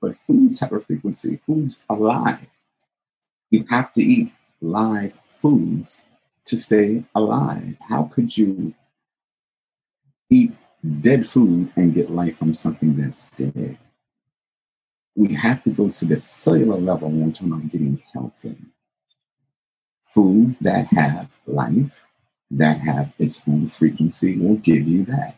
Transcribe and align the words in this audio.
but 0.00 0.16
foods 0.16 0.60
have 0.60 0.72
a 0.72 0.80
frequency. 0.80 1.40
Foods 1.46 1.84
alive. 1.88 2.46
You 3.50 3.64
have 3.68 3.92
to 3.94 4.02
eat 4.02 4.32
live 4.60 5.12
foods 5.40 6.04
to 6.46 6.56
stay 6.56 7.04
alive. 7.14 7.76
How 7.88 8.04
could 8.04 8.36
you 8.36 8.74
eat 10.30 10.52
dead 11.00 11.28
food 11.28 11.72
and 11.76 11.94
get 11.94 12.10
life 12.10 12.38
from 12.38 12.54
something 12.54 12.96
that's 12.96 13.32
dead? 13.32 13.78
We 15.16 15.34
have 15.34 15.62
to 15.64 15.70
go 15.70 15.88
to 15.88 16.04
the 16.06 16.16
cellular 16.16 16.78
level 16.78 17.08
when 17.10 17.26
we're 17.26 17.32
talking 17.32 17.52
about 17.52 17.70
getting 17.70 18.02
healthy. 18.12 18.56
Food 20.06 20.56
that 20.60 20.86
have 20.86 21.28
life, 21.46 21.92
that 22.50 22.80
have 22.80 23.12
its 23.18 23.42
own 23.46 23.68
frequency 23.68 24.38
will 24.38 24.56
give 24.56 24.86
you 24.86 25.04
that. 25.06 25.36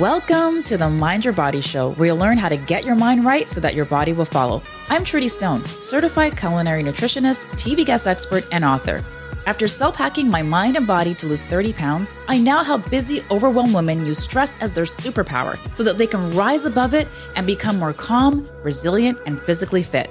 Welcome 0.00 0.62
to 0.64 0.76
the 0.76 0.90
Mind 0.90 1.24
Your 1.24 1.32
Body 1.32 1.62
Show, 1.62 1.92
where 1.92 2.08
you'll 2.08 2.18
learn 2.18 2.36
how 2.36 2.50
to 2.50 2.58
get 2.58 2.84
your 2.84 2.96
mind 2.96 3.24
right 3.24 3.50
so 3.50 3.62
that 3.62 3.74
your 3.74 3.86
body 3.86 4.12
will 4.12 4.26
follow. 4.26 4.62
I'm 4.90 5.06
Trudy 5.06 5.28
Stone, 5.28 5.64
certified 5.64 6.36
culinary 6.36 6.84
nutritionist, 6.84 7.46
TV 7.52 7.82
guest 7.82 8.06
expert, 8.06 8.44
and 8.52 8.62
author. 8.62 9.02
After 9.46 9.66
self 9.66 9.96
hacking 9.96 10.28
my 10.28 10.42
mind 10.42 10.76
and 10.76 10.86
body 10.86 11.14
to 11.14 11.26
lose 11.26 11.44
30 11.44 11.72
pounds, 11.72 12.12
I 12.28 12.36
now 12.36 12.62
help 12.62 12.90
busy, 12.90 13.24
overwhelmed 13.30 13.72
women 13.72 14.04
use 14.04 14.18
stress 14.18 14.58
as 14.58 14.74
their 14.74 14.84
superpower 14.84 15.56
so 15.74 15.82
that 15.84 15.96
they 15.96 16.06
can 16.06 16.30
rise 16.36 16.66
above 16.66 16.92
it 16.92 17.08
and 17.34 17.46
become 17.46 17.78
more 17.78 17.94
calm, 17.94 18.46
resilient, 18.62 19.18
and 19.24 19.40
physically 19.40 19.82
fit. 19.82 20.10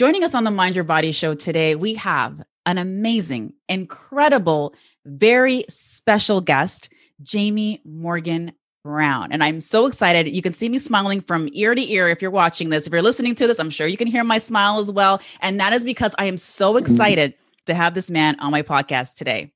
Joining 0.00 0.24
us 0.24 0.34
on 0.34 0.44
the 0.44 0.50
Mind 0.50 0.74
Your 0.74 0.84
Body 0.84 1.12
show 1.12 1.34
today, 1.34 1.74
we 1.74 1.92
have 1.92 2.42
an 2.64 2.78
amazing, 2.78 3.52
incredible, 3.68 4.74
very 5.04 5.66
special 5.68 6.40
guest, 6.40 6.88
Jamie 7.22 7.82
Morgan 7.84 8.52
Brown. 8.82 9.30
And 9.30 9.44
I'm 9.44 9.60
so 9.60 9.84
excited. 9.84 10.26
You 10.26 10.40
can 10.40 10.54
see 10.54 10.70
me 10.70 10.78
smiling 10.78 11.20
from 11.20 11.50
ear 11.52 11.74
to 11.74 11.82
ear 11.82 12.08
if 12.08 12.22
you're 12.22 12.30
watching 12.30 12.70
this. 12.70 12.86
If 12.86 12.94
you're 12.94 13.02
listening 13.02 13.34
to 13.34 13.46
this, 13.46 13.60
I'm 13.60 13.68
sure 13.68 13.86
you 13.86 13.98
can 13.98 14.06
hear 14.06 14.24
my 14.24 14.38
smile 14.38 14.78
as 14.78 14.90
well. 14.90 15.20
And 15.42 15.60
that 15.60 15.74
is 15.74 15.84
because 15.84 16.14
I 16.16 16.24
am 16.24 16.38
so 16.38 16.72
mm-hmm. 16.72 17.36
To 17.70 17.74
have 17.74 17.94
this 17.94 18.10
man 18.10 18.38
on 18.40 18.50
my 18.50 18.62
podcast 18.62 19.16
today. 19.16 19.52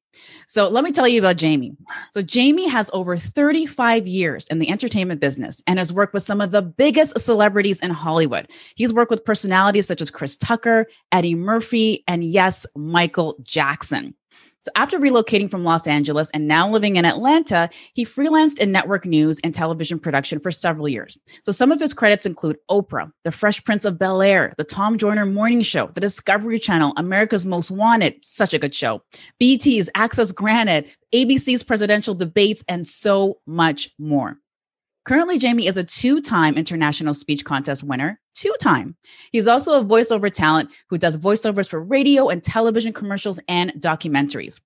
So 0.46 0.68
let 0.68 0.84
me 0.84 0.92
tell 0.92 1.08
you 1.08 1.18
about 1.18 1.36
Jamie. 1.36 1.76
So 2.12 2.22
Jamie 2.22 2.68
has 2.68 2.90
over 2.92 3.16
35 3.16 4.06
years 4.06 4.46
in 4.48 4.58
the 4.58 4.70
entertainment 4.70 5.20
business 5.20 5.62
and 5.66 5.78
has 5.78 5.92
worked 5.92 6.14
with 6.14 6.22
some 6.22 6.40
of 6.40 6.50
the 6.50 6.62
biggest 6.62 7.18
celebrities 7.20 7.80
in 7.80 7.90
Hollywood. 7.90 8.50
He's 8.76 8.92
worked 8.92 9.10
with 9.10 9.24
personalities 9.24 9.86
such 9.86 10.00
as 10.00 10.10
Chris 10.10 10.36
Tucker, 10.36 10.86
Eddie 11.12 11.34
Murphy, 11.34 12.04
and 12.06 12.24
yes, 12.24 12.66
Michael 12.76 13.36
Jackson. 13.42 14.14
So 14.64 14.70
after 14.76 14.98
relocating 14.98 15.50
from 15.50 15.62
Los 15.62 15.86
Angeles 15.86 16.30
and 16.30 16.48
now 16.48 16.66
living 16.66 16.96
in 16.96 17.04
Atlanta, 17.04 17.68
he 17.92 18.06
freelanced 18.06 18.58
in 18.58 18.72
network 18.72 19.04
news 19.04 19.38
and 19.44 19.52
television 19.52 19.98
production 19.98 20.40
for 20.40 20.50
several 20.50 20.88
years. 20.88 21.18
So 21.42 21.52
some 21.52 21.70
of 21.70 21.78
his 21.78 21.92
credits 21.92 22.24
include 22.24 22.56
Oprah, 22.70 23.12
The 23.24 23.30
Fresh 23.30 23.64
Prince 23.64 23.84
of 23.84 23.98
Bel 23.98 24.22
Air, 24.22 24.54
The 24.56 24.64
Tom 24.64 24.96
Joyner 24.96 25.26
Morning 25.26 25.60
Show, 25.60 25.88
The 25.88 26.00
Discovery 26.00 26.58
Channel, 26.58 26.94
America's 26.96 27.44
Most 27.44 27.70
Wanted, 27.70 28.24
such 28.24 28.54
a 28.54 28.58
good 28.58 28.74
show, 28.74 29.02
BET's 29.38 29.90
Access 29.94 30.32
Granted, 30.32 30.88
ABC's 31.14 31.62
presidential 31.62 32.14
debates, 32.14 32.64
and 32.66 32.86
so 32.86 33.40
much 33.46 33.90
more. 33.98 34.38
Currently, 35.04 35.38
Jamie 35.38 35.66
is 35.66 35.76
a 35.76 35.84
two 35.84 36.20
time 36.22 36.56
international 36.56 37.12
speech 37.12 37.44
contest 37.44 37.82
winner, 37.82 38.18
two 38.32 38.54
time. 38.60 38.96
He's 39.32 39.46
also 39.46 39.78
a 39.78 39.84
voiceover 39.84 40.32
talent 40.32 40.70
who 40.88 40.96
does 40.96 41.18
voiceovers 41.18 41.68
for 41.68 41.82
radio 41.82 42.28
and 42.28 42.42
television 42.42 42.92
commercials 42.92 43.38
and 43.46 43.72
documentaries. 43.78 44.60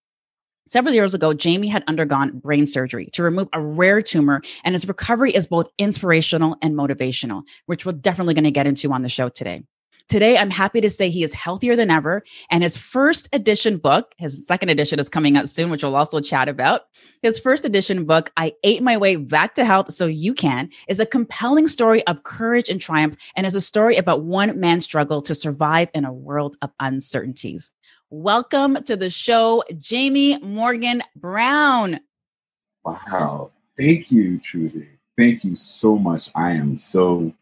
Several 0.68 0.94
years 0.94 1.14
ago, 1.14 1.32
Jamie 1.34 1.66
had 1.66 1.82
undergone 1.88 2.38
brain 2.38 2.66
surgery 2.66 3.08
to 3.14 3.22
remove 3.22 3.48
a 3.52 3.60
rare 3.60 4.00
tumor, 4.00 4.42
and 4.64 4.74
his 4.74 4.86
recovery 4.86 5.32
is 5.32 5.46
both 5.46 5.70
inspirational 5.78 6.56
and 6.62 6.74
motivational, 6.74 7.42
which 7.66 7.84
we're 7.84 7.92
definitely 7.92 8.34
going 8.34 8.44
to 8.44 8.50
get 8.50 8.66
into 8.66 8.92
on 8.92 9.02
the 9.02 9.08
show 9.08 9.28
today. 9.28 9.64
Today, 10.08 10.38
I'm 10.38 10.48
happy 10.48 10.80
to 10.80 10.88
say 10.88 11.10
he 11.10 11.22
is 11.22 11.34
healthier 11.34 11.76
than 11.76 11.90
ever. 11.90 12.24
And 12.50 12.62
his 12.62 12.78
first 12.78 13.28
edition 13.34 13.76
book, 13.76 14.14
his 14.16 14.46
second 14.46 14.70
edition 14.70 14.98
is 14.98 15.10
coming 15.10 15.36
out 15.36 15.50
soon, 15.50 15.68
which 15.68 15.82
we'll 15.82 15.96
also 15.96 16.18
chat 16.20 16.48
about. 16.48 16.82
His 17.20 17.38
first 17.38 17.66
edition 17.66 18.06
book, 18.06 18.32
I 18.38 18.54
Ate 18.64 18.82
My 18.82 18.96
Way 18.96 19.16
Back 19.16 19.54
to 19.56 19.66
Health 19.66 19.92
So 19.92 20.06
You 20.06 20.32
Can, 20.32 20.70
is 20.88 20.98
a 20.98 21.04
compelling 21.04 21.68
story 21.68 22.06
of 22.06 22.22
courage 22.22 22.70
and 22.70 22.80
triumph 22.80 23.18
and 23.36 23.46
is 23.46 23.54
a 23.54 23.60
story 23.60 23.96
about 23.96 24.22
one 24.22 24.58
man's 24.58 24.84
struggle 24.84 25.20
to 25.20 25.34
survive 25.34 25.90
in 25.92 26.06
a 26.06 26.12
world 26.12 26.56
of 26.62 26.70
uncertainties. 26.80 27.70
Welcome 28.08 28.82
to 28.84 28.96
the 28.96 29.10
show, 29.10 29.62
Jamie 29.76 30.38
Morgan 30.38 31.02
Brown. 31.16 32.00
Wow. 32.82 33.50
Thank 33.78 34.10
you, 34.10 34.38
Trudy. 34.38 34.88
Thank 35.18 35.44
you 35.44 35.54
so 35.54 35.98
much. 35.98 36.30
I 36.34 36.52
am 36.52 36.78
so 36.78 37.34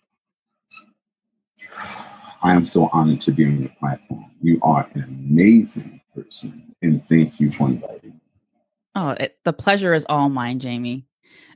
I 2.46 2.54
am 2.54 2.62
so 2.62 2.88
honored 2.92 3.20
to 3.22 3.32
be 3.32 3.44
on 3.44 3.60
your 3.60 3.72
platform. 3.80 4.30
You 4.40 4.60
are 4.62 4.88
an 4.94 5.02
amazing 5.02 6.00
person, 6.14 6.76
and 6.80 7.04
thank 7.04 7.40
you 7.40 7.50
for 7.50 7.66
inviting 7.66 8.10
me. 8.10 8.20
Oh, 8.94 9.10
it, 9.10 9.36
the 9.44 9.52
pleasure 9.52 9.92
is 9.92 10.06
all 10.08 10.28
mine, 10.28 10.60
Jamie. 10.60 11.06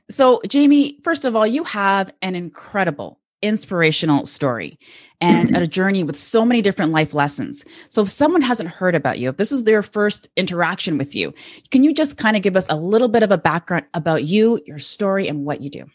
So, 0.09 0.41
Jamie, 0.49 0.99
first 1.01 1.23
of 1.23 1.33
all, 1.33 1.47
you 1.47 1.63
have 1.63 2.13
an 2.21 2.35
incredible, 2.35 3.21
inspirational 3.41 4.25
story 4.25 4.77
and 5.21 5.51
mm-hmm. 5.51 5.63
a 5.63 5.67
journey 5.67 6.03
with 6.03 6.17
so 6.17 6.43
many 6.43 6.61
different 6.61 6.91
life 6.91 7.13
lessons. 7.13 7.63
So, 7.87 8.01
if 8.01 8.09
someone 8.09 8.41
hasn't 8.41 8.67
heard 8.67 8.93
about 8.93 9.17
you, 9.17 9.29
if 9.29 9.37
this 9.37 9.53
is 9.53 9.63
their 9.63 9.83
first 9.83 10.27
interaction 10.35 10.97
with 10.97 11.15
you, 11.15 11.33
can 11.69 11.83
you 11.83 11.93
just 11.93 12.17
kind 12.17 12.35
of 12.35 12.43
give 12.43 12.57
us 12.57 12.65
a 12.67 12.75
little 12.75 13.07
bit 13.07 13.23
of 13.23 13.31
a 13.31 13.37
background 13.37 13.85
about 13.93 14.25
you, 14.25 14.59
your 14.65 14.79
story, 14.79 15.29
and 15.29 15.45
what 15.45 15.61
you 15.61 15.69
do? 15.69 15.85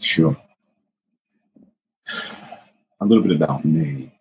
Sure 0.00 0.38
a 3.02 3.04
little 3.04 3.22
bit 3.22 3.32
about 3.32 3.64
me. 3.64 4.11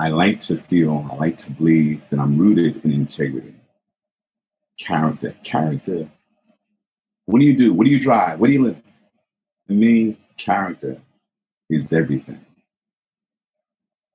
I 0.00 0.08
like 0.08 0.40
to 0.48 0.56
feel, 0.56 1.06
I 1.12 1.16
like 1.16 1.36
to 1.40 1.50
believe 1.50 2.00
that 2.08 2.18
I'm 2.18 2.38
rooted 2.38 2.82
in 2.86 2.90
integrity, 2.90 3.54
character. 4.78 5.34
Character. 5.44 6.08
What 7.26 7.40
do 7.40 7.44
you 7.44 7.54
do? 7.54 7.74
What 7.74 7.84
do 7.84 7.90
you 7.90 8.00
drive? 8.00 8.40
What 8.40 8.46
do 8.46 8.54
you 8.54 8.64
live? 8.64 8.82
To 9.68 9.74
me, 9.74 10.16
character 10.38 10.96
is 11.68 11.92
everything. 11.92 12.40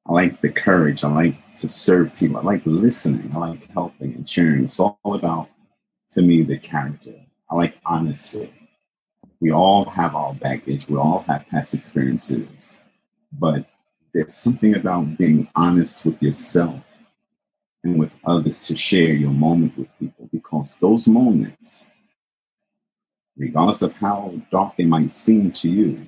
I 0.07 0.13
like 0.13 0.41
the 0.41 0.50
courage. 0.50 1.03
I 1.03 1.13
like 1.13 1.56
to 1.57 1.69
serve 1.69 2.16
people. 2.16 2.38
I 2.38 2.41
like 2.41 2.63
listening. 2.66 3.31
I 3.35 3.38
like 3.38 3.72
helping 3.72 4.16
and 4.16 4.28
sharing. 4.28 4.63
It's 4.63 4.79
all 4.79 4.97
about, 5.06 5.50
to 6.16 6.23
me, 6.23 6.41
the 6.41 6.57
character. 6.57 7.13
I 7.47 7.53
like 7.53 7.78
honesty. 7.85 8.52
We 9.40 9.52
all 9.52 9.85
have 9.85 10.16
our 10.16 10.34
baggage, 10.34 10.88
we 10.90 10.97
all 10.97 11.23
have 11.28 11.47
past 11.47 11.75
experiences, 11.75 12.81
but 13.31 13.67
there's 14.16 14.34
something 14.34 14.76
about 14.76 15.18
being 15.18 15.46
honest 15.56 16.06
with 16.06 16.24
yourself 16.24 16.81
and 17.84 18.00
with 18.00 18.14
others 18.26 18.66
to 18.66 18.78
share 18.78 19.12
your 19.12 19.32
moment 19.32 19.78
with 19.78 19.90
people 20.00 20.29
because 20.32 20.79
those 20.79 21.06
moments, 21.06 21.88
regardless 23.35 23.82
of 23.82 23.91
how 23.91 24.34
dark 24.50 24.78
they 24.78 24.85
might 24.85 25.14
seem 25.14 25.52
to 25.52 25.70
you, 25.70 26.08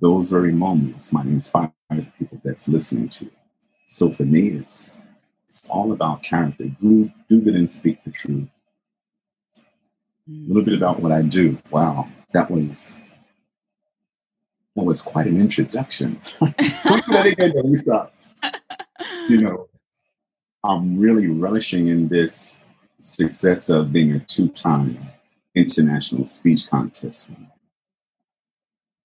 those 0.00 0.30
very 0.30 0.52
moments 0.52 1.12
might 1.12 1.26
inspire 1.26 1.72
the 1.90 2.06
people 2.16 2.40
that's 2.44 2.68
listening 2.68 3.08
to 3.08 3.24
you. 3.24 3.32
So 3.88 4.10
for 4.12 4.24
me, 4.24 4.50
it's 4.50 4.98
it's 5.48 5.68
all 5.70 5.90
about 5.90 6.22
character. 6.22 6.66
Do, 6.80 7.10
do 7.28 7.40
good 7.40 7.56
and 7.56 7.68
speak 7.68 8.02
the 8.04 8.12
truth. 8.12 8.48
A 10.28 10.32
little 10.46 10.62
bit 10.62 10.74
about 10.74 11.00
what 11.00 11.10
I 11.10 11.22
do. 11.22 11.58
Wow, 11.70 12.08
that 12.32 12.48
was 12.48 12.96
that 14.76 14.84
was 14.84 15.02
quite 15.02 15.26
an 15.26 15.40
introduction. 15.40 16.20
we 16.40 17.76
stop. 17.76 18.14
You 19.28 19.40
know, 19.40 19.68
I'm 20.62 20.98
really 20.98 21.28
relishing 21.28 21.88
in 21.88 22.08
this 22.08 22.58
success 23.00 23.68
of 23.70 23.92
being 23.92 24.12
a 24.12 24.20
two-time 24.20 24.98
international 25.54 26.26
speech 26.26 26.68
contest 26.68 27.30
winner. 27.30 27.50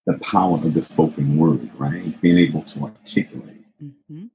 The 0.06 0.18
power 0.20 0.56
of 0.56 0.74
the 0.74 0.82
spoken 0.82 1.38
word, 1.38 1.70
right? 1.78 2.20
Being 2.22 2.38
able 2.38 2.64
to 2.64 2.84
articulate. 2.84 3.66
Mm-hmm. 3.84 4.26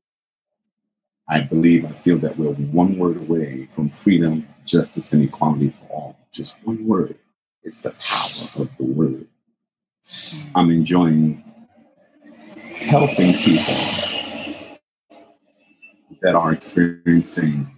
I 1.28 1.40
believe, 1.40 1.84
I 1.84 1.92
feel 1.92 2.18
that 2.18 2.38
we're 2.38 2.52
one 2.52 2.98
word 2.98 3.16
away 3.16 3.68
from 3.74 3.90
freedom, 3.90 4.46
justice, 4.64 5.12
and 5.12 5.24
equality 5.24 5.70
for 5.70 5.94
all. 5.94 6.18
Just 6.32 6.54
one 6.64 6.86
word. 6.86 7.16
It's 7.62 7.82
the 7.82 7.90
power 7.90 8.64
of 8.64 8.76
the 8.76 8.84
word. 8.84 9.26
I'm 10.54 10.70
enjoying 10.70 11.42
helping 12.76 13.32
people 13.32 13.74
that 16.22 16.34
are 16.34 16.52
experiencing 16.52 17.70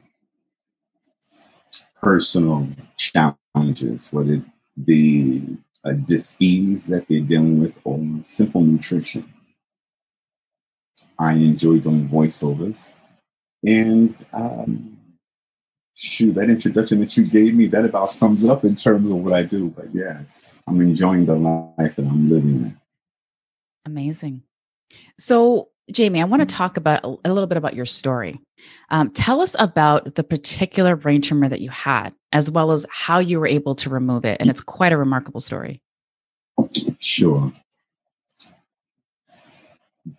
personal 2.01 2.67
challenges, 2.97 4.13
whether 4.13 4.35
it 4.35 4.45
be 4.85 5.57
a 5.85 5.95
dis-ease 5.95 6.87
that 6.89 7.07
they're 7.09 7.21
dealing 7.21 7.61
with 7.61 7.75
or 7.85 8.01
simple 8.25 8.61
nutrition. 8.61 9.33
I 11.19 11.33
enjoy 11.33 11.79
doing 11.79 12.09
voiceovers. 12.09 12.93
And 13.65 14.15
um, 14.33 14.99
shoot, 15.97 16.35
that 16.35 16.49
introduction 16.51 17.01
that 17.01 17.17
you 17.17 17.25
gave 17.25 17.55
me, 17.55 17.67
that 17.67 17.85
about 17.85 18.11
sums 18.11 18.45
up 18.45 18.65
in 18.65 18.75
terms 18.75 19.11
of 19.11 19.17
what 19.17 19.33
I 19.33 19.43
do. 19.43 19.71
But 19.71 19.93
yes, 19.93 20.57
I'm 20.69 20.81
enjoying 20.81 21.27
the 21.27 21.35
life 21.35 21.97
that 21.97 22.07
I'm 22.07 22.31
living. 22.31 22.77
Amazing. 23.85 24.43
So, 25.19 25.71
Jamie, 25.91 26.21
I 26.21 26.25
want 26.25 26.47
to 26.47 26.55
talk 26.55 26.77
about 26.77 27.05
a 27.05 27.33
little 27.33 27.47
bit 27.47 27.59
about 27.59 27.75
your 27.75 27.87
story. 27.87 28.41
Um, 28.91 29.11
tell 29.11 29.41
us 29.41 29.57
about 29.59 30.17
the 30.17 30.25
particular 30.25 30.97
brain 30.97 31.23
tumor 31.23 31.49
that 31.49 31.61
you 31.61 31.71
had, 31.71 32.13
as 32.33 32.51
well 32.51 32.73
as 32.73 32.85
how 32.91 33.19
you 33.19 33.41
were 33.41 33.47
able 33.47 33.75
to 33.77 33.91
remove 33.91 34.25
it. 34.25 34.41
And 34.41 34.51
it's 34.51 34.61
quite 34.61 34.93
a 34.93 34.97
remarkable 34.97 35.41
story. 35.41 35.81
Sure. 36.99 37.53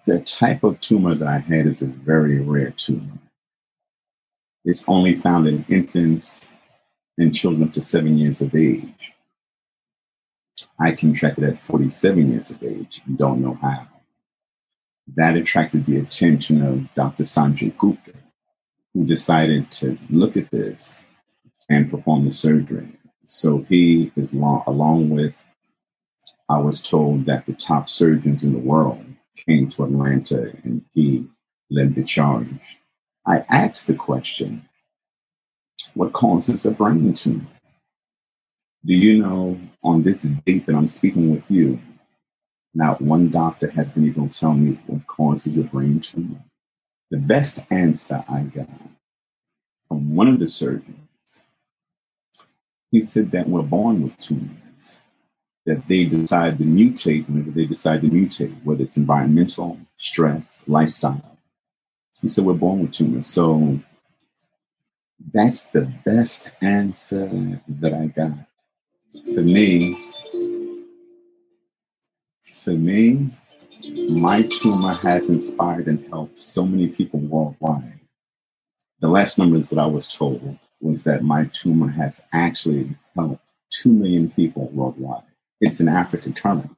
The 0.05 0.21
type 0.21 0.63
of 0.63 0.79
tumor 0.81 1.15
that 1.15 1.27
I 1.27 1.39
had 1.39 1.65
is 1.65 1.81
a 1.81 1.87
very 1.87 2.39
rare 2.39 2.71
tumor. 2.71 3.19
It's 4.67 4.89
only 4.89 5.15
found 5.15 5.47
in 5.47 5.63
infants 5.69 6.45
and 7.17 7.33
children 7.33 7.69
up 7.69 7.73
to 7.75 7.81
seven 7.81 8.17
years 8.17 8.41
of 8.41 8.53
age. 8.53 9.13
I 10.77 10.91
contracted 10.91 11.45
at 11.45 11.61
47 11.61 12.31
years 12.31 12.51
of 12.51 12.61
age 12.61 13.01
and 13.05 13.17
don't 13.17 13.41
know 13.41 13.57
how. 13.61 13.87
That 15.15 15.37
attracted 15.37 15.85
the 15.85 15.99
attention 15.99 16.61
of 16.61 16.93
Dr. 16.95 17.23
Sanjay 17.23 17.77
Gupta, 17.77 18.11
who 18.93 19.05
decided 19.05 19.71
to 19.71 19.97
look 20.09 20.35
at 20.35 20.51
this 20.51 21.05
and 21.69 21.89
perform 21.89 22.25
the 22.25 22.33
surgery. 22.33 22.91
So 23.25 23.65
he 23.69 24.11
is 24.17 24.33
long, 24.33 24.65
along 24.67 25.11
with, 25.11 25.41
I 26.49 26.57
was 26.57 26.81
told 26.81 27.25
that 27.27 27.45
the 27.45 27.53
top 27.53 27.87
surgeons 27.87 28.43
in 28.43 28.51
the 28.51 28.59
world 28.59 29.05
came 29.37 29.69
to 29.69 29.85
Atlanta 29.85 30.51
and 30.65 30.83
he 30.93 31.25
led 31.71 31.95
the 31.95 32.03
charge. 32.03 32.76
I 33.27 33.43
asked 33.49 33.87
the 33.87 33.93
question, 33.95 34.69
what 35.93 36.13
causes 36.13 36.65
a 36.65 36.71
brain 36.71 37.13
tumor? 37.13 37.45
Do 38.85 38.93
you 38.93 39.21
know 39.21 39.59
on 39.83 40.03
this 40.03 40.23
date 40.45 40.65
that 40.65 40.75
I'm 40.75 40.87
speaking 40.87 41.31
with 41.31 41.51
you, 41.51 41.77
not 42.73 43.01
one 43.01 43.29
doctor 43.29 43.69
has 43.71 43.91
been 43.91 44.07
able 44.07 44.29
to 44.29 44.39
tell 44.39 44.53
me 44.53 44.79
what 44.87 45.05
causes 45.07 45.59
a 45.59 45.65
brain 45.65 45.99
tumor? 45.99 46.41
The 47.11 47.17
best 47.17 47.69
answer 47.69 48.23
I 48.29 48.43
got 48.43 48.69
from 49.89 50.15
one 50.15 50.29
of 50.29 50.39
the 50.39 50.47
surgeons, 50.47 51.43
he 52.91 53.01
said 53.01 53.31
that 53.31 53.49
we're 53.49 53.61
born 53.61 54.03
with 54.03 54.17
tumors, 54.19 55.01
that 55.65 55.85
they 55.89 56.05
decide 56.05 56.59
to 56.59 56.63
mutate 56.63 57.27
whenever 57.27 57.51
they 57.51 57.65
decide 57.65 58.01
to 58.01 58.07
mutate, 58.07 58.63
whether 58.63 58.83
it's 58.83 58.95
environmental, 58.95 59.77
stress, 59.97 60.63
lifestyle. 60.67 61.36
He 62.21 62.27
said 62.27 62.45
we're 62.45 62.53
born 62.53 62.81
with 62.81 62.93
tumors. 62.93 63.27
So 63.27 63.79
that's 65.33 65.69
the 65.69 65.91
best 66.05 66.51
answer 66.61 67.61
that 67.67 67.93
I 67.93 68.07
got. 68.07 68.37
For 69.35 69.41
me, 69.41 69.93
for 72.45 72.71
me, 72.71 73.29
my 74.21 74.41
tumor 74.61 74.93
has 75.03 75.29
inspired 75.29 75.87
and 75.87 76.07
helped 76.07 76.39
so 76.39 76.65
many 76.65 76.87
people 76.87 77.19
worldwide. 77.19 77.99
The 78.99 79.07
last 79.07 79.37
numbers 79.37 79.69
that 79.69 79.79
I 79.79 79.85
was 79.85 80.13
told 80.13 80.57
was 80.81 81.03
that 81.03 81.23
my 81.23 81.45
tumor 81.53 81.89
has 81.89 82.23
actually 82.33 82.95
helped 83.15 83.43
2 83.71 83.89
million 83.89 84.31
people 84.31 84.69
worldwide. 84.69 85.23
It's 85.61 85.79
an 85.79 85.87
African 85.87 86.33
currently, 86.33 86.75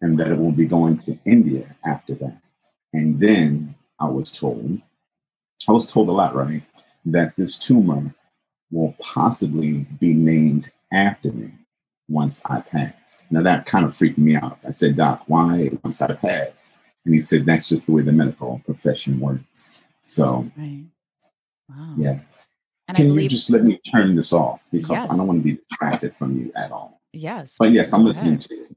and 0.00 0.18
that 0.18 0.28
it 0.28 0.38
will 0.38 0.52
be 0.52 0.66
going 0.66 0.98
to 0.98 1.18
India 1.24 1.76
after 1.84 2.14
that. 2.14 2.40
And 2.92 3.18
then 3.20 3.74
I 4.00 4.08
was 4.08 4.38
told, 4.38 4.80
I 5.68 5.72
was 5.72 5.90
told 5.90 6.08
a 6.08 6.12
lot, 6.12 6.34
right? 6.34 6.62
That 7.04 7.34
this 7.36 7.58
tumor 7.58 8.14
will 8.70 8.94
possibly 8.98 9.86
be 10.00 10.14
named 10.14 10.70
after 10.92 11.32
me 11.32 11.52
once 12.08 12.44
I 12.46 12.60
passed. 12.60 13.26
Now 13.30 13.42
that 13.42 13.66
kind 13.66 13.84
of 13.84 13.96
freaked 13.96 14.18
me 14.18 14.36
out. 14.36 14.58
I 14.66 14.70
said, 14.70 14.96
Doc, 14.96 15.22
why 15.26 15.70
once 15.82 16.02
I 16.02 16.14
pass? 16.14 16.78
And 17.04 17.14
he 17.14 17.20
said, 17.20 17.46
that's 17.46 17.68
just 17.68 17.86
the 17.86 17.92
way 17.92 18.02
the 18.02 18.12
medical 18.12 18.60
profession 18.64 19.20
works. 19.20 19.82
So, 20.02 20.50
right. 20.56 20.84
wow. 21.68 21.94
yes. 21.98 22.48
And 22.88 22.96
Can 22.96 23.08
believe- 23.08 23.24
you 23.24 23.28
just 23.30 23.50
let 23.50 23.64
me 23.64 23.80
turn 23.92 24.16
this 24.16 24.32
off 24.32 24.60
because 24.70 25.02
yes. 25.02 25.10
I 25.10 25.16
don't 25.16 25.26
want 25.26 25.40
to 25.40 25.44
be 25.44 25.60
distracted 25.68 26.14
from 26.16 26.38
you 26.38 26.52
at 26.56 26.72
all. 26.72 27.00
Yes. 27.12 27.56
But 27.58 27.70
yes, 27.70 27.92
I'm 27.92 28.04
listening 28.04 28.34
ahead. 28.34 28.42
to 28.42 28.54
you. 28.54 28.76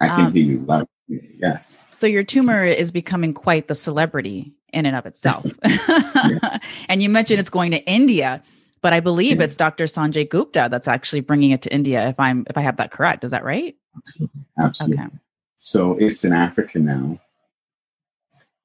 I 0.00 0.08
can 0.08 0.26
um, 0.26 0.32
hear 0.32 0.44
you 0.44 0.58
loud. 0.60 0.88
Yes. 1.08 1.86
So 1.90 2.06
your 2.06 2.24
tumor 2.24 2.64
is 2.64 2.90
becoming 2.90 3.34
quite 3.34 3.68
the 3.68 3.74
celebrity 3.74 4.54
in 4.72 4.86
and 4.86 4.96
of 4.96 5.06
itself. 5.06 5.46
and 6.88 7.02
you 7.02 7.08
mentioned 7.08 7.40
it's 7.40 7.50
going 7.50 7.72
to 7.72 7.84
India, 7.84 8.42
but 8.80 8.92
I 8.92 9.00
believe 9.00 9.38
yeah. 9.38 9.44
it's 9.44 9.56
Dr. 9.56 9.84
Sanjay 9.84 10.28
Gupta 10.28 10.68
that's 10.70 10.88
actually 10.88 11.20
bringing 11.20 11.50
it 11.50 11.62
to 11.62 11.74
India. 11.74 12.08
If 12.08 12.18
I'm 12.18 12.44
if 12.48 12.56
I 12.56 12.60
have 12.62 12.76
that 12.78 12.90
correct, 12.90 13.24
is 13.24 13.30
that 13.30 13.44
right? 13.44 13.76
Absolutely. 13.96 14.40
Absolutely. 14.58 15.04
Okay. 15.04 15.16
So 15.56 15.96
it's 15.98 16.24
in 16.24 16.32
Africa 16.32 16.78
now, 16.78 17.20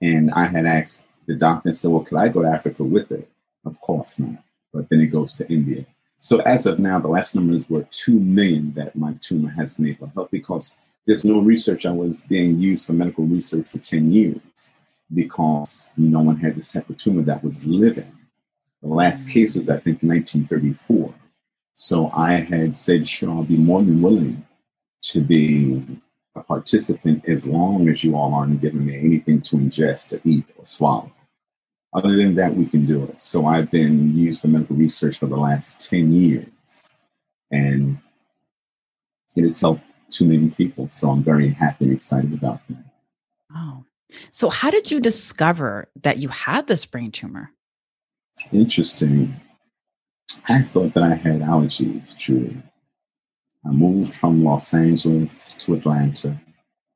and 0.02 0.32
I 0.32 0.46
had 0.46 0.66
asked 0.66 1.06
the 1.28 1.36
doctor 1.36 1.70
and 1.70 1.76
said, 1.76 1.92
"Well, 1.92 2.04
could 2.04 2.18
I 2.18 2.30
go 2.30 2.42
to 2.42 2.50
Africa 2.50 2.84
with 2.84 3.12
it?" 3.12 3.30
Of 3.66 3.80
course 3.82 4.20
not. 4.20 4.44
But 4.74 4.90
then 4.90 5.02
it 5.02 5.08
goes 5.08 5.38
to 5.38 5.50
India. 5.52 5.86
So 6.18 6.40
as 6.42 6.66
of 6.66 6.80
now, 6.80 7.00
the 7.00 7.08
last 7.08 7.34
numbers 7.34 7.70
were 7.70 7.88
two 7.92 8.20
million 8.20 8.74
that 8.74 8.96
my 8.96 9.14
tumor 9.22 9.50
has 9.52 9.78
been 9.78 9.88
able 9.88 10.08
to 10.08 10.14
help 10.14 10.32
because 10.32 10.78
there's 11.10 11.26
no 11.26 11.40
research. 11.40 11.88
I 11.88 11.92
was 11.92 12.28
being 12.28 12.60
used 12.60 12.86
for 12.86 12.94
medical 12.94 13.26
research 13.26 13.66
for 13.66 13.80
10 13.80 14.12
years 14.12 14.74
because 15.12 15.92
no 15.98 16.20
one 16.20 16.38
had 16.38 16.62
type 16.62 16.88
of 16.88 17.00
tumor 17.00 17.24
that 17.24 17.44
was 17.44 17.66
living. 17.66 18.12
The 18.84 18.90
last 18.90 19.28
mm. 19.28 19.34
case 19.34 19.56
was, 19.56 19.72
I 19.72 19.78
think, 19.78 20.04
1934. 20.04 21.12
So 21.74 22.12
I 22.12 22.34
had 22.34 22.78
said, 22.78 23.08
sure, 23.08 23.32
I'll 23.32 23.44
be 23.44 23.58
more 23.58 23.82
than 23.82 24.04
willing 24.04 24.46
to 25.02 25.22
be 25.22 25.84
a 26.36 26.44
participant 26.44 27.28
as 27.28 27.48
long 27.48 27.90
as 27.90 28.04
you 28.04 28.16
all 28.16 28.36
aren't 28.36 28.62
giving 28.62 28.86
me 28.86 28.96
anything 29.00 29.42
to 29.42 29.56
ingest 29.56 30.14
or 30.14 30.22
eat 30.24 30.46
or 30.60 30.66
swallow. 30.68 31.12
Other 31.92 32.16
than 32.16 32.36
that, 32.36 32.54
we 32.54 32.68
can 32.68 32.86
do 32.86 33.06
it. 33.06 33.20
So 33.20 33.48
I've 33.48 33.72
been 33.72 34.16
used 34.16 34.42
for 34.42 34.48
medical 34.48 34.76
research 34.76 35.18
for 35.18 35.26
the 35.26 35.38
last 35.38 35.90
10 35.90 36.14
years. 36.14 36.92
And 37.50 37.98
it 39.36 39.42
has 39.42 39.60
helped 39.60 39.82
too 40.12 40.26
many 40.26 40.50
people. 40.50 40.90
So 40.90 41.10
I'm 41.10 41.24
very 41.24 41.50
happy 41.50 41.86
and 41.86 41.94
excited 41.94 42.34
about 42.34 42.62
that. 42.70 42.84
Wow. 43.54 43.86
So, 44.32 44.50
how 44.50 44.70
did 44.72 44.90
you 44.90 45.00
discover 45.00 45.88
that 46.02 46.18
you 46.18 46.30
had 46.30 46.68
this 46.68 46.86
brain 46.86 47.12
tumor? 47.12 47.52
Interesting. 48.52 49.36
I 50.48 50.62
thought 50.62 50.94
that 50.94 51.04
I 51.04 51.16
had 51.16 51.42
allergies, 51.42 52.18
truly. 52.18 52.58
I 53.66 53.70
moved 53.70 54.16
from 54.16 54.44
Los 54.44 54.74
Angeles 54.74 55.54
to 55.60 55.76
Atlanta, 55.76 56.40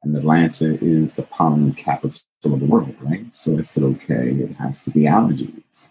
and 0.04 0.16
Atlanta 0.16 0.78
is 0.84 1.16
the 1.16 1.24
pollen 1.24 1.74
capital 1.74 2.12
of 2.46 2.60
the 2.60 2.66
world, 2.66 2.96
right? 3.02 3.26
So 3.36 3.58
I 3.58 3.62
said, 3.62 3.84
okay, 3.84 4.30
it 4.32 4.56
has 4.56 4.84
to 4.84 4.92
be 4.92 5.02
allergies. 5.02 5.90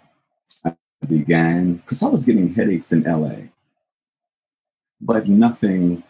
I 0.64 0.74
began, 1.06 1.74
because 1.74 2.02
I 2.02 2.08
was 2.08 2.24
getting 2.24 2.54
headaches 2.54 2.92
in 2.92 3.02
LA, 3.02 3.48
but 5.00 5.28
nothing 5.28 6.02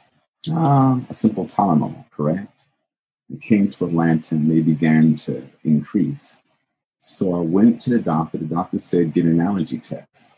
uh, 0.50 1.00
a 1.08 1.14
simple 1.14 1.46
Tylenol, 1.46 2.04
correct? 2.10 2.48
It 3.32 3.40
came 3.40 3.70
to 3.70 3.86
Atlanta 3.86 4.34
and 4.34 4.50
they 4.50 4.60
began 4.60 5.14
to 5.16 5.46
increase. 5.64 6.40
So 7.00 7.34
I 7.34 7.40
went 7.40 7.80
to 7.82 7.90
the 7.90 7.98
doctor. 7.98 8.38
The 8.38 8.46
doctor 8.46 8.78
said, 8.78 9.12
get 9.12 9.24
an 9.24 9.40
allergy 9.40 9.78
test. 9.78 10.34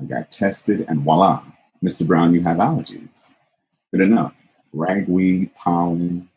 I 0.00 0.04
got 0.04 0.30
tested 0.30 0.86
and 0.88 1.00
voila, 1.00 1.42
Mr. 1.84 2.06
Brown, 2.06 2.34
you 2.34 2.42
have 2.42 2.56
allergies. 2.56 3.32
Good 3.92 4.02
enough. 4.02 4.34
Ragweed, 4.72 5.54
pollen, 5.54 6.28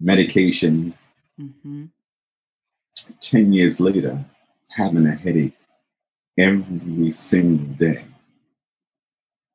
medication. 0.00 0.94
Mm-hmm. 1.40 1.86
10 3.20 3.52
years 3.52 3.80
later, 3.80 4.24
having 4.70 5.06
a 5.06 5.14
headache 5.14 5.56
every 6.38 7.10
single 7.10 7.66
day. 7.74 8.04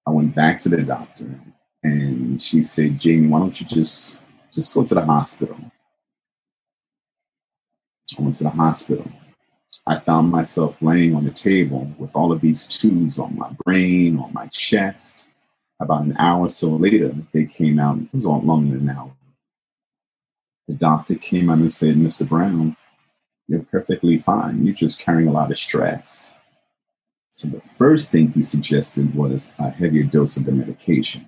I 0.08 0.12
went 0.12 0.36
back 0.36 0.60
to 0.60 0.70
the 0.70 0.84
doctor 0.84 1.40
and 1.86 2.42
she 2.42 2.64
said, 2.64 3.00
Jamie, 3.00 3.28
why 3.28 3.40
don't 3.40 3.60
you 3.62 3.68
just 3.68 4.20
just 4.52 4.74
go 4.74 4.84
to 4.84 4.96
the 4.96 5.06
hospital? 5.06 5.58
I 8.18 8.22
went 8.22 8.36
to 8.36 8.44
the 8.46 8.50
hospital. 8.50 9.06
I 9.86 10.00
found 10.00 10.32
myself 10.32 10.82
laying 10.82 11.14
on 11.16 11.26
the 11.26 11.32
table 11.32 11.92
with 12.00 12.16
all 12.16 12.32
of 12.32 12.42
these 12.42 12.68
tubes 12.68 13.20
on 13.20 13.38
my 13.38 13.52
brain, 13.64 14.18
on 14.18 14.34
my 14.34 14.48
chest. 14.48 15.28
About 15.80 16.06
an 16.06 16.16
hour 16.18 16.46
or 16.46 16.50
so 16.50 16.70
later, 16.70 17.14
they 17.34 17.46
came 17.46 17.80
out. 17.80 18.00
It 18.00 18.14
was 18.14 18.26
all 18.26 18.42
longer 18.42 18.78
than 18.78 18.90
an 18.90 18.96
hour. 18.96 19.12
The 20.68 20.74
doctor 20.74 21.16
came 21.16 21.50
out 21.50 21.60
and 21.60 21.72
said, 21.72 21.96
Mr. 21.96 22.28
Brown, 22.28 22.76
you're 23.48 23.62
perfectly 23.64 24.18
fine. 24.18 24.66
You're 24.66 24.74
just 24.74 25.02
carrying 25.02 25.28
a 25.28 25.34
lot 25.34 25.52
of 25.52 25.60
stress. 25.60 26.34
So 27.30 27.50
the 27.50 27.62
first 27.78 28.12
thing 28.12 28.32
he 28.32 28.42
suggested 28.42 29.14
was 29.14 29.54
a 29.60 29.70
heavier 29.70 30.04
dose 30.04 30.38
of 30.38 30.46
the 30.46 30.54
medication. 30.54 31.28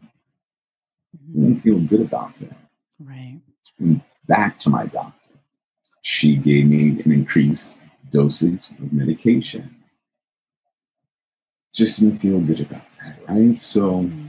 I 1.37 1.41
didn't 1.41 1.61
feel 1.61 1.79
good 1.79 2.01
about 2.01 2.37
that. 2.39 2.57
Right. 2.99 3.39
And 3.79 4.01
back 4.27 4.57
to 4.59 4.69
my 4.69 4.87
doctor. 4.87 5.13
She 6.01 6.35
gave 6.35 6.67
me 6.67 7.01
an 7.01 7.11
increased 7.11 7.75
dosage 8.11 8.69
of 8.79 8.91
medication. 8.91 9.75
Just 11.75 11.99
didn't 11.99 12.19
feel 12.19 12.39
good 12.39 12.61
about 12.61 12.81
that, 12.99 13.19
right? 13.27 13.59
So 13.59 14.03
mm-hmm. 14.03 14.27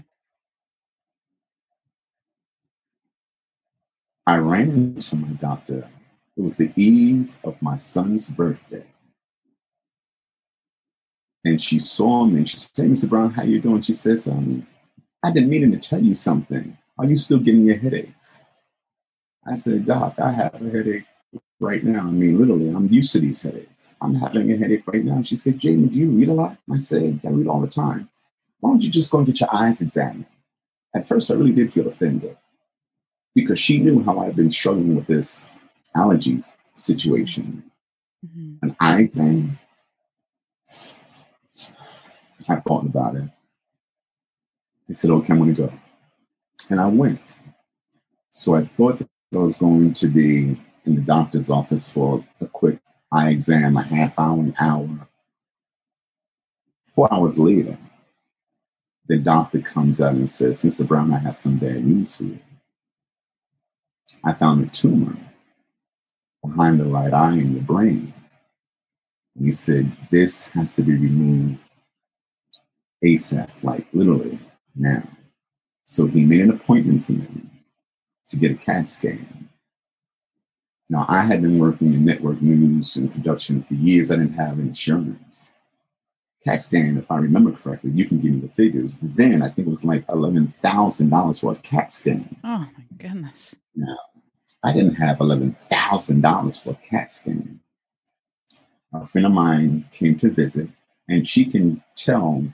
I 4.27 4.37
ran 4.39 4.71
into 4.71 5.17
my 5.17 5.29
doctor. 5.29 5.89
It 6.37 6.43
was 6.43 6.57
the 6.57 6.73
eve 6.77 7.35
of 7.43 7.61
my 7.63 7.77
son's 7.77 8.29
birthday. 8.31 8.85
And 11.45 11.63
she 11.63 11.79
saw 11.79 12.25
me 12.25 12.39
and 12.39 12.49
she 12.49 12.59
said, 12.59 12.71
Hey, 12.77 12.89
Mr. 12.89 13.09
Brown, 13.09 13.31
how 13.31 13.43
you 13.43 13.61
doing? 13.61 13.83
She 13.83 13.95
says, 13.95 14.29
um, 14.29 14.67
I've 15.23 15.35
been 15.35 15.49
meaning 15.49 15.73
to 15.73 15.79
tell 15.79 16.03
you 16.03 16.15
something. 16.15 16.78
Are 16.99 17.07
you 17.07 17.17
still 17.17 17.39
getting 17.39 17.65
your 17.65 17.77
headaches? 17.77 18.41
I 19.47 19.55
said, 19.55 19.87
Doc, 19.87 20.15
I 20.19 20.33
have 20.33 20.55
a 20.55 20.71
headache 20.71 21.07
right 21.61 21.83
now. 21.83 22.01
I 22.01 22.11
mean, 22.11 22.39
literally, 22.39 22.69
I'm 22.69 22.89
used 22.93 23.13
to 23.13 23.21
these 23.21 23.43
headaches. 23.43 23.95
I'm 24.01 24.15
having 24.17 24.51
a 24.53 24.57
headache 24.57 24.87
right 24.87 25.05
now. 25.05 25.23
She 25.23 25.37
said, 25.37 25.59
Jamie, 25.59 25.89
do 25.89 25.99
you 25.99 26.11
read 26.11 26.29
a 26.29 26.35
lot? 26.35 26.57
I 26.73 26.79
said, 26.79 27.21
I 27.25 27.29
read 27.29 27.47
all 27.47 27.61
the 27.61 27.69
time. 27.69 28.09
Why 28.61 28.71
don't 28.71 28.83
you 28.83 28.91
just 28.91 29.11
go 29.11 29.19
and 29.19 29.27
get 29.27 29.41
your 29.41 29.55
eyes 29.55 29.81
examined? 29.81 30.27
At 30.95 31.07
first, 31.07 31.31
I 31.31 31.35
really 31.35 31.53
did 31.53 31.73
feel 31.73 31.89
offended 31.89 32.37
because 33.35 33.61
she 33.61 33.79
knew 33.79 34.03
how 34.03 34.19
I've 34.19 34.37
been 34.37 34.51
struggling 34.51 34.97
with 34.97 35.07
this 35.07 35.49
allergies 35.97 36.57
situation. 36.75 37.71
Mm-hmm. 38.27 38.67
An 38.67 38.77
eye 38.81 39.01
exam. 39.01 39.59
I 42.49 42.57
thought 42.57 42.87
about 42.87 43.15
it. 43.17 43.31
I 44.89 44.93
said, 44.95 45.11
okay, 45.11 45.33
I'm 45.33 45.39
going 45.39 45.55
to 45.55 45.63
go. 45.63 45.73
And 46.71 46.81
I 46.81 46.87
went. 46.87 47.21
So 48.33 48.57
I 48.57 48.65
thought 48.65 48.99
that 48.99 49.09
I 49.35 49.39
was 49.39 49.59
going 49.59 49.93
to 49.95 50.09
be 50.09 50.57
in 50.85 50.95
the 50.95 51.01
doctor's 51.03 51.51
office 51.51 51.91
for 51.91 52.25
a 52.41 52.47
quick 52.47 52.79
eye 53.13 53.31
exam, 53.31 53.77
a 53.77 53.83
half 53.83 54.19
hour, 54.19 54.39
an 54.39 54.55
hour. 54.61 54.89
Four 56.95 57.13
hours 57.13 57.39
later, 57.39 57.79
the 59.09 59.19
doctor 59.19 59.61
comes 59.61 60.01
out 60.01 60.15
and 60.15 60.31
says, 60.31 60.63
Mr. 60.63 60.87
Brown, 60.87 61.13
I 61.13 61.19
have 61.19 61.39
some 61.39 61.59
bad 61.59 61.85
news 61.85 62.17
for 62.17 62.25
you. 62.25 62.39
I 64.25 64.33
found 64.33 64.65
a 64.65 64.71
tumor 64.71 65.17
behind 66.45 66.81
the 66.81 66.85
right 66.87 67.13
eye 67.13 67.33
in 67.35 67.55
your 67.55 67.63
brain. 67.63 68.13
And 69.37 69.47
he 69.47 69.53
said, 69.53 69.91
This 70.11 70.49
has 70.49 70.75
to 70.77 70.83
be 70.83 70.93
removed 70.93 71.61
ASAP, 73.05 73.49
like 73.63 73.87
literally 73.93 74.39
now. 74.75 75.03
So 75.89 76.07
he 76.07 76.25
made 76.25 76.43
an 76.43 76.51
appointment 76.51 77.07
for 77.07 77.13
me 77.13 77.27
to 78.27 78.37
get 78.37 78.53
a 78.53 78.55
CAT 78.55 78.89
scan. 78.89 79.49
Now, 80.91 81.07
I 81.09 81.23
had 81.23 81.41
been 81.41 81.59
working 81.59 81.95
in 81.95 82.05
network 82.05 82.43
news 82.43 82.97
and 82.97 83.11
production 83.11 83.63
for 83.63 83.73
years. 83.73 84.11
I 84.11 84.17
didn't 84.17 84.35
have 84.35 84.59
insurance. 84.59 85.53
CAT 86.45 86.61
scan, 86.61 86.99
if 86.99 87.11
I 87.11 87.17
remember 87.17 87.53
correctly, 87.53 87.91
you 87.91 88.07
can 88.07 88.21
give 88.21 88.33
me 88.33 88.41
the 88.41 88.49
figures. 88.49 88.99
Then 89.03 89.43
I 89.43 89.49
think 89.49 89.67
it 89.67 89.71
was 89.71 89.85
like 89.85 90.07
$11,000 90.09 91.41
for 91.41 91.53
a 91.53 91.57
CAT 91.57 91.91
scan. 91.91 92.37
Oh, 92.45 92.59
my 92.59 92.85
goodness. 92.99 93.55
Now, 93.75 93.99
I 94.63 94.75
didn't 94.75 94.97
have 94.97 95.19
$11,000 95.19 96.63
for 96.63 96.71
a 96.71 96.75
CAT 96.75 97.11
scan. 97.11 97.61
A 98.93 99.07
friend 99.07 99.27
of 99.27 99.33
mine 99.33 99.87
came 99.91 100.17
to 100.19 100.31
visit, 100.31 100.69
and 101.09 101.27
she 101.27 101.47
can 101.47 101.83
tell 101.97 102.45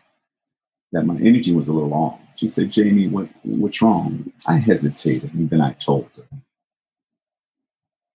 that 0.93 1.05
my 1.05 1.17
energy 1.17 1.53
was 1.53 1.67
a 1.67 1.73
little 1.73 1.95
off. 1.95 2.21
She 2.37 2.49
said, 2.49 2.71
Jamie, 2.71 3.09
what, 3.09 3.29
what's 3.43 3.81
wrong? 3.81 4.33
I 4.49 4.57
hesitated, 4.57 5.33
and 5.35 5.49
then 5.49 5.61
I 5.61 5.73
told 5.73 6.11
her. 6.17 6.25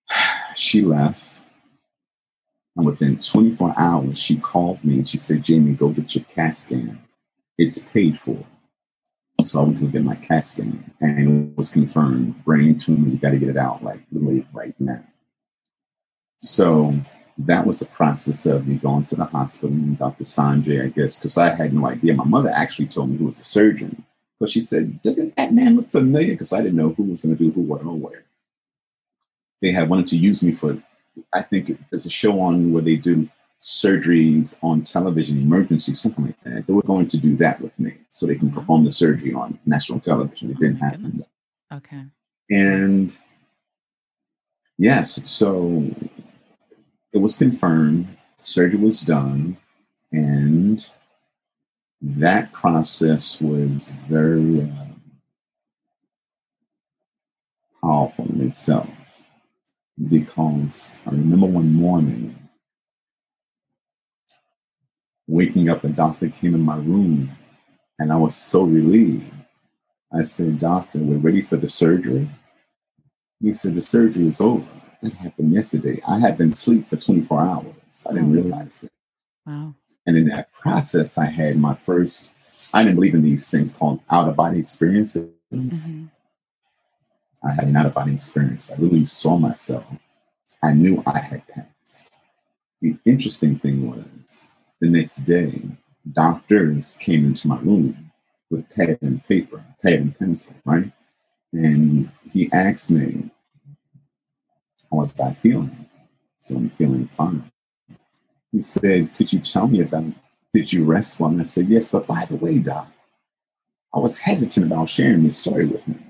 She 0.56 0.82
left. 0.82 1.24
And 2.76 2.86
within 2.86 3.20
24 3.20 3.74
hours, 3.78 4.20
she 4.20 4.38
called 4.38 4.84
me 4.84 4.96
and 4.96 5.10
she 5.10 5.18
said, 5.18 5.44
Jamie, 5.44 5.74
go 5.74 5.90
get 5.90 6.16
your 6.16 6.24
CAT 6.26 6.56
scan. 6.56 7.02
It's 7.58 7.84
paid 7.84 8.20
for. 8.20 8.46
So 9.44 9.60
I 9.60 9.64
went 9.64 9.80
to 9.80 9.88
get 9.88 10.04
my 10.04 10.16
CAT 10.16 10.44
scan 10.44 10.92
and 11.02 11.52
it 11.52 11.58
was 11.58 11.74
confirmed 11.74 12.44
brain 12.46 12.78
tumor. 12.80 13.10
You 13.10 13.18
got 13.18 13.32
to 13.32 13.38
get 13.38 13.50
it 13.50 13.58
out 13.58 13.84
like 13.84 14.00
literally 14.12 14.48
right 14.54 14.74
now. 14.80 15.04
So 16.40 16.94
that 17.40 17.66
was 17.66 17.80
the 17.80 17.86
process 17.88 18.46
of 18.46 18.68
me 18.68 18.76
going 18.76 19.04
to 19.04 19.16
the 19.16 19.26
hospital 19.26 19.70
and 19.76 19.98
Dr. 19.98 20.24
Sanjay, 20.24 20.86
I 20.86 20.88
guess, 20.88 21.18
because 21.18 21.38
I 21.38 21.54
had 21.54 21.74
no 21.74 21.86
idea. 21.88 22.14
My 22.14 22.24
mother 22.24 22.52
actually 22.54 22.88
told 22.88 23.10
me 23.10 23.18
he 23.18 23.26
was 23.26 23.40
a 23.40 23.46
surgeon, 23.46 24.06
but 24.40 24.50
she 24.50 24.62
said, 24.62 25.02
Doesn't 25.02 25.36
that 25.36 25.54
man 25.54 25.76
look 25.76 25.90
familiar? 25.90 26.34
Because 26.34 26.54
I 26.54 26.62
didn't 26.62 26.78
know 26.78 26.90
who 26.90 27.04
was 27.04 27.22
going 27.22 27.36
to 27.36 27.44
do 27.44 27.52
who, 27.52 27.62
what, 27.62 27.84
or 27.84 27.96
where. 27.96 28.24
They 29.62 29.72
had 29.72 29.90
wanted 29.90 30.08
to 30.08 30.18
use 30.18 30.42
me 30.42 30.54
for, 30.54 30.82
I 31.34 31.42
think 31.42 31.78
there's 31.90 32.06
a 32.06 32.12
show 32.12 32.40
on 32.40 32.72
where 32.72 32.82
they 32.82 32.96
do 32.96 33.28
surgeries 33.60 34.58
on 34.64 34.84
television, 34.84 35.38
emergency, 35.38 35.94
something 35.94 36.28
like 36.28 36.44
that. 36.44 36.66
They 36.66 36.74
were 36.74 36.82
going 36.82 37.08
to 37.08 37.18
do 37.18 37.36
that 37.38 37.60
with 37.60 37.78
me 37.78 37.96
so 38.10 38.26
they 38.26 38.36
can 38.36 38.52
perform 38.52 38.86
the 38.86 38.92
surgery 38.92 39.34
on 39.34 39.60
national 39.66 40.00
television. 40.00 40.52
It 40.52 40.60
didn't 40.60 40.80
oh 40.82 40.86
happen. 40.86 41.26
Okay. 41.74 42.04
And 42.50 43.16
yes, 44.78 45.30
so 45.30 45.84
it 47.14 47.18
was 47.18 47.38
confirmed, 47.38 48.08
surgery 48.38 48.80
was 48.80 49.02
done, 49.02 49.58
and 50.14 50.90
that 52.02 52.54
process 52.54 53.42
was 53.42 53.94
very 54.08 54.62
uh, 54.62 54.86
powerful 57.82 58.26
in 58.30 58.42
itself 58.42 58.90
because 60.10 61.00
I 61.06 61.12
remember 61.12 61.48
one 61.48 61.74
morning 61.74 62.36
waking 65.30 65.70
up, 65.70 65.84
a 65.84 65.90
doctor 65.90 66.30
came 66.30 66.56
in 66.56 66.62
my 66.62 66.78
room 66.78 67.32
and 68.00 68.12
I 68.12 68.18
was 68.18 68.36
so 68.36 68.64
relieved. 68.64 69.32
I 70.12 70.24
said, 70.24 70.60
Doctor, 70.60 70.98
we're 70.98 71.18
ready 71.18 71.44
for 71.44 71.56
the 71.56 71.68
surgery. 71.68 72.28
He 73.40 73.54
said, 73.54 73.76
The 73.76 73.82
surgery 73.82 74.28
is 74.28 74.42
over. 74.42 74.66
That 75.04 75.14
happened 75.14 75.54
yesterday. 75.54 76.02
I 76.08 76.20
had 76.20 76.38
been 76.38 76.50
asleep 76.50 76.90
for 76.90 76.98
24 76.98 77.40
hours. 77.40 78.08
I 78.10 78.14
didn't 78.14 78.38
oh. 78.38 78.42
realize 78.42 78.84
it. 78.84 78.92
Wow. 79.46 79.76
And 80.10 80.18
in 80.18 80.28
that 80.30 80.52
process, 80.54 81.20
I 81.20 81.28
had 81.28 81.56
my 81.60 81.76
first, 81.76 82.34
I 82.74 82.84
didn't 82.84 82.96
believe 82.96 83.14
in 83.14 83.22
these 83.22 83.48
things 83.48 83.76
called 83.76 84.00
out 84.10 84.28
of 84.28 84.36
body 84.36 84.58
experiences. 84.58 85.30
Mm-hmm. 85.54 86.06
I 87.48 87.52
had 87.52 87.66
an 87.66 87.76
out 87.76 87.86
of 87.86 87.94
body 87.94 88.16
experience. 88.16 88.72
I 88.72 88.78
really 88.78 89.06
saw 89.06 89.38
myself. 89.38 89.86
I 90.64 90.74
knew 90.74 91.04
I 91.06 91.20
had 91.20 91.48
passed. 91.48 92.10
The 92.82 92.98
interesting 93.06 93.60
thing 93.60 93.88
was 93.88 94.48
the 94.82 94.90
next 94.90 95.18
day, 95.18 95.62
doctors 96.12 96.98
came 96.98 97.24
into 97.26 97.48
my 97.48 97.60
room 97.60 98.12
with 98.50 98.68
pad 98.72 98.98
and 99.04 99.24
paper, 99.28 99.64
pad 99.84 99.94
and 99.94 100.18
pencil, 100.18 100.56
right? 100.66 100.92
And 101.54 102.10
he 102.34 102.52
asked 102.52 102.90
me, 102.90 103.30
how 104.90 104.98
was 104.98 105.20
I 105.20 105.34
feeling? 105.34 105.86
So 106.40 106.56
I'm 106.56 106.72
feeling 106.72 107.10
fine. 107.16 107.52
He 108.52 108.62
said, 108.62 109.10
Could 109.16 109.32
you 109.32 109.40
tell 109.40 109.68
me 109.68 109.82
about 109.82 110.06
did 110.54 110.74
you 110.74 110.84
rest 110.84 111.20
well? 111.20 111.30
And 111.30 111.40
I 111.40 111.44
said, 111.44 111.70
Yes, 111.70 111.92
but 111.92 112.08
by 112.08 112.26
the 112.26 112.36
way, 112.36 112.60
Doc, 112.60 112.88
I 113.94 114.00
was 114.00 114.20
hesitant 114.20 114.66
about 114.66 114.90
sharing 114.90 115.24
this 115.24 115.38
story 115.38 115.68
with 115.68 115.84
him. 115.84 116.04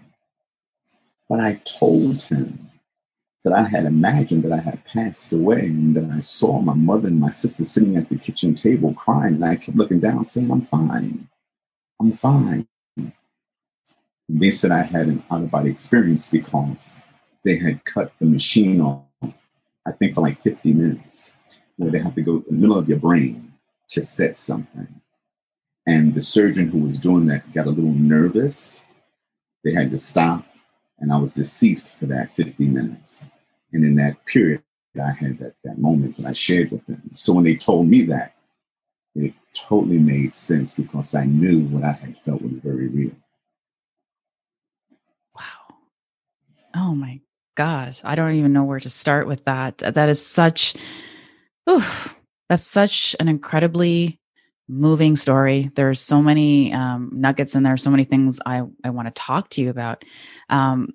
But 1.27 1.39
I 1.41 1.61
told 1.65 2.21
him 2.23 2.69
that 3.43 3.53
I 3.53 3.63
had 3.63 3.85
imagined 3.85 4.43
that 4.43 4.51
I 4.51 4.59
had 4.59 4.83
passed 4.85 5.31
away 5.31 5.61
and 5.61 5.95
that 5.95 6.09
I 6.11 6.19
saw 6.19 6.59
my 6.59 6.73
mother 6.73 7.07
and 7.07 7.19
my 7.19 7.29
sister 7.29 7.63
sitting 7.63 7.95
at 7.95 8.09
the 8.09 8.17
kitchen 8.17 8.55
table 8.55 8.93
crying. 8.93 9.35
And 9.35 9.45
I 9.45 9.55
kept 9.55 9.77
looking 9.77 9.99
down, 9.99 10.23
saying, 10.23 10.51
I'm 10.51 10.65
fine. 10.65 11.27
I'm 11.99 12.13
fine. 12.13 12.67
They 14.27 14.51
said 14.51 14.71
I 14.71 14.83
had 14.83 15.07
an 15.07 15.23
out 15.31 15.41
of 15.41 15.51
body 15.51 15.71
experience 15.71 16.29
because 16.29 17.01
they 17.43 17.57
had 17.57 17.83
cut 17.85 18.13
the 18.19 18.25
machine 18.25 18.81
off, 18.81 19.05
I 19.85 19.91
think 19.91 20.15
for 20.15 20.21
like 20.21 20.41
50 20.41 20.73
minutes, 20.73 21.33
where 21.79 21.89
they 21.91 21.99
have 21.99 22.13
to 22.13 22.21
go 22.21 22.43
in 22.49 22.55
the 22.55 22.61
middle 22.61 22.77
of 22.77 22.89
your 22.89 22.99
brain 22.99 23.53
to 23.87 24.03
set 24.03 24.37
something. 24.37 25.01
And 25.87 26.13
the 26.13 26.21
surgeon 26.21 26.67
who 26.67 26.79
was 26.79 26.99
doing 26.99 27.25
that 27.27 27.51
got 27.53 27.67
a 27.67 27.69
little 27.69 27.93
nervous. 27.93 28.83
They 29.63 29.73
had 29.73 29.89
to 29.91 29.97
stop, 29.97 30.45
and 30.99 31.11
I 31.11 31.17
was 31.17 31.35
deceased 31.35 31.95
for 31.95 32.05
that 32.07 32.35
50 32.35 32.67
minutes. 32.67 33.29
And 33.71 33.85
in 33.85 33.95
that 33.95 34.25
period, 34.25 34.61
I 35.01 35.11
had 35.11 35.41
at 35.41 35.55
that 35.63 35.77
moment 35.77 36.17
that 36.17 36.25
I 36.25 36.33
shared 36.33 36.71
with 36.71 36.85
them. 36.85 37.01
So 37.13 37.33
when 37.33 37.45
they 37.45 37.55
told 37.55 37.87
me 37.87 38.03
that, 38.03 38.35
it 39.15 39.33
totally 39.53 39.99
made 39.99 40.33
sense 40.33 40.77
because 40.77 41.15
I 41.15 41.25
knew 41.25 41.61
what 41.61 41.83
I 41.83 41.93
had 41.93 42.17
felt 42.25 42.41
was 42.41 42.51
very 42.53 42.87
real. 42.87 43.11
Wow. 45.35 45.77
Oh 46.75 46.93
my 46.93 47.21
gosh. 47.55 48.01
I 48.03 48.15
don't 48.15 48.35
even 48.35 48.53
know 48.53 48.63
where 48.63 48.79
to 48.79 48.89
start 48.89 49.27
with 49.27 49.45
that. 49.45 49.77
That 49.79 50.09
is 50.09 50.25
such, 50.25 50.75
that's 52.49 52.65
such 52.65 53.15
an 53.19 53.27
incredibly 53.27 54.19
moving 54.67 55.15
story. 55.15 55.71
There's 55.75 55.99
so 55.99 56.21
many 56.21 56.71
um, 56.73 57.09
nuggets 57.13 57.55
in 57.55 57.63
there, 57.63 57.77
so 57.77 57.89
many 57.89 58.03
things 58.03 58.39
I, 58.45 58.61
I 58.83 58.91
want 58.91 59.07
to 59.07 59.13
talk 59.13 59.49
to 59.51 59.61
you 59.61 59.69
about. 59.69 60.05
Um, 60.49 60.89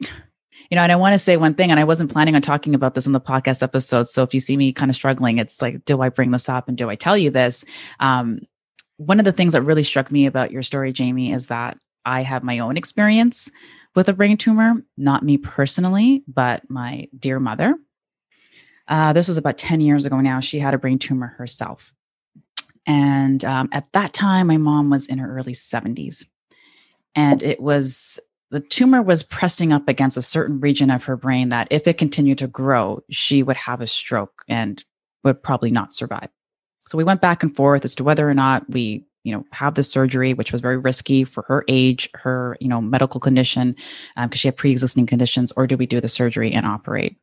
you 0.00 0.76
know, 0.76 0.82
and 0.82 0.92
I 0.92 0.96
want 0.96 1.14
to 1.14 1.18
say 1.18 1.36
one 1.36 1.54
thing, 1.54 1.70
and 1.70 1.80
I 1.80 1.84
wasn't 1.84 2.12
planning 2.12 2.34
on 2.34 2.42
talking 2.42 2.74
about 2.74 2.94
this 2.94 3.06
in 3.06 3.12
the 3.12 3.20
podcast 3.20 3.62
episode. 3.62 4.08
So 4.08 4.22
if 4.22 4.32
you 4.32 4.40
see 4.40 4.56
me 4.56 4.72
kind 4.72 4.90
of 4.90 4.94
struggling, 4.94 5.38
it's 5.38 5.60
like, 5.60 5.84
do 5.84 6.00
I 6.00 6.08
bring 6.08 6.30
this 6.30 6.48
up 6.48 6.68
and 6.68 6.78
do 6.78 6.88
I 6.88 6.94
tell 6.94 7.16
you 7.18 7.30
this? 7.30 7.64
Um, 7.98 8.40
one 8.96 9.18
of 9.18 9.24
the 9.24 9.32
things 9.32 9.52
that 9.54 9.62
really 9.62 9.82
struck 9.82 10.10
me 10.10 10.26
about 10.26 10.50
your 10.50 10.62
story, 10.62 10.92
Jamie, 10.92 11.32
is 11.32 11.48
that 11.48 11.76
I 12.04 12.22
have 12.22 12.42
my 12.42 12.60
own 12.60 12.76
experience 12.76 13.50
with 13.94 14.08
a 14.08 14.12
brain 14.12 14.36
tumor, 14.36 14.74
not 14.96 15.24
me 15.24 15.38
personally, 15.38 16.22
but 16.28 16.68
my 16.70 17.08
dear 17.18 17.40
mother. 17.40 17.74
Uh, 18.90 19.12
this 19.12 19.28
was 19.28 19.38
about 19.38 19.56
10 19.56 19.80
years 19.80 20.04
ago 20.04 20.20
now. 20.20 20.40
She 20.40 20.58
had 20.58 20.74
a 20.74 20.78
brain 20.78 20.98
tumor 20.98 21.28
herself. 21.38 21.94
And 22.86 23.44
um, 23.44 23.68
at 23.72 23.90
that 23.92 24.12
time, 24.12 24.48
my 24.48 24.56
mom 24.56 24.90
was 24.90 25.06
in 25.06 25.18
her 25.18 25.32
early 25.32 25.52
70s. 25.52 26.26
And 27.14 27.42
it 27.42 27.60
was 27.60 28.18
the 28.50 28.60
tumor 28.60 29.00
was 29.00 29.22
pressing 29.22 29.72
up 29.72 29.88
against 29.88 30.16
a 30.16 30.22
certain 30.22 30.58
region 30.58 30.90
of 30.90 31.04
her 31.04 31.16
brain 31.16 31.50
that 31.50 31.68
if 31.70 31.86
it 31.86 31.98
continued 31.98 32.38
to 32.38 32.48
grow, 32.48 33.02
she 33.08 33.44
would 33.44 33.56
have 33.56 33.80
a 33.80 33.86
stroke 33.86 34.42
and 34.48 34.84
would 35.22 35.40
probably 35.40 35.70
not 35.70 35.94
survive. 35.94 36.28
So 36.86 36.98
we 36.98 37.04
went 37.04 37.20
back 37.20 37.44
and 37.44 37.54
forth 37.54 37.84
as 37.84 37.94
to 37.96 38.04
whether 38.04 38.28
or 38.28 38.34
not 38.34 38.68
we, 38.68 39.04
you 39.22 39.32
know, 39.32 39.44
have 39.52 39.76
the 39.76 39.84
surgery, 39.84 40.34
which 40.34 40.50
was 40.50 40.60
very 40.60 40.78
risky 40.78 41.22
for 41.22 41.44
her 41.46 41.64
age, 41.68 42.10
her, 42.14 42.56
you 42.60 42.66
know, 42.66 42.80
medical 42.80 43.20
condition, 43.20 43.76
because 44.16 44.24
um, 44.24 44.30
she 44.32 44.48
had 44.48 44.56
pre-existing 44.56 45.06
conditions, 45.06 45.52
or 45.52 45.68
do 45.68 45.76
we 45.76 45.86
do 45.86 46.00
the 46.00 46.08
surgery 46.08 46.52
and 46.52 46.66
operate? 46.66 47.16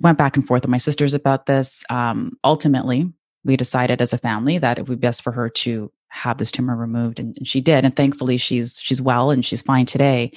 Went 0.00 0.18
back 0.18 0.36
and 0.36 0.46
forth 0.46 0.62
with 0.62 0.70
my 0.70 0.78
sisters 0.78 1.14
about 1.14 1.46
this. 1.46 1.84
Um, 1.90 2.38
ultimately, 2.42 3.12
we 3.44 3.56
decided 3.56 4.00
as 4.00 4.12
a 4.12 4.18
family 4.18 4.58
that 4.58 4.78
it 4.78 4.88
would 4.88 5.00
be 5.00 5.06
best 5.06 5.22
for 5.22 5.32
her 5.32 5.48
to 5.48 5.92
have 6.08 6.38
this 6.38 6.50
tumor 6.50 6.76
removed 6.76 7.20
and, 7.20 7.36
and 7.38 7.46
she 7.46 7.60
did 7.60 7.84
and 7.84 7.94
thankfully 7.94 8.36
she's 8.36 8.80
she's 8.82 9.00
well 9.00 9.30
and 9.30 9.44
she's 9.44 9.62
fine 9.62 9.86
today 9.86 10.32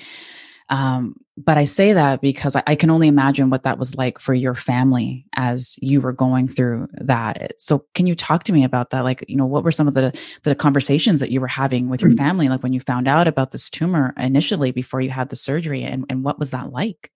um, 0.70 1.16
but 1.38 1.58
I 1.58 1.66
say 1.66 1.94
that 1.94 2.22
because 2.22 2.56
I, 2.56 2.64
I, 2.68 2.76
can 2.76 2.90
only 2.90 3.08
imagine 3.08 3.50
what 3.50 3.64
that 3.64 3.78
was 3.78 3.96
like 3.96 4.20
for 4.20 4.34
your 4.34 4.56
family 4.56 5.26
as 5.36 5.78
you 5.82 6.00
were 6.00 6.14
going 6.14 6.48
through 6.48 6.88
that. 6.94 7.54
So, 7.60 7.86
can 7.96 8.08
you 8.08 8.16
talk 8.16 8.44
to 8.46 8.54
me 8.54 8.64
about 8.64 8.92
that? 8.92 9.04
Like, 9.04 9.26
you 9.28 9.36
know, 9.36 9.46
what 9.46 9.64
were 9.64 9.72
some 9.72 9.88
of 9.88 9.94
the 9.94 10.18
the 10.44 10.56
conversations 10.56 11.20
that 11.20 11.32
you 11.32 11.42
were 11.42 11.48
having 11.48 11.90
with 11.90 12.02
your 12.02 12.12
mm. 12.12 12.18
family, 12.18 12.50
like 12.50 12.64
when 12.64 12.74
you 12.74 12.80
found 12.80 13.08
out 13.08 13.28
about 13.28 13.52
this 13.52 13.70
tumor 13.70 14.14
initially 14.18 14.72
before 14.72 15.02
you 15.02 15.10
had 15.10 15.30
the 15.30 15.36
surgery, 15.36 15.84
and 15.84 16.06
and 16.10 16.24
what 16.24 16.40
was 16.40 16.52
that 16.52 16.72
like? 16.72 17.12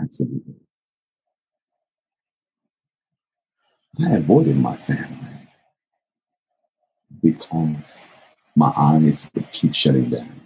Absolutely. 0.00 0.54
I 3.98 4.12
avoided 4.14 4.56
my 4.56 4.76
family 4.76 5.48
because 7.22 8.06
my 8.54 8.72
eyes 8.76 9.30
would 9.34 9.50
keep 9.52 9.74
shutting 9.74 10.10
down. 10.10 10.40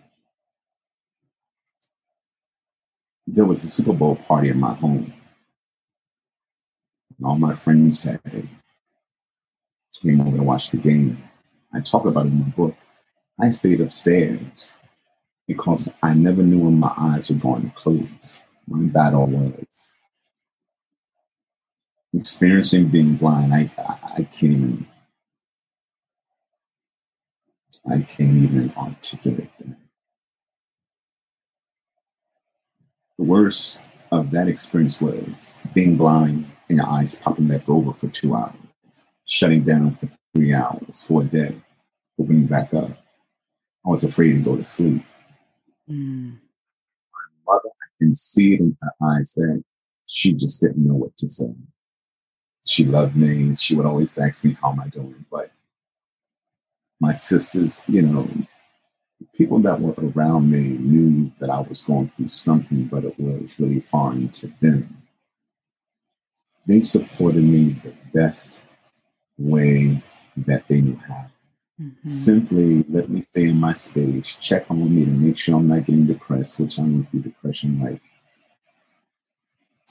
There 3.26 3.44
was 3.44 3.64
a 3.64 3.68
Super 3.68 3.92
Bowl 3.92 4.16
party 4.16 4.48
in 4.48 4.60
my 4.60 4.74
home. 4.74 5.12
And 7.16 7.26
all 7.26 7.36
my 7.36 7.54
friends 7.54 8.02
had 8.02 8.20
came 10.02 10.20
over 10.20 10.36
to 10.36 10.42
watch 10.42 10.70
the 10.70 10.76
game. 10.76 11.18
I 11.72 11.80
talk 11.80 12.04
about 12.04 12.26
it 12.26 12.32
in 12.32 12.40
my 12.40 12.48
book. 12.48 12.74
I 13.40 13.50
stayed 13.50 13.80
upstairs 13.80 14.72
because 15.48 15.92
I 16.02 16.14
never 16.14 16.42
knew 16.42 16.60
when 16.60 16.78
my 16.78 16.92
eyes 16.96 17.30
were 17.30 17.36
going 17.36 17.62
to 17.62 17.76
close. 17.76 18.40
My 18.68 18.80
battle 18.80 19.26
was 19.26 19.94
experiencing 22.16 22.88
being 22.88 23.16
blind. 23.16 23.52
I, 23.52 23.70
I, 24.16 24.22
can't 24.24 24.52
even 24.52 24.86
I 27.90 28.02
can't 28.02 28.36
even 28.36 28.72
articulate 28.76 29.50
that. 29.58 29.76
The 33.18 33.24
worst 33.24 33.80
of 34.10 34.30
that 34.30 34.48
experience 34.48 35.00
was 35.00 35.58
being 35.74 35.96
blind 35.96 36.50
and 36.68 36.78
your 36.78 36.86
eyes 36.86 37.16
popping 37.20 37.48
back 37.48 37.68
over 37.68 37.92
for 37.92 38.08
two 38.08 38.34
hours, 38.34 38.54
shutting 39.26 39.64
down 39.64 39.96
for 39.96 40.08
three 40.34 40.54
hours 40.54 41.04
for 41.04 41.22
a 41.22 41.24
day, 41.24 41.54
opening 42.18 42.46
back 42.46 42.72
up. 42.74 42.90
I 43.86 43.90
was 43.90 44.04
afraid 44.04 44.32
to 44.32 44.38
go 44.38 44.56
to 44.56 44.64
sleep. 44.64 45.02
Mm. 45.90 46.38
My 47.12 47.52
mother, 47.52 47.68
I 47.68 47.88
can 47.98 48.14
see 48.14 48.54
it 48.54 48.60
in 48.60 48.76
her 48.80 48.92
eyes 49.02 49.34
that 49.34 49.62
she 50.06 50.32
just 50.32 50.62
didn't 50.62 50.86
know 50.86 50.94
what 50.94 51.16
to 51.18 51.30
say. 51.30 51.54
She 52.64 52.84
loved 52.84 53.16
me. 53.16 53.56
She 53.56 53.74
would 53.74 53.86
always 53.86 54.16
ask 54.18 54.44
me, 54.44 54.56
How 54.60 54.72
am 54.72 54.80
I 54.80 54.88
doing? 54.88 55.24
But 55.30 55.50
my 57.00 57.12
sisters, 57.12 57.82
you 57.86 58.02
know, 58.02 58.28
people 59.36 59.58
that 59.60 59.80
were 59.80 59.94
around 60.14 60.50
me 60.50 60.78
knew 60.78 61.32
that 61.38 61.50
I 61.50 61.60
was 61.60 61.84
going 61.84 62.10
through 62.16 62.28
something, 62.28 62.84
but 62.84 63.04
it 63.04 63.18
was 63.18 63.58
really 63.58 63.80
foreign 63.80 64.28
to 64.30 64.52
them. 64.60 65.02
They 66.66 66.80
supported 66.80 67.44
me 67.44 67.76
the 67.84 67.92
best 68.12 68.62
way 69.36 70.02
that 70.36 70.66
they 70.68 70.80
knew 70.80 70.98
how. 71.06 71.26
Mm-hmm. 71.80 72.06
Simply 72.06 72.84
let 72.88 73.08
me 73.08 73.20
stay 73.20 73.48
in 73.48 73.58
my 73.58 73.72
space, 73.72 74.36
check 74.40 74.70
on 74.70 74.94
me 74.94 75.04
to 75.04 75.10
make 75.10 75.36
sure 75.36 75.56
I'm 75.56 75.68
not 75.68 75.84
getting 75.84 76.06
depressed, 76.06 76.60
which 76.60 76.78
I 76.78 76.82
went 76.82 77.10
through 77.10 77.20
depression 77.20 77.80
like 77.80 78.00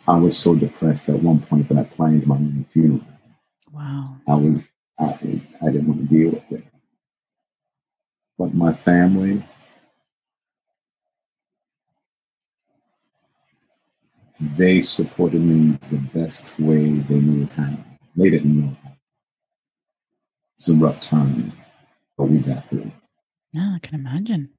I 0.07 0.17
was 0.17 0.37
so 0.37 0.55
depressed 0.55 1.09
at 1.09 1.21
one 1.21 1.41
point 1.41 1.69
that 1.69 1.77
I 1.77 1.83
planned 1.83 2.27
my 2.27 2.35
own 2.35 2.65
funeral. 2.73 3.01
Wow. 3.71 4.17
I 4.27 4.35
was 4.35 4.69
I, 4.99 5.41
I 5.61 5.65
didn't 5.71 5.87
want 5.87 6.01
to 6.01 6.15
deal 6.15 6.31
with 6.31 6.51
it 6.51 6.63
but 8.37 8.53
my 8.53 8.73
family. 8.73 9.43
They 14.57 14.81
supported 14.81 15.41
me 15.41 15.77
the 15.89 15.97
best 15.97 16.59
way 16.59 16.89
they 16.89 17.19
knew 17.19 17.47
how. 17.55 17.77
They 18.15 18.29
didn't 18.29 18.59
know 18.59 18.75
how. 18.83 18.91
It's 20.57 20.67
a 20.67 20.73
rough 20.73 20.99
time, 21.01 21.53
but 22.17 22.25
we 22.25 22.39
got 22.39 22.69
through. 22.69 22.91
Yeah, 23.53 23.75
I 23.75 23.79
can 23.79 23.95
imagine. 23.95 24.49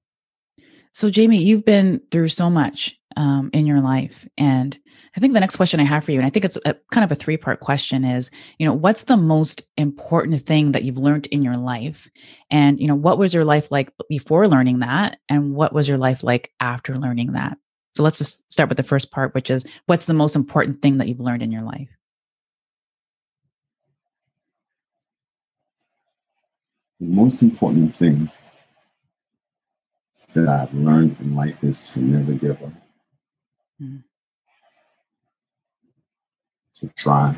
So, 0.92 1.10
Jamie, 1.10 1.42
you've 1.42 1.64
been 1.64 2.00
through 2.10 2.28
so 2.28 2.48
much 2.48 2.98
um, 3.16 3.50
in 3.52 3.66
your 3.66 3.80
life. 3.80 4.26
And 4.36 4.78
I 5.16 5.20
think 5.20 5.32
the 5.32 5.40
next 5.40 5.56
question 5.56 5.80
I 5.80 5.84
have 5.84 6.04
for 6.04 6.12
you, 6.12 6.18
and 6.18 6.26
I 6.26 6.30
think 6.30 6.44
it's 6.44 6.58
a, 6.64 6.74
kind 6.90 7.04
of 7.04 7.12
a 7.12 7.14
three 7.14 7.36
part 7.36 7.60
question 7.60 8.04
is, 8.04 8.30
you 8.58 8.66
know, 8.66 8.74
what's 8.74 9.04
the 9.04 9.16
most 9.16 9.62
important 9.76 10.40
thing 10.40 10.72
that 10.72 10.82
you've 10.82 10.98
learned 10.98 11.26
in 11.28 11.42
your 11.42 11.54
life? 11.54 12.10
And, 12.50 12.80
you 12.80 12.88
know, 12.88 12.94
what 12.94 13.18
was 13.18 13.32
your 13.32 13.44
life 13.44 13.70
like 13.70 13.92
before 14.08 14.46
learning 14.46 14.80
that? 14.80 15.18
And 15.28 15.54
what 15.54 15.72
was 15.72 15.88
your 15.88 15.98
life 15.98 16.24
like 16.24 16.50
after 16.60 16.96
learning 16.96 17.32
that? 17.32 17.58
So 17.96 18.02
let's 18.02 18.18
just 18.18 18.42
start 18.52 18.68
with 18.68 18.76
the 18.76 18.82
first 18.82 19.12
part, 19.12 19.34
which 19.34 19.50
is 19.50 19.64
what's 19.86 20.06
the 20.06 20.14
most 20.14 20.34
important 20.34 20.82
thing 20.82 20.98
that 20.98 21.08
you've 21.08 21.20
learned 21.20 21.42
in 21.42 21.52
your 21.52 21.62
life? 21.62 21.88
The 26.98 27.06
most 27.06 27.42
important 27.42 27.94
thing 27.94 28.30
that 30.34 30.48
I've 30.48 30.74
learned 30.74 31.16
in 31.20 31.36
life 31.36 31.62
is 31.62 31.92
to 31.92 32.00
never 32.00 32.32
give 32.32 32.60
up. 32.62 32.72
Mm. 33.82 34.04
To 36.80 36.88
try. 36.96 37.34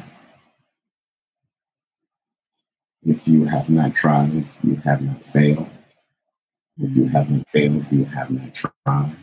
If 3.03 3.27
you 3.29 3.44
have 3.44 3.70
not 3.70 3.94
tried, 3.94 4.44
you 4.62 4.77
have 4.85 5.01
not 5.01 5.22
failed. 5.33 5.68
If 6.79 6.94
you 6.94 7.05
mm-hmm. 7.05 7.16
haven't 7.16 7.49
failed, 7.53 7.87
you 7.90 8.05
have 8.05 8.31
not 8.31 8.55
tried. 8.55 9.16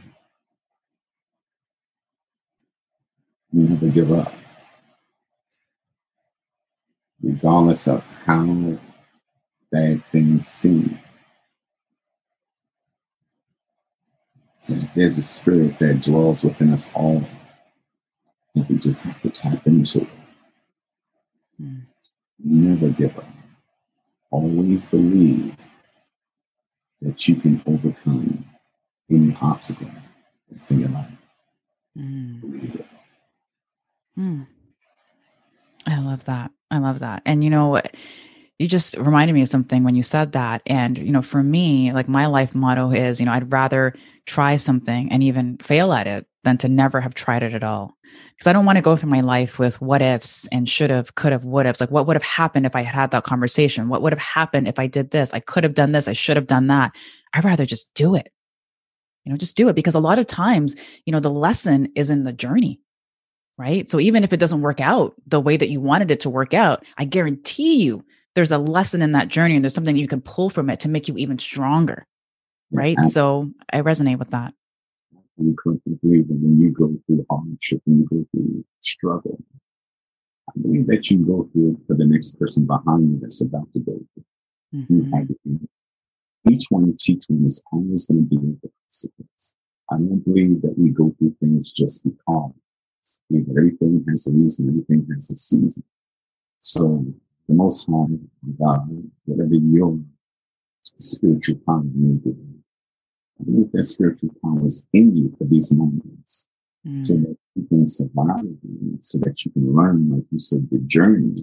You 3.51 3.69
never 3.69 3.87
give 3.89 4.11
up. 4.11 4.33
Regardless 7.21 7.87
of 7.87 8.05
how 8.25 8.77
bad 9.71 10.03
things 10.11 10.47
seem. 10.47 10.97
There's 14.67 15.17
a 15.17 15.23
spirit 15.23 15.77
that 15.79 16.01
dwells 16.01 16.43
within 16.43 16.71
us 16.71 16.91
all 16.93 17.23
that 18.55 18.69
we 18.69 18.77
just 18.77 19.03
have 19.03 19.21
to 19.21 19.29
tap 19.29 19.65
into. 19.67 20.07
Mm. 21.61 21.81
Never 22.39 22.89
give 22.89 23.17
up. 23.17 23.25
Always 24.31 24.89
believe 24.89 25.55
that 27.01 27.27
you 27.27 27.35
can 27.35 27.61
overcome 27.65 28.45
any 29.09 29.35
obstacle 29.41 29.91
that's 30.49 30.71
in 30.71 30.79
your 30.79 30.89
life. 30.89 31.11
Mm. 31.97 32.85
Mm. 34.17 34.47
I 35.85 35.99
love 35.99 36.25
that. 36.25 36.51
I 36.71 36.77
love 36.77 36.99
that. 36.99 37.21
And 37.25 37.43
you 37.43 37.49
know, 37.49 37.67
what? 37.67 37.93
you 38.59 38.67
just 38.67 38.95
reminded 38.97 39.33
me 39.33 39.41
of 39.41 39.47
something 39.47 39.83
when 39.83 39.95
you 39.95 40.03
said 40.03 40.31
that. 40.33 40.61
And, 40.65 40.97
you 40.97 41.11
know, 41.11 41.21
for 41.21 41.43
me, 41.43 41.91
like 41.91 42.07
my 42.07 42.27
life 42.27 42.55
motto 42.55 42.91
is, 42.91 43.19
you 43.19 43.25
know, 43.25 43.33
I'd 43.33 43.51
rather 43.51 43.93
try 44.25 44.55
something 44.55 45.11
and 45.11 45.23
even 45.23 45.57
fail 45.57 45.93
at 45.93 46.07
it 46.07 46.25
than 46.43 46.57
to 46.57 46.67
never 46.67 47.01
have 47.01 47.13
tried 47.13 47.43
it 47.43 47.53
at 47.53 47.63
all. 47.63 47.97
Because 48.31 48.47
I 48.47 48.53
don't 48.53 48.65
want 48.65 48.77
to 48.77 48.81
go 48.81 48.95
through 48.95 49.09
my 49.09 49.21
life 49.21 49.59
with 49.59 49.81
what 49.81 50.01
ifs 50.01 50.47
and 50.51 50.67
should 50.67 50.89
have, 50.89 51.15
could 51.15 51.31
have, 51.31 51.45
would 51.45 51.65
have. 51.65 51.79
Like, 51.79 51.91
what 51.91 52.05
would 52.05 52.15
have 52.15 52.23
happened 52.23 52.65
if 52.65 52.75
I 52.75 52.83
had 52.83 52.93
had 52.93 53.11
that 53.11 53.23
conversation? 53.23 53.89
What 53.89 54.01
would 54.01 54.13
have 54.13 54.19
happened 54.19 54.67
if 54.67 54.79
I 54.79 54.87
did 54.87 55.11
this? 55.11 55.33
I 55.33 55.39
could 55.39 55.63
have 55.63 55.73
done 55.73 55.93
this. 55.93 56.07
I 56.07 56.13
should 56.13 56.37
have 56.37 56.47
done 56.47 56.67
that. 56.67 56.91
I'd 57.33 57.45
rather 57.45 57.65
just 57.65 57.93
do 57.93 58.15
it. 58.15 58.31
You 59.23 59.31
know, 59.31 59.37
just 59.37 59.57
do 59.57 59.69
it 59.69 59.75
because 59.75 59.95
a 59.95 59.99
lot 59.99 60.19
of 60.19 60.27
times, 60.27 60.75
you 61.05 61.13
know, 61.13 61.21
the 61.21 61.29
lesson 61.29 61.89
is 61.95 62.09
in 62.09 62.23
the 62.23 62.33
journey 62.33 62.81
right? 63.57 63.89
So 63.89 63.99
even 63.99 64.23
if 64.23 64.33
it 64.33 64.39
doesn't 64.39 64.61
work 64.61 64.81
out 64.81 65.13
the 65.27 65.39
way 65.41 65.57
that 65.57 65.69
you 65.69 65.79
wanted 65.79 66.11
it 66.11 66.19
to 66.21 66.29
work 66.29 66.53
out, 66.53 66.83
I 66.97 67.05
guarantee 67.05 67.83
you 67.83 68.03
there's 68.35 68.51
a 68.51 68.57
lesson 68.57 69.01
in 69.01 69.11
that 69.11 69.27
journey 69.27 69.55
and 69.55 69.63
there's 69.63 69.75
something 69.75 69.95
you 69.95 70.07
can 70.07 70.21
pull 70.21 70.49
from 70.49 70.69
it 70.69 70.79
to 70.81 70.89
make 70.89 71.07
you 71.07 71.15
even 71.17 71.37
stronger. 71.37 72.05
Right. 72.73 72.97
Yeah. 72.99 73.07
So 73.07 73.51
I 73.71 73.81
resonate 73.81 74.19
with 74.19 74.31
that. 74.31 74.53
You 75.37 75.55
correctly 75.61 75.97
believe 76.01 76.27
that 76.27 76.35
when 76.35 76.59
you 76.59 76.71
go 76.71 76.93
through 77.05 77.25
hardship 77.29 77.81
and 77.85 77.99
you 77.99 78.07
go 78.09 78.25
through 78.31 78.65
struggle, 78.81 79.39
I 80.49 80.53
believe 80.61 80.87
that 80.87 81.09
you 81.09 81.25
go 81.25 81.49
through 81.51 81.71
it 81.71 81.87
for 81.87 81.95
the 81.95 82.05
next 82.05 82.39
person 82.39 82.65
behind 82.65 83.11
you 83.11 83.19
that's 83.21 83.41
about 83.41 83.71
to 83.73 83.79
go 83.79 83.99
through. 84.13 84.25
Mm-hmm. 84.75 84.95
You 84.95 85.11
have 85.15 85.27
to 85.27 85.67
each 86.49 86.65
one, 86.69 86.95
each 87.07 87.25
one 87.29 87.45
is 87.45 87.63
always 87.71 88.07
going 88.07 88.27
to 88.29 88.29
be 88.29 88.57
the 88.61 88.69
precipice. 88.85 89.55
I 89.89 89.95
don't 89.95 90.23
believe 90.25 90.61
that 90.61 90.77
we 90.77 90.89
go 90.89 91.15
through 91.17 91.35
things 91.39 91.71
just 91.71 92.03
because. 92.03 92.51
everything 93.31 94.03
has 94.09 94.27
a 94.27 94.31
reason, 94.31 94.69
everything 94.69 95.07
has 95.13 95.31
a 95.31 95.37
season. 95.37 95.83
So 96.59 97.05
the 97.47 97.53
Most 97.53 97.87
High 97.87 98.17
God, 98.59 99.09
whatever 99.25 99.53
your 99.53 99.99
spiritual 100.99 101.59
power 101.65 101.83
may 101.83 102.15
be. 102.15 102.35
I 103.39 103.43
believe 103.43 103.71
that 103.73 103.85
spiritual 103.85 104.29
power 104.43 104.65
is 104.65 104.85
in 104.93 105.15
you 105.15 105.35
for 105.37 105.45
these 105.45 105.73
moments 105.73 106.45
mm. 106.85 106.97
so 106.99 107.13
that 107.15 107.37
you 107.55 107.67
can 107.67 107.87
survive, 107.87 108.45
so 109.01 109.17
that 109.19 109.45
you 109.45 109.51
can 109.51 109.75
learn, 109.75 110.09
like 110.09 110.25
you 110.31 110.39
said, 110.39 110.67
the 110.71 110.79
journey 110.79 111.35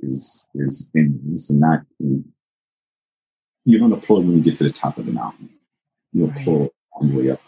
is, 0.00 0.48
is 0.54 0.90
in 0.94 1.20
this 1.24 1.50
and 1.50 1.60
not 1.60 1.82
you're 3.64 3.80
going 3.80 3.98
to 3.98 4.06
pull 4.06 4.22
when 4.22 4.36
you 4.36 4.42
get 4.42 4.56
to 4.56 4.64
the 4.64 4.72
top 4.72 4.98
of 4.98 5.06
the 5.06 5.12
mountain. 5.12 5.50
You'll 6.12 6.28
right. 6.28 6.44
pull 6.44 6.74
all 6.92 7.06
the 7.06 7.16
way 7.16 7.30
up. 7.30 7.40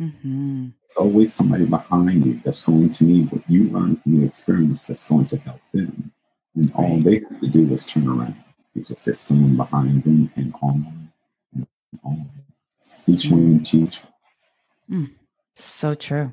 Mm-hmm. 0.00 0.68
There's 0.80 0.96
always 0.98 1.32
somebody 1.32 1.66
behind 1.66 2.26
you 2.26 2.40
that's 2.44 2.64
going 2.64 2.90
to 2.90 3.04
need 3.04 3.30
what 3.30 3.48
you 3.48 3.70
learn 3.70 3.96
from 3.96 4.20
the 4.20 4.26
experience 4.26 4.84
that's 4.86 5.08
going 5.08 5.26
to 5.26 5.38
help 5.38 5.60
them. 5.72 6.12
And 6.56 6.72
all 6.74 6.98
they 6.98 7.20
have 7.20 7.40
to 7.40 7.48
do 7.48 7.72
is 7.72 7.86
turn 7.86 8.08
around 8.08 8.36
because 8.74 9.04
there's 9.04 9.20
someone 9.20 9.56
behind 9.56 10.04
them 10.04 10.32
and 10.36 10.54
on 10.62 11.10
and 11.54 11.66
on. 12.04 12.30
Each 13.06 13.30
one 13.30 13.60
mm. 13.60 13.66
teach. 13.66 14.00
Mm, 14.90 15.10
so 15.54 15.94
true. 15.94 16.32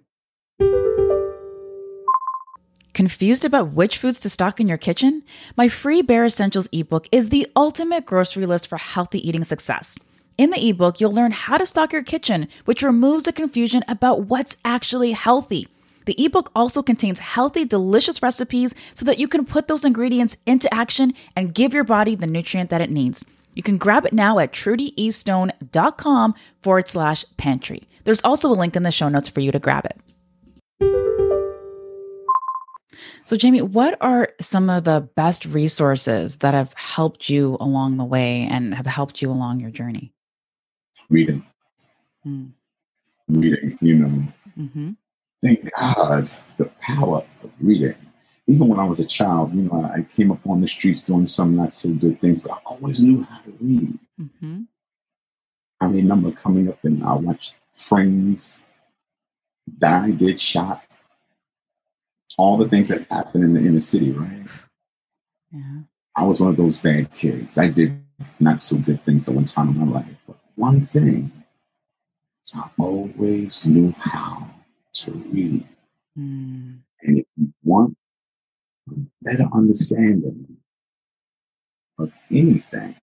Confused 2.93 3.45
about 3.45 3.71
which 3.71 3.97
foods 3.97 4.19
to 4.19 4.29
stock 4.29 4.59
in 4.59 4.67
your 4.67 4.77
kitchen? 4.77 5.23
My 5.55 5.69
free 5.69 6.01
Bare 6.01 6.25
Essentials 6.25 6.67
ebook 6.71 7.07
is 7.11 7.29
the 7.29 7.47
ultimate 7.55 8.05
grocery 8.05 8.45
list 8.45 8.67
for 8.67 8.77
healthy 8.77 9.25
eating 9.27 9.43
success. 9.43 9.97
In 10.37 10.49
the 10.49 10.69
ebook, 10.69 10.99
you'll 10.99 11.13
learn 11.13 11.31
how 11.31 11.57
to 11.57 11.65
stock 11.65 11.93
your 11.93 12.03
kitchen, 12.03 12.47
which 12.65 12.81
removes 12.83 13.23
the 13.23 13.33
confusion 13.33 13.83
about 13.87 14.23
what's 14.23 14.57
actually 14.65 15.13
healthy. 15.13 15.67
The 16.05 16.15
ebook 16.23 16.51
also 16.55 16.81
contains 16.81 17.19
healthy, 17.19 17.63
delicious 17.63 18.21
recipes 18.21 18.73
so 18.93 19.05
that 19.05 19.19
you 19.19 19.27
can 19.27 19.45
put 19.45 19.67
those 19.67 19.85
ingredients 19.85 20.35
into 20.45 20.73
action 20.73 21.13
and 21.35 21.53
give 21.53 21.73
your 21.73 21.83
body 21.83 22.15
the 22.15 22.27
nutrient 22.27 22.69
that 22.71 22.81
it 22.81 22.89
needs. 22.89 23.23
You 23.53 23.63
can 23.63 23.77
grab 23.77 24.05
it 24.05 24.13
now 24.13 24.39
at 24.39 24.53
trudyeastone.com 24.53 26.35
forward 26.61 26.87
slash 26.87 27.25
pantry. 27.37 27.87
There's 28.03 28.21
also 28.21 28.49
a 28.49 28.55
link 28.55 28.75
in 28.75 28.83
the 28.83 28.91
show 28.91 29.09
notes 29.09 29.29
for 29.29 29.41
you 29.41 29.51
to 29.51 29.59
grab 29.59 29.85
it. 29.85 29.97
So, 33.25 33.37
Jamie, 33.37 33.61
what 33.61 33.97
are 34.01 34.29
some 34.41 34.69
of 34.69 34.83
the 34.83 35.07
best 35.15 35.45
resources 35.45 36.37
that 36.37 36.53
have 36.53 36.73
helped 36.73 37.29
you 37.29 37.57
along 37.59 37.97
the 37.97 38.03
way 38.03 38.47
and 38.49 38.73
have 38.73 38.87
helped 38.87 39.21
you 39.21 39.29
along 39.29 39.59
your 39.59 39.69
journey? 39.69 40.11
Reading. 41.09 41.45
Hmm. 42.23 42.47
Reading, 43.27 43.77
you 43.81 43.95
know. 43.95 44.27
Mm-hmm 44.59 44.91
thank 45.41 45.69
God 45.77 46.29
the 46.57 46.65
power 46.79 47.23
of 47.43 47.51
reading. 47.59 47.95
Even 48.51 48.67
when 48.67 48.79
I 48.79 48.83
was 48.83 48.99
a 48.99 49.05
child, 49.05 49.53
you 49.53 49.61
know, 49.61 49.83
I 49.83 50.01
came 50.15 50.31
up 50.31 50.45
on 50.45 50.59
the 50.59 50.67
streets 50.67 51.05
doing 51.05 51.25
some 51.25 51.55
not 51.55 51.71
so 51.71 51.89
good 51.93 52.19
things, 52.19 52.43
but 52.43 52.51
I 52.51 52.57
always 52.65 53.01
knew 53.01 53.23
how 53.23 53.39
to 53.39 53.55
read. 53.61 53.97
Mm-hmm. 54.19 54.61
I 55.79 55.85
remember 55.85 56.31
coming 56.31 56.67
up 56.67 56.83
and 56.83 57.01
I 57.03 57.13
watched 57.13 57.55
friends 57.73 58.61
die, 59.77 60.11
get 60.11 60.41
shot, 60.41 60.83
all 62.37 62.57
the 62.57 62.67
things 62.67 62.89
that 62.89 63.07
happen 63.09 63.43
in 63.43 63.53
the 63.53 63.61
inner 63.61 63.79
city, 63.79 64.11
right? 64.11 64.45
Yeah. 65.51 65.81
I 66.15 66.23
was 66.23 66.41
one 66.41 66.49
of 66.49 66.57
those 66.57 66.81
bad 66.81 67.13
kids. 67.13 67.57
I 67.57 67.69
did 67.69 67.97
not 68.39 68.61
so 68.61 68.77
good 68.77 69.01
things 69.05 69.29
at 69.29 69.35
one 69.35 69.45
time 69.45 69.69
in 69.69 69.77
my 69.77 69.99
life. 69.99 70.15
But 70.27 70.37
one 70.55 70.85
thing, 70.85 71.31
I 72.53 72.69
always 72.77 73.65
knew 73.65 73.93
how 73.97 74.49
to 74.93 75.11
read. 75.11 75.65
Mm. 76.19 76.79
And 77.03 77.17
if 77.19 77.25
you 77.37 77.53
want 77.63 77.97
better 79.21 79.47
understanding 79.53 80.57
of 81.97 82.11
anything, 82.31 82.95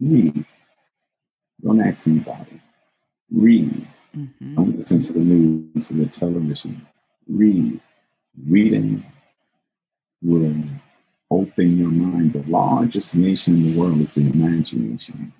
read. 0.00 0.44
Don't 1.62 1.80
ask 1.80 2.06
anybody. 2.06 2.60
Read. 3.30 3.86
Mm-hmm. 4.16 4.54
Don't 4.54 4.76
listen 4.76 5.00
to 5.00 5.12
the 5.12 5.20
news 5.20 5.90
and 5.90 6.00
the 6.00 6.06
television. 6.06 6.86
Read. 7.28 7.80
Reading 8.46 9.04
will 10.22 10.54
open 11.30 11.78
your 11.78 11.90
mind. 11.90 12.34
The 12.34 12.50
largest 12.50 13.16
nation 13.16 13.54
in 13.56 13.72
the 13.72 13.78
world 13.78 14.00
is 14.00 14.14
the 14.14 14.30
imagination. 14.30 15.32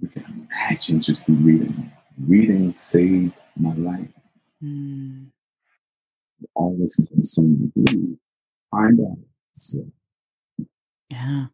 You 0.00 0.08
can 0.08 0.48
imagine 0.50 1.00
just 1.00 1.26
the 1.26 1.32
reading. 1.32 1.90
Reading 2.18 2.74
saved 2.74 3.34
my 3.56 3.74
life. 3.74 4.08
Mm. 4.62 5.26
Always 6.54 7.08
some 7.22 7.72
degree. 7.76 8.16
Find 8.70 9.00
out. 9.00 9.18
So. 9.56 9.86
Yeah. 11.10 11.46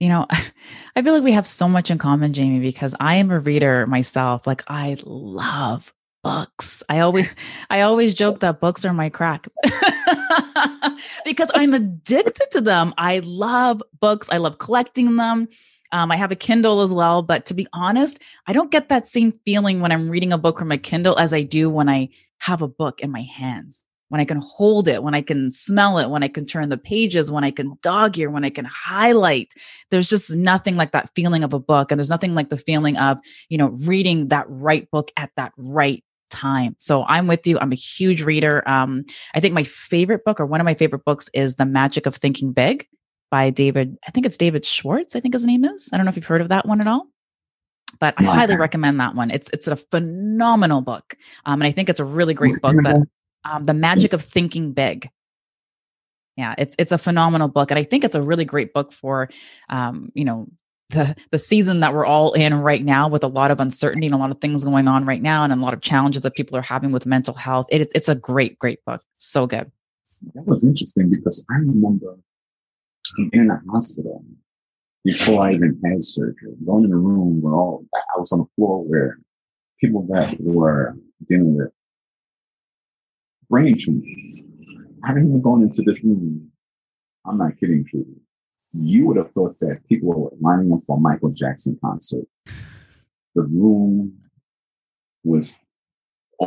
You 0.00 0.08
know, 0.08 0.26
I 0.96 1.02
feel 1.02 1.14
like 1.14 1.22
we 1.22 1.32
have 1.32 1.46
so 1.46 1.68
much 1.68 1.90
in 1.90 1.98
common, 1.98 2.32
Jamie, 2.32 2.60
because 2.60 2.94
I 3.00 3.16
am 3.16 3.30
a 3.30 3.40
reader 3.40 3.86
myself. 3.86 4.46
Like 4.46 4.62
I 4.68 4.96
love 5.04 5.92
books. 6.22 6.82
I 6.88 7.00
always 7.00 7.28
I 7.70 7.82
always 7.82 8.14
joke 8.14 8.40
that 8.40 8.60
books 8.60 8.84
are 8.84 8.92
my 8.92 9.08
crack. 9.08 9.46
because 11.24 11.50
I'm 11.54 11.74
addicted 11.74 12.50
to 12.52 12.60
them. 12.60 12.94
I 12.98 13.20
love 13.20 13.82
books. 14.00 14.28
I 14.30 14.38
love 14.38 14.58
collecting 14.58 15.16
them. 15.16 15.48
Um, 15.92 16.10
I 16.10 16.16
have 16.16 16.32
a 16.32 16.36
Kindle 16.36 16.80
as 16.80 16.92
well, 16.92 17.22
but 17.22 17.46
to 17.46 17.54
be 17.54 17.68
honest, 17.72 18.18
I 18.46 18.52
don't 18.52 18.72
get 18.72 18.88
that 18.88 19.06
same 19.06 19.32
feeling 19.44 19.80
when 19.80 19.92
I'm 19.92 20.10
reading 20.10 20.32
a 20.32 20.38
book 20.38 20.58
from 20.58 20.72
a 20.72 20.78
Kindle 20.78 21.16
as 21.16 21.32
I 21.32 21.42
do 21.42 21.70
when 21.70 21.88
I 21.88 22.08
have 22.38 22.60
a 22.60 22.68
book 22.68 23.00
in 23.00 23.12
my 23.12 23.22
hands. 23.22 23.84
When 24.08 24.20
I 24.20 24.24
can 24.24 24.40
hold 24.40 24.86
it, 24.86 25.02
when 25.02 25.14
I 25.14 25.22
can 25.22 25.50
smell 25.50 25.98
it, 25.98 26.10
when 26.10 26.22
I 26.22 26.28
can 26.28 26.46
turn 26.46 26.68
the 26.68 26.78
pages, 26.78 27.30
when 27.30 27.44
I 27.44 27.50
can 27.50 27.76
dog 27.82 28.16
ear, 28.18 28.30
when 28.30 28.44
I 28.44 28.50
can 28.50 28.64
highlight. 28.64 29.52
There's 29.90 30.08
just 30.08 30.30
nothing 30.30 30.76
like 30.76 30.92
that 30.92 31.10
feeling 31.14 31.42
of 31.42 31.52
a 31.52 31.58
book. 31.58 31.90
And 31.90 31.98
there's 31.98 32.10
nothing 32.10 32.34
like 32.34 32.48
the 32.48 32.56
feeling 32.56 32.96
of, 32.98 33.18
you 33.48 33.58
know, 33.58 33.68
reading 33.80 34.28
that 34.28 34.46
right 34.48 34.88
book 34.90 35.10
at 35.16 35.30
that 35.36 35.52
right 35.56 36.04
time. 36.30 36.76
So 36.78 37.04
I'm 37.04 37.26
with 37.26 37.46
you. 37.46 37.58
I'm 37.58 37.72
a 37.72 37.76
huge 37.76 38.22
reader. 38.22 38.68
Um, 38.68 39.04
I 39.34 39.40
think 39.40 39.54
my 39.54 39.64
favorite 39.64 40.24
book 40.24 40.40
or 40.40 40.46
one 40.46 40.60
of 40.60 40.64
my 40.64 40.74
favorite 40.74 41.04
books 41.04 41.28
is 41.34 41.56
The 41.56 41.66
Magic 41.66 42.06
of 42.06 42.16
Thinking 42.16 42.52
Big 42.52 42.86
by 43.30 43.50
David, 43.50 43.98
I 44.06 44.10
think 44.12 44.26
it's 44.26 44.36
David 44.36 44.64
Schwartz, 44.64 45.16
I 45.16 45.20
think 45.20 45.34
his 45.34 45.44
name 45.44 45.64
is. 45.64 45.90
I 45.92 45.96
don't 45.96 46.06
know 46.06 46.10
if 46.10 46.16
you've 46.16 46.26
heard 46.26 46.40
of 46.40 46.48
that 46.48 46.66
one 46.66 46.80
at 46.80 46.86
all. 46.86 47.08
But 47.98 48.14
I 48.18 48.24
highly 48.24 48.56
recommend 48.56 49.00
that 49.00 49.14
one. 49.14 49.30
It's 49.30 49.48
it's 49.52 49.68
a 49.68 49.76
phenomenal 49.76 50.82
book. 50.82 51.16
Um, 51.46 51.62
and 51.62 51.68
I 51.68 51.70
think 51.70 51.88
it's 51.88 52.00
a 52.00 52.04
really 52.04 52.34
great 52.34 52.52
book 52.60 52.76
that 52.82 53.06
um, 53.48 53.64
The 53.64 53.74
Magic 53.74 54.12
of 54.12 54.22
Thinking 54.22 54.72
Big. 54.72 55.08
Yeah, 56.36 56.54
it's 56.58 56.74
it's 56.78 56.92
a 56.92 56.98
phenomenal 56.98 57.48
book. 57.48 57.70
And 57.70 57.78
I 57.78 57.82
think 57.82 58.04
it's 58.04 58.14
a 58.14 58.20
really 58.20 58.44
great 58.44 58.74
book 58.74 58.92
for 58.92 59.30
um, 59.70 60.10
you 60.14 60.24
know, 60.24 60.48
the 60.90 61.16
the 61.30 61.38
season 61.38 61.80
that 61.80 61.94
we're 61.94 62.04
all 62.04 62.32
in 62.32 62.54
right 62.54 62.84
now 62.84 63.08
with 63.08 63.24
a 63.24 63.28
lot 63.28 63.50
of 63.50 63.60
uncertainty 63.60 64.06
and 64.06 64.14
a 64.14 64.18
lot 64.18 64.30
of 64.30 64.40
things 64.40 64.62
going 64.62 64.86
on 64.86 65.06
right 65.06 65.22
now 65.22 65.44
and 65.44 65.52
a 65.52 65.56
lot 65.56 65.72
of 65.72 65.80
challenges 65.80 66.22
that 66.22 66.34
people 66.34 66.56
are 66.56 66.62
having 66.62 66.92
with 66.92 67.06
mental 67.06 67.34
health. 67.34 67.66
It, 67.70 67.90
it's 67.94 68.08
a 68.08 68.14
great, 68.14 68.58
great 68.58 68.84
book. 68.84 69.00
So 69.14 69.46
good. 69.46 69.70
That 70.34 70.46
was 70.46 70.66
interesting 70.66 71.10
because 71.10 71.44
I 71.50 71.54
remember 71.54 72.18
in 73.32 73.50
a 73.50 73.60
hospital 73.70 74.24
before 75.04 75.46
I 75.46 75.54
even 75.54 75.80
had 75.84 76.04
surgery, 76.04 76.54
going 76.66 76.84
in 76.84 76.92
a 76.92 76.96
room 76.96 77.40
where 77.40 77.54
all 77.54 77.84
I 77.94 78.18
was 78.18 78.32
on 78.32 78.40
the 78.40 78.46
floor 78.56 78.84
where 78.84 79.18
people 79.80 80.06
that 80.10 80.36
were 80.40 80.96
dealing 81.28 81.56
with 81.56 81.70
brain 83.48 83.78
tumors. 83.78 84.44
I 85.04 85.12
remember 85.12 85.38
going 85.38 85.62
into 85.62 85.82
this 85.82 86.02
room. 86.02 86.50
I'm 87.26 87.38
not 87.38 87.58
kidding, 87.58 87.84
truly. 87.88 88.06
You 88.72 89.06
would 89.06 89.16
have 89.16 89.30
thought 89.30 89.58
that 89.60 89.82
people 89.88 90.08
were 90.08 90.30
lining 90.40 90.72
up 90.72 90.80
for 90.86 90.96
a 90.96 91.00
Michael 91.00 91.32
Jackson 91.32 91.78
concert. 91.82 92.26
The 93.34 93.42
room 93.42 94.18
was 95.24 95.58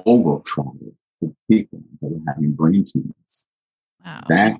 overcrowded 0.05 0.95
with 1.21 1.33
people 1.49 1.79
that 2.01 2.09
were 2.09 2.21
having 2.27 2.53
brain 2.53 2.85
tumors. 2.91 3.45
Wow. 4.05 4.23
That 4.29 4.57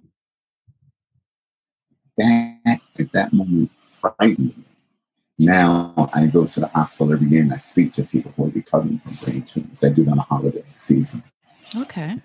that 2.17 2.82
at 2.99 3.12
that 3.13 3.34
moment 3.34 3.71
frightened 3.80 4.58
me. 4.58 4.63
Now 5.39 6.10
I 6.13 6.28
go 6.28 6.45
to 6.45 6.60
the 6.60 6.67
hospital 6.67 7.13
every 7.13 7.28
year 7.28 7.41
and 7.43 7.54
I 7.54 7.58
speak 7.58 7.93
to 7.93 8.04
people 8.04 8.34
who 8.36 8.45
are 8.45 8.49
recovering 8.49 8.99
from 8.99 9.13
brain 9.25 9.41
tumors. 9.43 9.84
I 9.84 9.89
do 9.89 10.04
that 10.04 10.12
on 10.12 10.17
the 10.17 10.23
holiday 10.23 10.63
season. 10.67 11.23
Okay. 11.75 12.15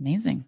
Amazing. 0.00 0.44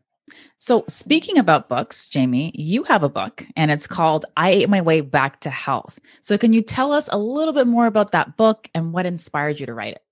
So, 0.59 0.85
speaking 0.88 1.38
about 1.38 1.68
books, 1.68 2.09
Jamie, 2.09 2.50
you 2.55 2.83
have 2.85 3.02
a 3.02 3.09
book 3.09 3.46
and 3.55 3.70
it's 3.70 3.87
called 3.87 4.26
I 4.37 4.50
Ate 4.50 4.68
My 4.68 4.81
Way 4.81 5.00
Back 5.00 5.40
to 5.40 5.50
Health. 5.50 6.00
So, 6.20 6.37
can 6.37 6.52
you 6.52 6.62
tell 6.62 6.92
us 6.92 7.09
a 7.12 7.18
little 7.18 7.55
bit 7.55 7.66
more 7.66 7.87
about 7.87 8.11
that 8.11 8.37
book 8.37 8.68
and 8.74 8.92
what 8.92 9.07
inspired 9.07 9.61
you 9.61 9.66
to 9.66 9.74
write 9.74 9.94
it? 9.94 10.02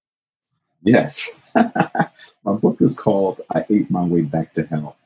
Yes. 0.84 1.36
my 1.54 2.52
book 2.52 2.76
is 2.80 2.98
called 2.98 3.40
I 3.52 3.64
Ate 3.70 3.90
My 3.90 4.04
Way 4.04 4.20
Back 4.20 4.54
to 4.54 4.64
Health. 4.64 4.96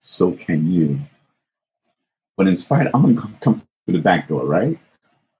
So 0.00 0.32
can 0.32 0.70
you. 0.70 1.00
What 2.36 2.48
inspired, 2.48 2.90
I'm 2.92 3.02
going 3.02 3.16
to 3.16 3.22
come 3.40 3.62
through 3.84 3.96
the 3.96 4.02
back 4.02 4.28
door, 4.28 4.44
right? 4.44 4.78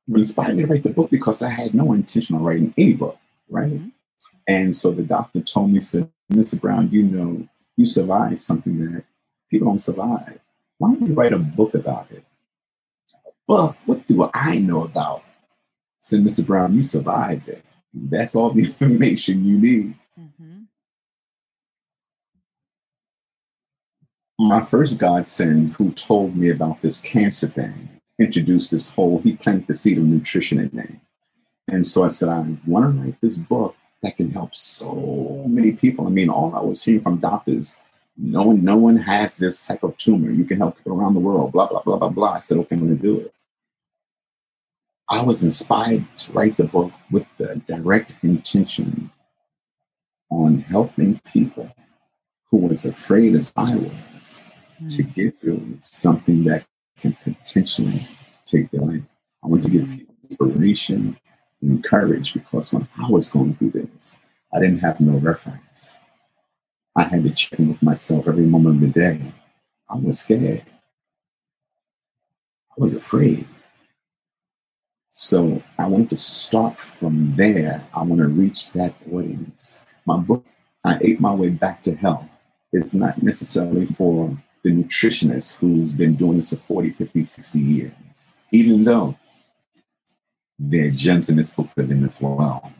What 0.06 0.18
inspired 0.18 0.56
me 0.56 0.62
to 0.62 0.68
write 0.68 0.82
the 0.82 0.90
book 0.90 1.10
because 1.10 1.42
I 1.42 1.50
had 1.50 1.74
no 1.74 1.92
intention 1.92 2.36
of 2.36 2.42
writing 2.42 2.72
any 2.78 2.94
book, 2.94 3.18
right? 3.50 3.72
Mm-hmm. 3.72 3.88
And 4.52 4.76
so 4.76 4.90
the 4.90 5.02
doctor 5.02 5.40
told 5.40 5.70
me, 5.70 5.80
said, 5.80 6.10
Mr. 6.30 6.60
Brown, 6.60 6.90
you 6.90 7.04
know, 7.04 7.48
you 7.78 7.86
survived 7.86 8.42
something 8.42 8.78
that 8.84 9.04
people 9.50 9.68
don't 9.68 9.78
survive. 9.78 10.38
Why 10.76 10.92
don't 10.92 11.08
you 11.08 11.14
write 11.14 11.32
a 11.32 11.38
book 11.38 11.72
about 11.72 12.08
it? 12.10 12.22
Well, 13.48 13.74
what 13.86 14.06
do 14.06 14.28
I 14.34 14.58
know 14.58 14.84
about? 14.84 15.24
Said 16.02 16.20
Mr. 16.20 16.46
Brown, 16.46 16.74
you 16.74 16.82
survived 16.82 17.48
it. 17.48 17.64
That's 17.94 18.36
all 18.36 18.50
the 18.50 18.60
information 18.64 19.42
you 19.46 19.58
need. 19.58 19.94
Mm-hmm. 20.20 20.62
My 24.38 24.62
first 24.62 24.98
godsend, 24.98 25.72
who 25.74 25.92
told 25.92 26.36
me 26.36 26.50
about 26.50 26.82
this 26.82 27.00
cancer 27.00 27.48
thing, 27.48 27.88
introduced 28.18 28.70
this 28.70 28.90
whole, 28.90 29.18
he 29.20 29.32
planted 29.32 29.66
the 29.66 29.74
seed 29.74 29.96
of 29.96 30.04
nutrition 30.04 30.58
in 30.58 30.68
me. 30.74 31.00
And 31.68 31.86
so 31.86 32.04
I 32.04 32.08
said, 32.08 32.28
I 32.28 32.44
want 32.66 32.84
to 32.84 33.00
write 33.00 33.18
this 33.22 33.38
book 33.38 33.76
that 34.02 34.16
can 34.16 34.30
help 34.30 34.54
so 34.54 35.44
many 35.48 35.72
people. 35.72 36.06
I 36.06 36.10
mean, 36.10 36.28
all 36.28 36.54
I 36.54 36.60
was 36.60 36.82
hearing 36.82 37.02
from 37.02 37.18
doctors, 37.18 37.82
no, 38.16 38.42
one, 38.42 38.64
no 38.64 38.76
one 38.76 38.96
has 38.96 39.36
this 39.36 39.66
type 39.66 39.82
of 39.82 39.96
tumor. 39.96 40.30
You 40.30 40.44
can 40.44 40.58
help 40.58 40.76
people 40.76 41.00
around 41.00 41.14
the 41.14 41.20
world, 41.20 41.52
blah, 41.52 41.68
blah, 41.68 41.82
blah, 41.82 41.98
blah, 41.98 42.08
blah. 42.08 42.32
I 42.32 42.40
said, 42.40 42.58
okay, 42.58 42.76
I'm 42.76 42.88
to 42.88 43.00
do 43.00 43.20
it. 43.20 43.34
I 45.08 45.22
was 45.22 45.44
inspired 45.44 46.04
to 46.18 46.32
write 46.32 46.56
the 46.56 46.64
book 46.64 46.92
with 47.10 47.26
the 47.36 47.60
direct 47.66 48.14
intention 48.22 49.10
on 50.30 50.60
helping 50.60 51.20
people 51.32 51.70
who 52.50 52.58
was 52.58 52.86
afraid 52.86 53.34
as 53.34 53.52
I 53.56 53.76
was 53.76 54.42
mm. 54.82 54.96
to 54.96 55.02
give 55.02 55.38
them 55.40 55.80
something 55.82 56.44
that 56.44 56.64
can 56.98 57.16
potentially 57.24 58.06
take 58.46 58.70
their 58.70 58.80
life. 58.80 59.02
I 59.44 59.48
want 59.48 59.64
to 59.64 59.70
give 59.70 59.84
hmm. 59.84 59.96
people 59.96 60.14
inspiration 60.22 61.16
and 61.62 61.82
courage 61.84 62.34
because 62.34 62.72
when 62.72 62.88
I 63.00 63.08
was 63.08 63.30
going 63.30 63.54
through 63.54 63.70
this, 63.70 64.18
I 64.52 64.60
didn't 64.60 64.80
have 64.80 65.00
no 65.00 65.18
reference. 65.18 65.96
I 66.94 67.04
had 67.04 67.22
to 67.24 67.30
check 67.30 67.58
in 67.58 67.68
with 67.68 67.82
myself 67.82 68.28
every 68.28 68.44
moment 68.44 68.76
of 68.76 68.80
the 68.92 69.00
day. 69.00 69.20
I 69.88 69.96
was 69.96 70.20
scared. 70.20 70.64
I 72.70 72.74
was 72.76 72.94
afraid. 72.94 73.46
So 75.12 75.62
I 75.78 75.86
want 75.86 76.10
to 76.10 76.16
start 76.16 76.78
from 76.78 77.34
there. 77.36 77.86
I 77.94 78.02
want 78.02 78.20
to 78.20 78.28
reach 78.28 78.72
that 78.72 78.94
audience. 79.10 79.82
My 80.06 80.16
book, 80.16 80.44
I 80.84 80.98
Ate 81.00 81.20
My 81.20 81.34
Way 81.34 81.50
Back 81.50 81.82
to 81.84 81.94
Health, 81.94 82.28
is 82.72 82.94
not 82.94 83.22
necessarily 83.22 83.86
for 83.86 84.36
the 84.64 84.70
nutritionist 84.70 85.56
who's 85.56 85.92
been 85.92 86.14
doing 86.14 86.38
this 86.38 86.50
for 86.50 86.56
40, 86.56 86.90
50, 86.90 87.24
60 87.24 87.58
years, 87.58 88.32
even 88.52 88.84
though 88.84 89.16
there 90.70 90.86
are 90.86 90.90
gems 90.90 91.28
in 91.28 91.36
this 91.36 91.54
book 91.54 91.68
for 91.74 91.82
them 91.82 92.04
as 92.04 92.20
well. 92.20 92.72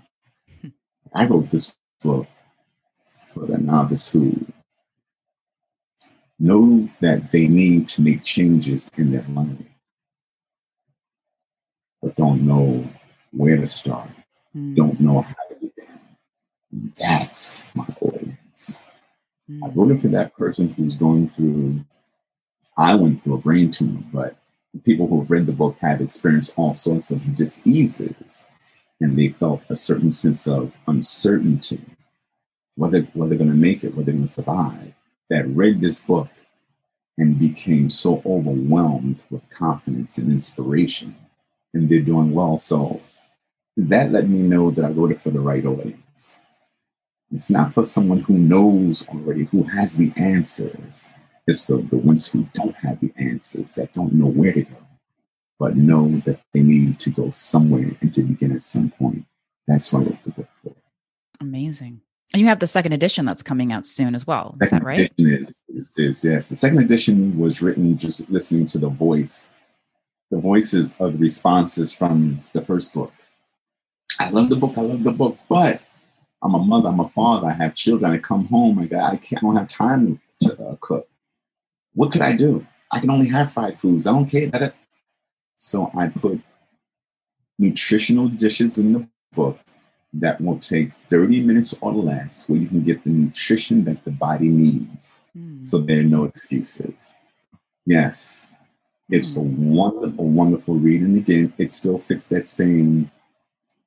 I 1.13 1.27
wrote 1.27 1.51
this 1.51 1.75
book 2.03 2.27
for 3.33 3.47
the 3.47 3.59
novice 3.59 4.13
who 4.13 4.47
know 6.39 6.89
that 7.01 7.31
they 7.31 7.47
need 7.47 7.89
to 7.91 8.03
make 8.03 8.25
changes 8.25 8.91
in 8.97 9.13
their 9.13 9.25
life 9.29 9.59
but 12.03 12.17
don't 12.17 12.45
know 12.45 12.85
where 13.31 13.57
to 13.57 13.69
start, 13.69 14.09
mm. 14.55 14.75
don't 14.75 15.01
know 15.01 15.23
how 15.23 15.35
to 15.49 15.55
begin. 15.55 16.93
That's 16.99 17.63
my 17.75 17.87
audience. 18.01 18.81
Mm. 19.49 19.65
I 19.65 19.69
wrote 19.69 19.93
it 19.93 20.01
for 20.03 20.09
that 20.09 20.37
person 20.37 20.69
who's 20.69 20.97
going 20.97 21.31
through, 21.31 21.85
I 22.77 22.97
went 22.97 23.23
through 23.23 23.35
a 23.35 23.39
brain 23.39 23.71
tumor, 23.71 24.03
but 24.13 24.37
people 24.81 25.07
who 25.07 25.21
have 25.21 25.31
read 25.31 25.47
the 25.47 25.53
book 25.53 25.77
have 25.81 26.01
experienced 26.01 26.55
all 26.57 26.75
sorts 26.75 27.11
of 27.11 27.35
diseases 27.35 28.47
and 29.01 29.19
they 29.19 29.29
felt 29.29 29.63
a 29.69 29.77
certain 29.77 30.11
sense 30.11 30.47
of 30.47 30.73
uncertainty 30.87 31.81
whether, 32.77 33.03
whether 33.13 33.31
they're 33.31 33.39
going 33.39 33.51
to 33.51 33.57
make 33.57 33.85
it, 33.85 33.95
whether 33.95 34.07
they're 34.07 34.15
going 34.15 34.27
to 34.27 34.33
survive, 34.33 34.95
that 35.29 35.47
read 35.49 35.81
this 35.81 36.05
book 36.05 36.29
and 37.19 37.39
became 37.39 37.91
so 37.91 38.23
overwhelmed 38.25 39.21
with 39.31 39.49
confidence 39.51 40.19
and 40.19 40.31
inspiration 40.31 41.15
and 41.75 41.89
they're 41.89 42.01
doing 42.01 42.33
well. 42.33 42.59
So 42.59 43.01
that 43.77 44.13
let 44.13 44.29
me 44.29 44.39
know 44.39 44.71
that 44.71 44.85
I 44.85 44.89
wrote 44.89 45.13
it 45.13 45.21
for 45.21 45.31
the 45.31 45.41
right 45.41 45.65
audience. 45.65 46.41
It's 47.31 47.51
not 47.51 47.73
for 47.73 47.85
someone 47.85 48.21
who 48.21 48.35
knows 48.35 49.07
already, 49.09 49.45
who 49.45 49.65
has 49.65 49.97
the 49.97 50.13
answers. 50.17 51.11
It's 51.47 51.65
for 51.65 51.79
the 51.79 51.97
ones 51.97 52.29
who 52.29 52.47
don't 52.55 52.75
have 52.77 53.01
the 53.01 53.13
answers, 53.17 53.75
that 53.75 53.93
don't 53.95 54.13
know 54.13 54.27
where 54.27 54.53
to 54.53 54.63
go, 54.63 54.77
but 55.59 55.77
know 55.77 56.09
that 56.21 56.41
they 56.53 56.63
need 56.63 57.01
to 57.01 57.11
go 57.11 57.31
somewhere 57.33 57.97
and 58.01 58.15
to 58.15 58.23
begin 58.23 58.53
at 58.53 58.63
some 58.63 58.91
point. 58.91 59.25
That's 59.67 59.93
what 59.93 60.03
I 60.03 60.05
wrote 60.05 60.25
the 60.25 60.31
book 60.31 60.49
for. 60.63 60.75
Amazing. 61.41 62.01
And 62.33 62.41
you 62.41 62.47
have 62.47 62.61
the 62.61 62.67
second 62.67 62.93
edition 62.93 63.27
that's 63.27 63.43
coming 63.43 63.73
out 63.73 63.87
soon 63.87 64.15
as 64.15 64.27
well. 64.27 64.57
Is 64.63 64.71
second 64.71 64.85
that 64.85 64.87
right? 64.87 65.13
Is, 65.19 65.63
is, 65.69 65.93
is, 65.97 66.25
yes. 66.25 66.49
The 66.49 66.57
second 66.57 66.79
edition 66.79 67.39
was 67.39 67.61
written 67.61 67.99
just 67.99 68.31
listening 68.31 68.67
to 68.67 68.79
the 68.79 68.89
voice 68.89 69.51
the 70.33 70.39
voices 70.39 70.99
of 70.99 71.13
the 71.13 71.19
responses 71.19 71.93
from 71.93 72.41
the 72.55 72.63
first 72.63 72.95
book. 72.95 73.13
I 74.19 74.31
love 74.31 74.49
the 74.49 74.57
book. 74.57 74.73
I 74.79 74.81
love 74.81 75.05
the 75.05 75.13
book, 75.13 75.39
but 75.47 75.83
I'm 76.43 76.55
a 76.55 76.59
mother. 76.59 76.89
I'm 76.89 77.01
a 77.01 77.09
father. 77.09 77.49
I 77.49 77.53
have 77.53 77.75
children. 77.75 78.11
I 78.11 78.19
come 78.19 78.47
home. 78.47 78.79
I 78.79 78.87
got. 78.87 79.13
I 79.13 79.17
can't. 79.19 79.45
I 79.45 79.47
don't 79.47 79.57
have 79.57 79.69
time 79.69 80.21
to 80.41 80.69
uh, 80.69 80.77
cook. 80.81 81.07
What 81.95 82.13
could 82.13 82.23
I 82.23 82.37
do? 82.37 82.67
I 82.91 83.01
can 83.01 83.11
only 83.11 83.29
have 83.29 83.53
fried 83.53 83.79
foods. 83.79 84.07
I 84.07 84.13
don't 84.13 84.27
care. 84.27 84.49
That 84.49 84.63
it. 84.63 84.75
So 85.57 85.91
I 85.97 86.09
put 86.09 86.41
nutritional 87.59 88.29
dishes 88.29 88.79
in 88.79 88.93
the 88.93 89.09
book 89.35 89.59
that 90.15 90.41
will 90.41 90.59
take 90.59 90.93
30 91.11 91.43
minutes 91.43 91.75
or 91.81 91.93
less, 91.93 92.49
where 92.49 92.59
you 92.59 92.67
can 92.67 92.83
get 92.83 93.03
the 93.05 93.11
nutrition 93.11 93.85
that 93.85 94.05
the 94.05 94.11
body 94.11 94.49
needs. 94.49 95.21
Mm. 95.37 95.65
So 95.65 95.79
there 95.79 96.01
are 96.01 96.05
no 96.05 96.25
excuses. 96.25 97.15
Yes, 97.87 98.51
it's 99.09 99.37
a 99.37 99.41
wonderful, 99.41 100.29
wonderful 100.29 100.75
read. 100.75 101.03
And 101.03 101.19
again, 101.19 101.53
it 101.59 101.71
still 101.71 101.99
fits 101.99 102.29
that 102.29 102.45
same 102.45 103.11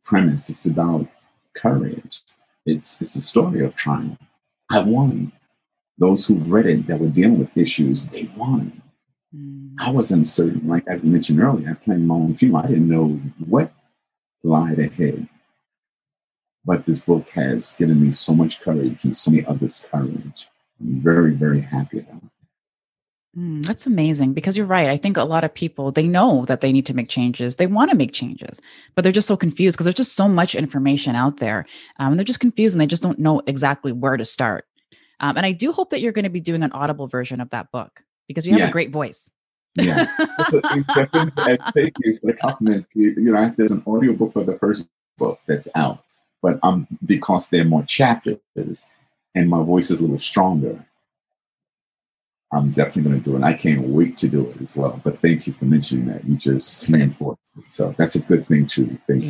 premise. 0.04 0.50
It's 0.50 0.66
about 0.66 1.08
courage. 1.56 2.22
It's 2.66 3.02
it's 3.02 3.16
a 3.16 3.22
story 3.22 3.64
of 3.64 3.76
triumph. 3.76 4.20
I 4.70 4.84
won. 4.84 5.32
Those 5.98 6.28
who've 6.28 6.52
read 6.52 6.66
it 6.66 6.88
that 6.88 7.00
were 7.00 7.08
dealing 7.08 7.40
with 7.40 7.58
issues, 7.58 8.08
they 8.10 8.30
won. 8.36 8.82
Mm. 9.36 9.76
I 9.80 9.92
was 9.92 10.12
uncertain, 10.12 10.68
like 10.68 10.88
as 10.88 11.04
I 11.04 11.08
mentioned 11.08 11.40
earlier, 11.40 11.70
I 11.70 11.74
planned 11.74 12.08
my 12.08 12.16
own 12.16 12.36
funeral. 12.36 12.64
I 12.64 12.68
didn't 12.68 12.90
know 12.90 13.20
what 13.46 13.72
lied 14.44 14.80
ahead. 14.80 15.28
But 16.66 16.86
this 16.86 17.02
book 17.02 17.30
has 17.30 17.74
given 17.74 18.02
me 18.02 18.12
so 18.12 18.34
much 18.34 18.60
courage 18.60 19.04
and 19.04 19.16
so 19.16 19.32
many 19.32 19.46
others 19.46 19.86
courage. 19.90 20.50
I'm 20.80 21.02
very, 21.02 21.34
very 21.34 21.62
happy 21.62 22.00
about 22.00 22.24
it. 22.24 22.30
Mm, 23.38 23.66
that's 23.66 23.86
amazing 23.86 24.34
because 24.34 24.56
you're 24.56 24.66
right. 24.66 24.88
I 24.88 24.96
think 24.96 25.18
a 25.18 25.24
lot 25.24 25.44
of 25.44 25.54
people 25.54 25.92
they 25.92 26.08
know 26.08 26.46
that 26.46 26.62
they 26.62 26.72
need 26.72 26.86
to 26.86 26.94
make 26.94 27.10
changes. 27.10 27.58
They 27.58 27.68
want 27.68 27.92
to 27.92 27.98
make 27.98 28.14
changes, 28.14 28.62
but 28.96 29.04
they're 29.04 29.12
just 29.12 29.28
so 29.28 29.36
confused 29.36 29.76
because 29.76 29.86
there's 29.86 29.96
just 29.96 30.16
so 30.16 30.30
much 30.30 30.56
information 30.56 31.16
out 31.16 31.38
there, 31.38 31.66
um, 32.00 32.14
and 32.14 32.20
they're 32.20 32.24
just 32.24 32.40
confused 32.40 32.76
and 32.76 32.82
they 32.82 32.88
just 32.88 33.04
don't 33.04 33.20
know 33.20 33.42
exactly 33.46 33.92
where 33.92 34.16
to 34.16 34.24
start. 34.24 34.66
Um, 35.20 35.38
and 35.38 35.46
I 35.46 35.52
do 35.52 35.72
hope 35.72 35.92
that 35.92 36.02
you're 36.02 36.12
going 36.12 36.24
to 36.24 36.30
be 36.30 36.42
doing 36.42 36.64
an 36.64 36.72
audible 36.72 37.08
version 37.08 37.42
of 37.42 37.50
that 37.52 37.72
book 37.72 38.04
because 38.28 38.46
you 38.46 38.54
have 38.54 38.60
yeah. 38.60 38.70
a 38.70 38.72
great 38.72 38.92
voice. 38.92 39.30
yes, 39.76 40.16
thank 40.50 41.94
you 42.00 42.18
for 42.18 42.28
the 42.28 42.38
compliment. 42.40 42.88
You 42.94 43.14
know, 43.18 43.54
there's 43.58 43.72
an 43.72 43.84
audiobook 43.86 44.34
for 44.34 44.44
the 44.44 44.58
first 44.58 44.88
book 45.18 45.40
that's 45.48 45.70
out, 45.76 46.04
but 46.42 46.60
um, 46.64 46.88
because 47.06 47.50
there 47.50 47.62
are 47.62 47.66
more 47.66 47.84
chapters 47.84 48.92
and 49.36 49.50
my 49.50 49.62
voice 49.62 49.92
is 49.92 50.00
a 50.00 50.04
little 50.04 50.18
stronger, 50.18 50.86
I'm 52.54 52.72
definitely 52.72 53.04
going 53.04 53.22
to 53.22 53.26
do 53.26 53.34
it. 53.34 53.36
And 53.36 53.46
I 53.46 53.54
can't 53.54 53.82
wait 53.82 54.18
to 54.18 54.30
do 54.30 54.50
it 54.50 54.62
as 54.62 54.78
well. 54.78 55.02
But 55.04 55.22
thank 55.22 55.46
you 55.46 55.54
for 55.54 55.66
mentioning 55.66 56.08
that. 56.08 56.26
You 56.26 56.38
just 56.38 56.88
reinforced 56.88 57.58
it. 57.58 57.68
So 57.68 57.94
that's 57.98 58.16
a 58.16 58.22
good 58.22 58.48
thing, 58.48 58.68
too. 58.68 58.98
Thank 59.08 59.24
you. 59.24 59.30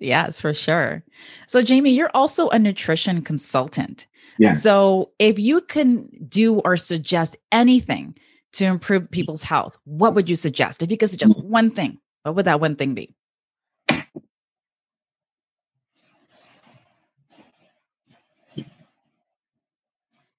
Yes, 0.00 0.36
yes, 0.36 0.40
for 0.40 0.54
sure. 0.54 1.02
So, 1.46 1.62
Jamie, 1.62 1.90
you're 1.90 2.10
also 2.14 2.48
a 2.50 2.58
nutrition 2.58 3.22
consultant. 3.22 4.06
Yes. 4.38 4.62
So, 4.62 5.10
if 5.18 5.38
you 5.38 5.60
can 5.60 6.08
do 6.28 6.60
or 6.60 6.76
suggest 6.76 7.36
anything 7.52 8.14
to 8.54 8.64
improve 8.64 9.10
people's 9.10 9.42
health, 9.42 9.78
what 9.84 10.14
would 10.14 10.28
you 10.28 10.36
suggest? 10.36 10.82
If 10.82 10.90
you 10.90 10.96
could 10.96 11.10
suggest 11.10 11.36
mm. 11.36 11.44
one 11.44 11.70
thing, 11.70 11.98
what 12.22 12.36
would 12.36 12.46
that 12.46 12.60
one 12.60 12.76
thing 12.76 12.94
be? 12.94 13.14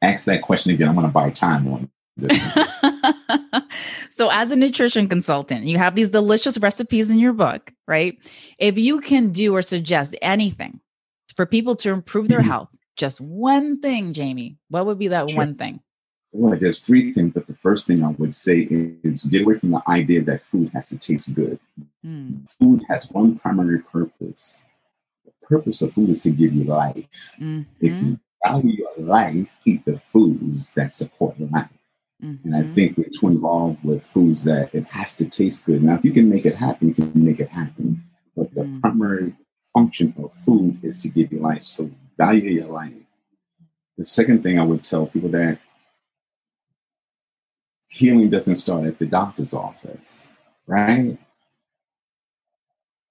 Ask 0.02 0.26
that 0.26 0.42
question 0.42 0.74
again. 0.74 0.90
I'm 0.90 0.96
going 0.96 1.08
to 1.08 1.14
buy 1.14 1.30
time 1.32 1.68
on 1.68 1.90
so, 4.16 4.30
as 4.32 4.50
a 4.50 4.56
nutrition 4.56 5.10
consultant, 5.10 5.66
you 5.66 5.78
have 5.78 5.94
these 5.94 6.10
delicious 6.10 6.58
recipes 6.58 7.12
in 7.12 7.20
your 7.20 7.34
book, 7.34 7.74
right? 7.86 8.18
If 8.58 8.78
you 8.78 9.02
can 9.02 9.34
do 9.34 9.54
or 9.54 9.62
suggest 9.62 10.16
anything 10.22 10.80
for 11.36 11.46
people 11.46 11.76
to 11.76 11.92
improve 11.92 12.30
their 12.30 12.40
mm-hmm. 12.40 12.48
health, 12.48 12.70
just 12.96 13.20
one 13.20 13.82
thing, 13.82 14.14
Jamie, 14.14 14.56
what 14.70 14.86
would 14.86 15.00
be 15.00 15.10
that 15.10 15.30
sure. 15.30 15.38
one 15.38 15.56
thing? 15.56 15.82
Well, 16.32 16.58
there's 16.58 16.80
three 16.80 17.12
things, 17.12 17.34
but 17.34 17.46
the 17.48 17.56
first 17.56 17.88
thing 17.88 18.06
I 18.06 18.12
would 18.12 18.34
say 18.34 18.60
is 19.04 19.26
get 19.26 19.42
away 19.42 19.60
from 19.60 19.72
the 19.72 19.84
idea 19.86 20.22
that 20.22 20.46
food 20.46 20.72
has 20.74 20.88
to 20.92 20.98
taste 20.98 21.36
good. 21.36 21.60
Mm. 22.06 22.50
Food 22.50 22.84
has 22.88 23.12
one 23.12 23.38
primary 23.38 23.80
purpose. 23.80 24.64
The 25.26 25.34
purpose 25.46 25.82
of 25.82 25.92
food 25.92 26.12
is 26.12 26.24
to 26.24 26.32
give 26.32 26.54
you 26.54 26.64
life. 26.64 27.06
Mm-hmm. 27.38 27.64
If 27.82 27.92
you 28.02 28.20
value 28.46 28.78
your 28.78 29.06
life, 29.06 29.50
eat 29.66 29.84
the 29.84 30.00
foods 30.14 30.74
that 30.76 30.94
support 30.94 31.36
life. 31.52 31.68
Mm-hmm. 32.24 32.48
And 32.48 32.56
I 32.56 32.62
mm-hmm. 32.62 32.74
think 32.74 32.98
we're 32.98 33.10
too 33.10 33.28
involved 33.28 33.84
with 33.84 34.04
foods 34.04 34.44
that 34.46 34.74
it 34.74 34.86
has 34.88 35.18
to 35.18 35.30
taste 35.30 35.66
good. 35.66 35.84
Now, 35.84 35.96
if 35.96 36.06
you 36.06 36.12
can 36.12 36.30
make 36.30 36.46
it 36.46 36.56
happen, 36.56 36.90
you 36.90 36.94
can 36.94 37.12
make 37.16 37.40
it 37.40 37.50
happen. 37.50 38.04
But 38.36 38.54
the 38.54 38.62
mm-hmm. 38.62 38.80
primary 38.80 39.34
function 39.74 40.14
of 40.18 40.34
food 40.34 40.80
is 40.84 41.02
to 41.04 41.10
give 41.10 41.32
you 41.32 41.40
life. 41.40 41.64
So 41.64 41.92
value 42.18 42.52
your 42.52 42.68
life. 42.68 42.94
The 43.98 44.04
second 44.04 44.44
thing 44.44 44.60
I 44.60 44.64
would 44.64 44.84
tell 44.84 45.06
people 45.08 45.30
that 45.30 45.60
healing 47.88 48.30
doesn't 48.30 48.56
start 48.56 48.86
at 48.86 49.00
the 49.00 49.06
doctor's 49.06 49.54
office, 49.54 50.32
right? 50.68 51.18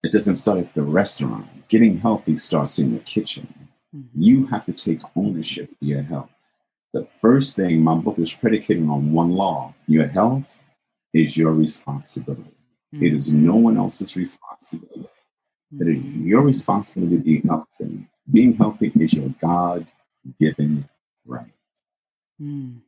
It 0.02 0.12
doesn't 0.12 0.36
start 0.36 0.58
at 0.58 0.74
the 0.74 0.82
restaurant. 0.82 1.68
Getting 1.68 1.98
healthy 1.98 2.36
starts 2.36 2.78
in 2.78 2.92
the 2.92 3.00
kitchen. 3.00 3.68
Mm-hmm. 3.94 4.22
You 4.22 4.46
have 4.46 4.66
to 4.66 4.72
take 4.72 5.00
ownership 5.16 5.70
of 5.70 5.76
your 5.80 6.02
health. 6.02 6.30
The 6.94 7.08
first 7.20 7.56
thing 7.56 7.82
my 7.82 7.96
book 7.96 8.20
is 8.20 8.32
predicated 8.32 8.88
on 8.88 9.12
one 9.12 9.32
law 9.32 9.74
your 9.88 10.06
health 10.06 10.44
is 11.12 11.36
your 11.36 11.52
responsibility. 11.52 12.54
Mm-hmm. 12.94 13.04
It 13.04 13.12
is 13.14 13.32
no 13.32 13.56
one 13.56 13.76
else's 13.76 14.14
responsibility. 14.14 15.08
Mm-hmm. 15.74 15.82
It 15.82 15.96
is 15.96 16.04
your 16.04 16.42
responsibility 16.42 17.16
to 17.16 17.22
be 17.22 17.42
healthy. 17.48 18.06
Being 18.30 18.54
healthy 18.54 18.92
is 18.94 19.12
your 19.12 19.30
God 19.40 19.88
given 20.38 20.88
right. 21.26 21.52
Mm. 22.40 22.78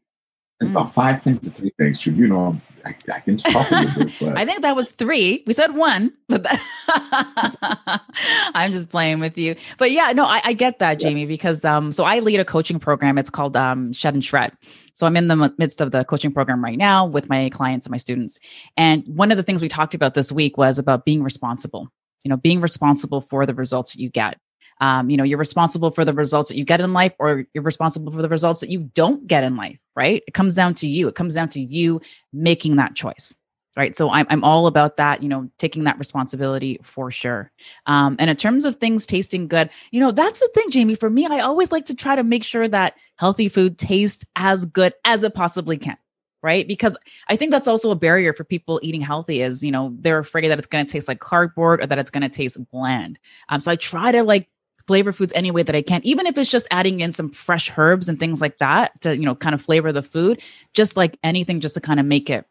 It's 0.61 0.71
mm. 0.71 0.75
about 0.75 0.95
five 0.95 1.23
things 1.23 1.41
to 1.41 1.51
three 1.51 1.73
things. 1.79 2.07
You 2.07 2.29
know, 2.29 2.59
I, 2.85 2.95
I 3.13 3.21
can 3.21 3.37
talk 3.37 3.71
a 3.71 3.75
little 3.75 4.05
bit, 4.05 4.15
but 4.21 4.37
I 4.39 4.45
think 4.45 4.63
that 4.63 4.75
was 4.75 4.91
three. 4.91 5.43
We 5.47 5.53
said 5.53 5.75
one, 5.75 6.13
but 6.29 6.45
that 6.45 8.03
I'm 8.55 8.73
just 8.73 8.89
playing 8.89 9.21
with 9.21 9.37
you. 9.37 9.57
But 9.77 9.91
yeah, 9.91 10.13
no, 10.13 10.25
I, 10.25 10.41
I 10.45 10.53
get 10.55 10.79
that, 10.79 10.99
Jamie, 10.99 11.23
yeah. 11.23 11.27
because 11.27 11.65
um, 11.65 11.93
so 11.93 12.05
I 12.05 12.21
lead 12.21 12.41
a 12.41 12.45
coaching 12.45 12.79
program. 12.79 13.19
It's 13.19 13.31
called 13.31 13.57
um, 13.57 13.93
Shed 13.93 14.15
and 14.15 14.25
Shred. 14.25 14.53
So 14.95 15.07
I'm 15.07 15.17
in 15.17 15.29
the 15.29 15.55
midst 15.59 15.83
of 15.83 15.91
the 15.91 16.05
coaching 16.05 16.33
program 16.33 16.65
right 16.65 16.79
now 16.79 17.05
with 17.05 17.29
my 17.29 17.51
clients 17.51 17.85
and 17.85 17.91
my 17.91 17.99
students. 17.99 18.39
And 18.79 19.07
one 19.07 19.31
of 19.31 19.37
the 19.37 19.43
things 19.43 19.61
we 19.61 19.69
talked 19.69 19.95
about 19.95 20.15
this 20.15 20.33
week 20.33 20.57
was 20.57 20.79
about 20.79 21.05
being 21.05 21.23
responsible. 21.23 21.93
You 22.25 22.31
know, 22.31 22.37
being 22.37 22.61
responsible 22.61 23.21
for 23.21 23.47
the 23.47 23.55
results 23.55 23.93
that 23.93 24.01
you 24.01 24.09
get 24.09 24.39
um, 24.81 25.11
you 25.11 25.17
know 25.17 25.25
you're 25.25 25.39
responsible 25.39 25.91
for 25.91 26.05
the 26.05 26.13
results 26.13 26.49
that 26.49 26.57
you 26.57 26.65
get 26.65 26.81
in 26.81 26.93
life 26.93 27.13
or 27.19 27.45
you're 27.55 27.65
responsible 27.65 28.13
for 28.13 28.23
the 28.23 28.29
results 28.29 28.61
that 28.61 28.71
you 28.71 28.91
don't 28.95 29.27
get 29.27 29.45
in 29.45 29.57
life 29.57 29.79
right? 29.97 30.23
It 30.29 30.35
comes 30.35 30.55
down 30.55 30.75
to 30.75 30.87
you. 30.87 31.09
It 31.09 31.15
comes 31.15 31.35
down 31.35 31.49
to 31.51 31.61
you 31.61 32.01
making 32.33 32.77
that 32.77 32.95
choice 32.95 33.35
right? 33.77 33.95
So 33.95 34.11
i'm, 34.11 34.27
I'm 34.31 34.43
all 34.43 34.67
about 34.67 34.97
that 34.97 35.23
you 35.23 35.29
know 35.29 35.51
taking 35.59 35.85
that 35.85 35.99
responsibility 35.99 36.79
for 36.83 37.11
sure. 37.11 37.53
Um, 37.85 38.17
and 38.19 38.31
in 38.31 38.37
terms 38.37 38.65
of 38.65 38.77
things 38.77 39.07
tasting 39.07 39.49
good 39.49 39.71
you 39.91 40.01
know 40.01 40.13
that's 40.13 40.41
the 40.41 40.49
thing 40.55 40.71
jamie. 40.71 40.95
For 40.95 41.11
me 41.11 41.27
i 41.27 41.41
always 41.41 41.73
like 41.73 41.85
to 41.87 41.95
try 41.95 42.17
to 42.17 42.25
make 42.25 42.45
sure 42.45 42.69
that 42.69 42.95
healthy 43.17 43.49
food 43.49 43.79
tastes 43.79 44.25
as 44.35 44.65
good 44.65 44.95
as 45.05 45.23
it 45.23 45.35
possibly 45.35 45.77
can 45.77 45.97
right? 46.43 46.69
Because 46.69 46.97
i 47.29 47.37
think 47.37 47.51
that's 47.51 47.69
also 47.69 47.91
a 47.91 47.97
barrier 47.97 48.33
for 48.33 48.45
people 48.45 48.81
eating 48.83 49.03
healthy 49.03 49.43
is 49.43 49.63
you 49.63 49.71
know 49.71 49.95
they're 50.01 50.19
afraid 50.19 50.49
that 50.49 50.59
it's 50.59 50.67
going 50.67 50.85
to 50.87 50.91
taste 50.91 51.09
like 51.09 51.21
cardboard 51.21 51.83
or 51.83 51.87
that 51.87 51.99
it's 51.99 52.11
going 52.11 52.23
to 52.23 52.29
taste 52.29 52.59
bland. 52.71 53.19
Um, 53.51 53.61
so 53.61 53.71
i 53.71 53.77
try 53.77 54.11
to 54.11 54.23
like 54.23 54.49
flavor 54.87 55.13
foods 55.13 55.33
any 55.35 55.51
way 55.51 55.63
that 55.63 55.75
I 55.75 55.83
can, 55.83 56.01
even 56.05 56.27
if 56.27 56.39
it's 56.39 56.51
just 56.51 56.67
adding 56.71 57.01
in 57.01 57.13
some 57.13 57.31
fresh 57.31 57.71
herbs 57.77 58.09
and 58.09 58.19
things 58.19 58.41
like 58.41 58.59
that 58.59 59.01
to, 59.03 59.17
you 59.17 59.25
know, 59.25 59.35
kind 59.35 59.55
of 59.55 59.63
flavor 59.63 59.93
the 59.93 60.03
food, 60.03 60.41
just 60.75 60.97
like 60.97 61.19
anything, 61.25 61.61
just 61.61 61.75
to 61.75 61.81
kind 61.81 62.01
of 62.01 62.07
make 62.07 62.31
it, 62.31 62.47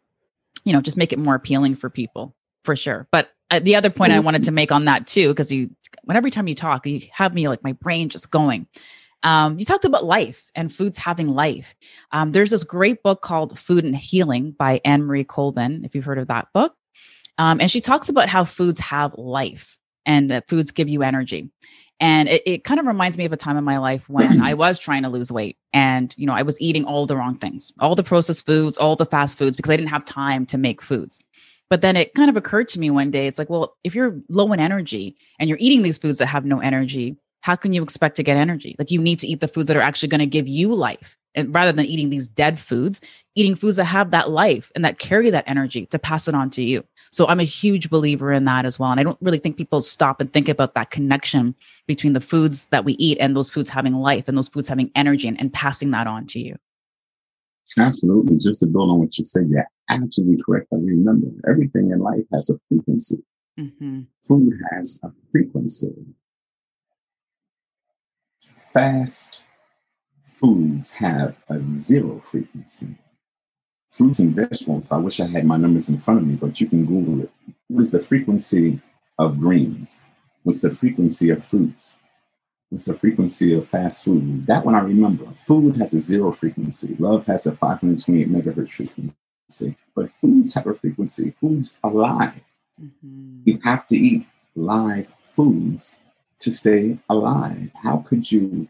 you 0.64 0.74
know, 0.74 0.82
just 0.82 0.98
make 0.98 1.14
it 1.14 1.20
more 1.20 1.36
appealing 1.36 1.76
for 1.76 1.90
people 1.90 2.36
for 2.64 2.76
sure. 2.76 3.08
But 3.12 3.30
uh, 3.52 3.60
the 3.60 3.76
other 3.76 3.90
point 3.90 4.12
I 4.12 4.20
wanted 4.20 4.44
to 4.46 4.52
make 4.52 4.72
on 4.72 4.86
that 4.86 5.08
too, 5.08 5.30
because 5.30 5.52
you, 5.52 5.70
when 6.04 6.18
every 6.18 6.32
time 6.32 6.48
you 6.48 6.56
talk, 6.56 6.86
you 6.86 7.02
have 7.12 7.34
me 7.34 7.48
like 7.48 7.64
my 7.64 7.74
brain 7.74 8.10
just 8.10 8.32
going. 8.32 8.68
Um, 9.24 9.58
you 9.58 9.66
talked 9.66 9.86
about 9.86 10.04
life 10.04 10.52
and 10.56 10.74
foods 10.74 10.98
having 10.98 11.30
life. 11.30 11.74
Um, 12.12 12.32
there's 12.32 12.52
this 12.52 12.64
great 12.64 13.02
book 13.02 13.22
called 13.22 13.58
Food 13.58 13.84
and 13.84 13.96
Healing 13.96 14.52
by 14.52 14.82
Annemarie 14.86 15.26
Colbin, 15.26 15.84
if 15.84 15.96
you've 15.96 16.06
heard 16.06 16.20
of 16.20 16.28
that 16.28 16.48
book. 16.54 16.76
Um, 17.38 17.60
and 17.60 17.70
she 17.70 17.82
talks 17.82 18.08
about 18.08 18.30
how 18.30 18.44
foods 18.44 18.80
have 18.80 19.16
life 19.18 19.78
and 20.06 20.30
that 20.32 20.48
foods 20.48 20.72
give 20.72 20.90
you 20.90 21.02
energy. 21.02 21.50
And 22.00 22.28
it, 22.28 22.44
it 22.46 22.64
kind 22.64 22.80
of 22.80 22.86
reminds 22.86 23.18
me 23.18 23.26
of 23.26 23.32
a 23.32 23.38
time 23.38 23.58
in 23.58 23.64
my 23.64 23.78
life 23.78 24.10
when 24.10 24.42
I 24.44 24.54
was 24.54 24.78
trying 24.78 25.04
to 25.04 25.10
lose 25.10 25.32
weight 25.32 25.58
and, 25.74 26.14
you 26.18 26.26
know, 26.26 26.34
I 26.34 26.42
was 26.42 26.60
eating 26.60 26.86
all 26.86 27.06
the 27.06 27.16
wrong 27.16 27.36
things, 27.36 27.72
all 27.80 27.96
the 27.96 28.04
processed 28.04 28.46
foods, 28.46 28.78
all 28.78 28.96
the 28.96 29.06
fast 29.06 29.38
foods, 29.38 29.56
because 29.56 29.72
I 29.72 29.78
didn't 29.78 29.90
have 29.90 30.06
time 30.06 30.46
to 30.48 30.58
make 30.58 30.82
foods. 30.82 31.22
But 31.70 31.82
then 31.82 31.96
it 31.96 32.14
kind 32.14 32.30
of 32.30 32.38
occurred 32.38 32.68
to 32.70 32.80
me 32.80 32.90
one 32.90 33.12
day, 33.12 33.28
it's 33.28 33.40
like, 33.40 33.50
well, 33.50 33.76
if 33.84 33.96
you're 33.96 34.20
low 34.30 34.52
in 34.54 34.60
energy 34.60 35.16
and 35.40 35.50
you're 35.50 35.58
eating 35.60 35.82
these 35.82 35.98
foods 35.98 36.20
that 36.20 36.28
have 36.28 36.46
no 36.46 36.60
energy, 36.60 37.18
how 37.42 37.56
can 37.56 37.74
you 37.74 37.82
expect 37.82 38.18
to 38.18 38.24
get 38.24 38.38
energy? 38.38 38.76
Like 38.78 38.92
you 38.92 39.00
need 39.00 39.20
to 39.20 39.28
eat 39.28 39.40
the 39.40 39.48
foods 39.48 39.68
that 39.68 39.78
are 39.78 39.82
actually 39.82 40.10
going 40.10 40.20
to 40.20 40.26
give 40.26 40.48
you 40.48 40.74
life. 40.74 41.18
And 41.36 41.54
rather 41.54 41.72
than 41.72 41.86
eating 41.86 42.10
these 42.10 42.28
dead 42.28 42.60
foods, 42.60 43.02
eating 43.36 43.56
foods 43.56 43.76
that 43.76 43.86
have 43.86 44.12
that 44.12 44.30
life 44.30 44.72
and 44.74 44.84
that 44.86 44.98
carry 44.98 45.30
that 45.30 45.44
energy 45.48 45.86
to 45.88 46.00
pass 46.00 46.28
it 46.28 46.34
on 46.34 46.50
to 46.52 46.64
you. 46.64 46.84
So 47.12 47.28
I'm 47.28 47.40
a 47.40 47.44
huge 47.44 47.90
believer 47.90 48.32
in 48.32 48.46
that 48.46 48.66
as 48.66 48.80
well. 48.80 48.92
And 48.92 49.00
I 49.00 49.04
don't 49.04 49.18
really 49.22 49.38
think 49.38 49.58
people 49.58 49.82
stop 49.82 50.20
and 50.20 50.32
think 50.32 50.50
about 50.50 50.74
that 50.76 50.92
connection 50.92 51.56
between 51.88 52.14
the 52.14 52.22
foods 52.22 52.66
that 52.68 52.86
we 52.86 52.94
eat 52.94 53.18
and 53.20 53.36
those 53.36 53.50
foods 53.50 53.70
having 53.70 53.94
life 53.94 54.28
and 54.28 54.38
those 54.38 54.48
foods 54.48 54.68
having 54.68 54.92
energy 54.96 55.28
and, 55.28 55.40
and 55.40 55.54
passing 55.54 55.92
that 55.92 56.08
on 56.08 56.26
to 56.28 56.40
you. 56.40 56.56
Absolutely. 57.78 58.38
Just 58.38 58.62
to 58.62 58.68
build 58.68 58.90
on 58.90 59.00
what 59.00 59.18
you 59.18 59.24
said, 59.24 59.48
you're 59.50 59.68
absolutely 59.90 60.42
correct. 60.44 60.68
I 60.74 60.78
remember 60.78 61.28
everything 61.50 61.92
in 61.92 62.00
life 62.00 62.24
has 62.34 62.50
a 62.50 62.60
frequency. 62.70 63.24
Mm-hmm. 63.60 64.02
Food 64.28 64.54
has 64.72 65.00
a 65.04 65.10
frequency. 65.32 65.94
Fast 68.74 69.46
foods 70.40 70.94
have 70.94 71.36
a 71.50 71.62
zero 71.62 72.22
frequency 72.26 72.96
fruits 73.96 74.20
and 74.20 74.36
vegetables, 74.36 74.92
I 74.92 74.98
wish 74.98 75.22
I 75.22 75.26
had 75.26 75.46
my 75.46 75.56
numbers 75.56 75.88
in 75.88 75.98
front 75.98 76.20
of 76.20 76.28
me, 76.28 76.36
but 76.36 76.60
you 76.60 76.68
can 76.68 76.86
Google 76.86 77.24
it. 77.24 77.32
What 77.70 77.80
is 77.80 77.92
the 77.92 78.02
frequency 78.02 78.82
of 79.18 79.40
greens? 79.40 80.06
What's 80.44 80.60
the 80.60 80.72
frequency 80.72 81.30
of 81.30 81.44
fruits? 81.44 82.00
What's 82.70 82.86
the 82.86 82.94
frequency 82.94 83.54
of 83.54 83.70
fast 83.70 84.04
food? 84.04 84.46
That 84.48 84.66
one 84.66 84.76
I 84.76 84.80
remember. 84.80 85.26
Food 85.48 85.78
has 85.78 85.94
a 85.94 86.02
zero 86.02 86.34
frequency. 86.34 86.98
Love 87.00 87.26
has 87.28 87.48
a 87.48 87.54
528 87.54 88.30
megahertz 88.30 88.72
frequency. 88.72 89.78
But 89.96 90.12
foods 90.12 90.54
have 90.56 90.68
a 90.68 90.74
frequency. 90.74 91.34
Foods 91.40 91.80
are 91.82 91.92
alive. 91.92 92.42
Mm-hmm. 92.82 93.42
You 93.46 93.60
have 93.64 93.88
to 93.88 93.96
eat 93.96 94.28
live 94.56 95.08
foods 95.34 96.00
to 96.40 96.52
stay 96.52 96.98
alive. 97.10 97.72
How 97.82 97.98
could 97.98 98.30
you 98.30 98.68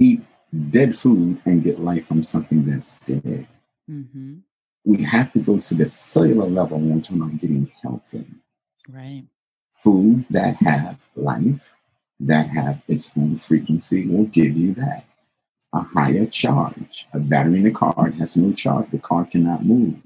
eat 0.00 0.22
dead 0.70 0.98
food 0.98 1.40
and 1.44 1.62
get 1.62 1.78
life 1.78 2.06
from 2.08 2.24
something 2.24 2.64
that's 2.64 3.00
dead? 3.00 3.46
Mm-hmm. 3.88 4.38
We 4.84 5.02
have 5.04 5.32
to 5.34 5.38
go 5.38 5.58
to 5.58 5.74
the 5.74 5.86
cellular 5.86 6.46
level 6.46 6.78
when 6.78 6.96
we're 6.96 7.02
talking 7.02 7.22
about 7.22 7.40
getting 7.40 7.70
healthy. 7.82 8.26
Right. 8.88 9.24
Food 9.74 10.24
that 10.30 10.56
have 10.56 10.98
life, 11.14 11.60
that 12.18 12.48
have 12.48 12.80
its 12.88 13.12
own 13.16 13.36
frequency 13.36 14.06
will 14.06 14.24
give 14.24 14.56
you 14.56 14.74
that. 14.74 15.04
A 15.72 15.82
higher 15.82 16.26
charge. 16.26 17.06
A 17.12 17.20
battery 17.20 17.60
in 17.60 17.66
a 17.66 17.70
car 17.70 18.10
has 18.18 18.36
no 18.36 18.52
charge. 18.52 18.90
The 18.90 18.98
car 18.98 19.24
cannot 19.26 19.64
move. 19.64 19.96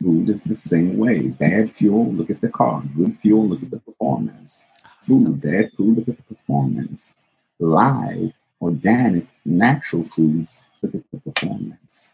Food 0.00 0.30
is 0.30 0.44
the 0.44 0.54
same 0.54 0.96
way. 0.96 1.26
Bad 1.26 1.72
fuel, 1.72 2.12
look 2.12 2.30
at 2.30 2.40
the 2.40 2.48
car. 2.48 2.82
Good 2.96 3.18
fuel, 3.18 3.48
look 3.48 3.62
at 3.62 3.70
the 3.70 3.80
performance. 3.80 4.66
Food, 5.02 5.40
bad 5.40 5.72
food, 5.76 5.98
look 5.98 6.08
at 6.08 6.16
the 6.16 6.34
performance. 6.34 7.16
Live, 7.58 8.32
organic, 8.60 9.26
natural 9.44 10.04
foods, 10.04 10.62
look 10.82 10.94
at 10.94 11.02
the 11.12 11.18
performance. 11.18 12.10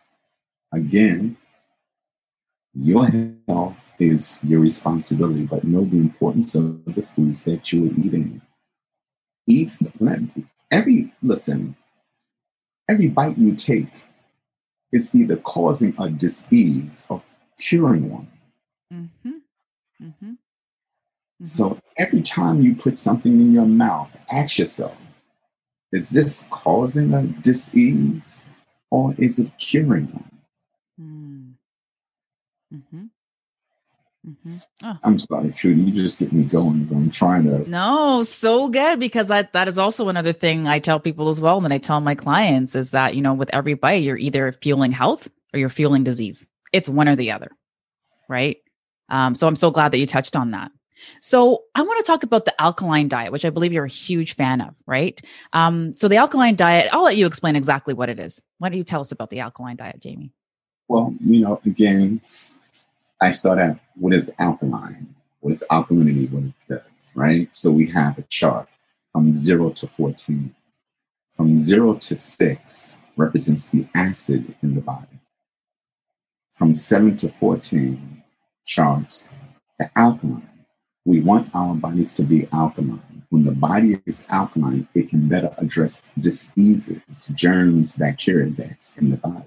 Again, 0.72 1.36
your 2.74 3.08
health 3.46 3.76
is 3.98 4.36
your 4.42 4.60
responsibility, 4.60 5.46
but 5.46 5.64
know 5.64 5.84
the 5.84 5.98
importance 5.98 6.54
of 6.54 6.84
the 6.86 7.02
foods 7.02 7.44
that 7.44 7.72
you 7.72 7.84
are 7.84 8.06
eating. 8.06 8.40
Eat 9.46 9.70
every 10.70 11.12
listen, 11.22 11.76
every 12.88 13.08
bite 13.08 13.38
you 13.38 13.54
take 13.54 13.92
is 14.92 15.14
either 15.14 15.36
causing 15.36 15.94
a 15.98 16.08
disease 16.08 17.06
or 17.08 17.22
curing 17.58 18.10
one. 18.10 18.28
Mm-hmm. 18.92 19.28
Mm-hmm. 20.02 20.30
Mm-hmm. 20.30 21.44
So 21.44 21.78
every 21.96 22.22
time 22.22 22.62
you 22.62 22.74
put 22.74 22.96
something 22.96 23.32
in 23.32 23.52
your 23.52 23.66
mouth, 23.66 24.10
ask 24.30 24.58
yourself, 24.58 24.96
is 25.94 26.10
this 26.10 26.46
causing 26.50 27.14
a 27.14 27.22
disease 27.22 28.44
or 28.90 29.14
is 29.16 29.38
it 29.38 29.56
curing 29.58 30.06
one? 30.06 31.54
Mm-hmm. 32.74 33.04
Mm-hmm. 34.28 34.56
Oh. 34.82 34.98
I'm 35.04 35.20
sorry, 35.20 35.52
Trudy. 35.52 35.82
You 35.82 36.02
just 36.02 36.18
get 36.18 36.32
me 36.32 36.42
going. 36.42 36.88
I'm 36.90 37.10
trying 37.10 37.44
to. 37.44 37.70
No, 37.70 38.24
so 38.24 38.68
good 38.68 38.98
because 38.98 39.28
that 39.28 39.52
that 39.52 39.68
is 39.68 39.78
also 39.78 40.08
another 40.08 40.32
thing 40.32 40.66
I 40.66 40.80
tell 40.80 40.98
people 40.98 41.28
as 41.28 41.40
well. 41.40 41.64
And 41.64 41.72
I 41.72 41.78
tell 41.78 42.00
my 42.00 42.16
clients 42.16 42.74
is 42.74 42.90
that 42.90 43.14
you 43.14 43.22
know 43.22 43.34
with 43.34 43.50
every 43.52 43.74
bite 43.74 44.02
you're 44.02 44.16
either 44.16 44.50
fueling 44.50 44.92
health 44.92 45.28
or 45.52 45.60
you're 45.60 45.68
fueling 45.68 46.02
disease. 46.02 46.46
It's 46.72 46.88
one 46.88 47.08
or 47.08 47.14
the 47.14 47.30
other, 47.30 47.52
right? 48.28 48.56
Um, 49.10 49.36
so 49.36 49.46
I'm 49.46 49.56
so 49.56 49.70
glad 49.70 49.92
that 49.92 49.98
you 49.98 50.06
touched 50.06 50.34
on 50.34 50.50
that. 50.52 50.72
So 51.20 51.64
I 51.74 51.82
want 51.82 52.04
to 52.04 52.10
talk 52.10 52.22
about 52.22 52.44
the 52.44 52.60
alkaline 52.60 53.08
diet, 53.08 53.32
which 53.32 53.44
I 53.44 53.50
believe 53.50 53.72
you're 53.72 53.84
a 53.84 53.88
huge 53.88 54.36
fan 54.36 54.60
of, 54.60 54.74
right? 54.86 55.20
Um, 55.52 55.94
so 55.94 56.08
the 56.08 56.16
alkaline 56.16 56.56
diet, 56.56 56.88
I'll 56.92 57.04
let 57.04 57.16
you 57.16 57.26
explain 57.26 57.56
exactly 57.56 57.94
what 57.94 58.08
it 58.08 58.18
is. 58.18 58.42
Why 58.58 58.68
don't 58.68 58.78
you 58.78 58.84
tell 58.84 59.00
us 59.00 59.12
about 59.12 59.30
the 59.30 59.40
alkaline 59.40 59.76
diet, 59.76 60.00
Jamie? 60.00 60.32
Well, 60.88 61.14
you 61.20 61.40
know, 61.40 61.60
again, 61.64 62.20
I 63.20 63.30
start 63.30 63.58
at 63.58 63.78
what 63.96 64.12
is 64.12 64.34
alkaline? 64.38 65.14
What 65.40 65.52
is 65.52 65.64
alkalinity? 65.70 66.30
What 66.30 66.44
it 66.44 66.52
does, 66.68 67.12
right? 67.14 67.48
So 67.52 67.70
we 67.70 67.86
have 67.90 68.18
a 68.18 68.22
chart 68.22 68.68
from 69.12 69.34
zero 69.34 69.70
to 69.70 69.86
14. 69.86 70.54
From 71.36 71.58
zero 71.58 71.94
to 71.94 72.16
six 72.16 72.98
represents 73.16 73.70
the 73.70 73.86
acid 73.94 74.54
in 74.62 74.74
the 74.74 74.80
body. 74.80 75.20
From 76.54 76.74
seven 76.76 77.16
to 77.18 77.28
14 77.28 78.22
charts 78.64 79.30
the 79.78 79.90
alkaline. 79.96 80.48
We 81.04 81.20
want 81.20 81.50
our 81.54 81.74
bodies 81.74 82.14
to 82.14 82.22
be 82.22 82.48
alkaline. 82.52 83.24
When 83.30 83.44
the 83.44 83.52
body 83.52 84.00
is 84.06 84.26
alkaline, 84.30 84.88
it 84.94 85.10
can 85.10 85.28
better 85.28 85.54
address 85.58 86.08
diseases, 86.18 87.30
germs, 87.34 87.94
bacteria 87.94 88.50
that's 88.50 88.96
in 88.96 89.10
the 89.10 89.16
body 89.16 89.44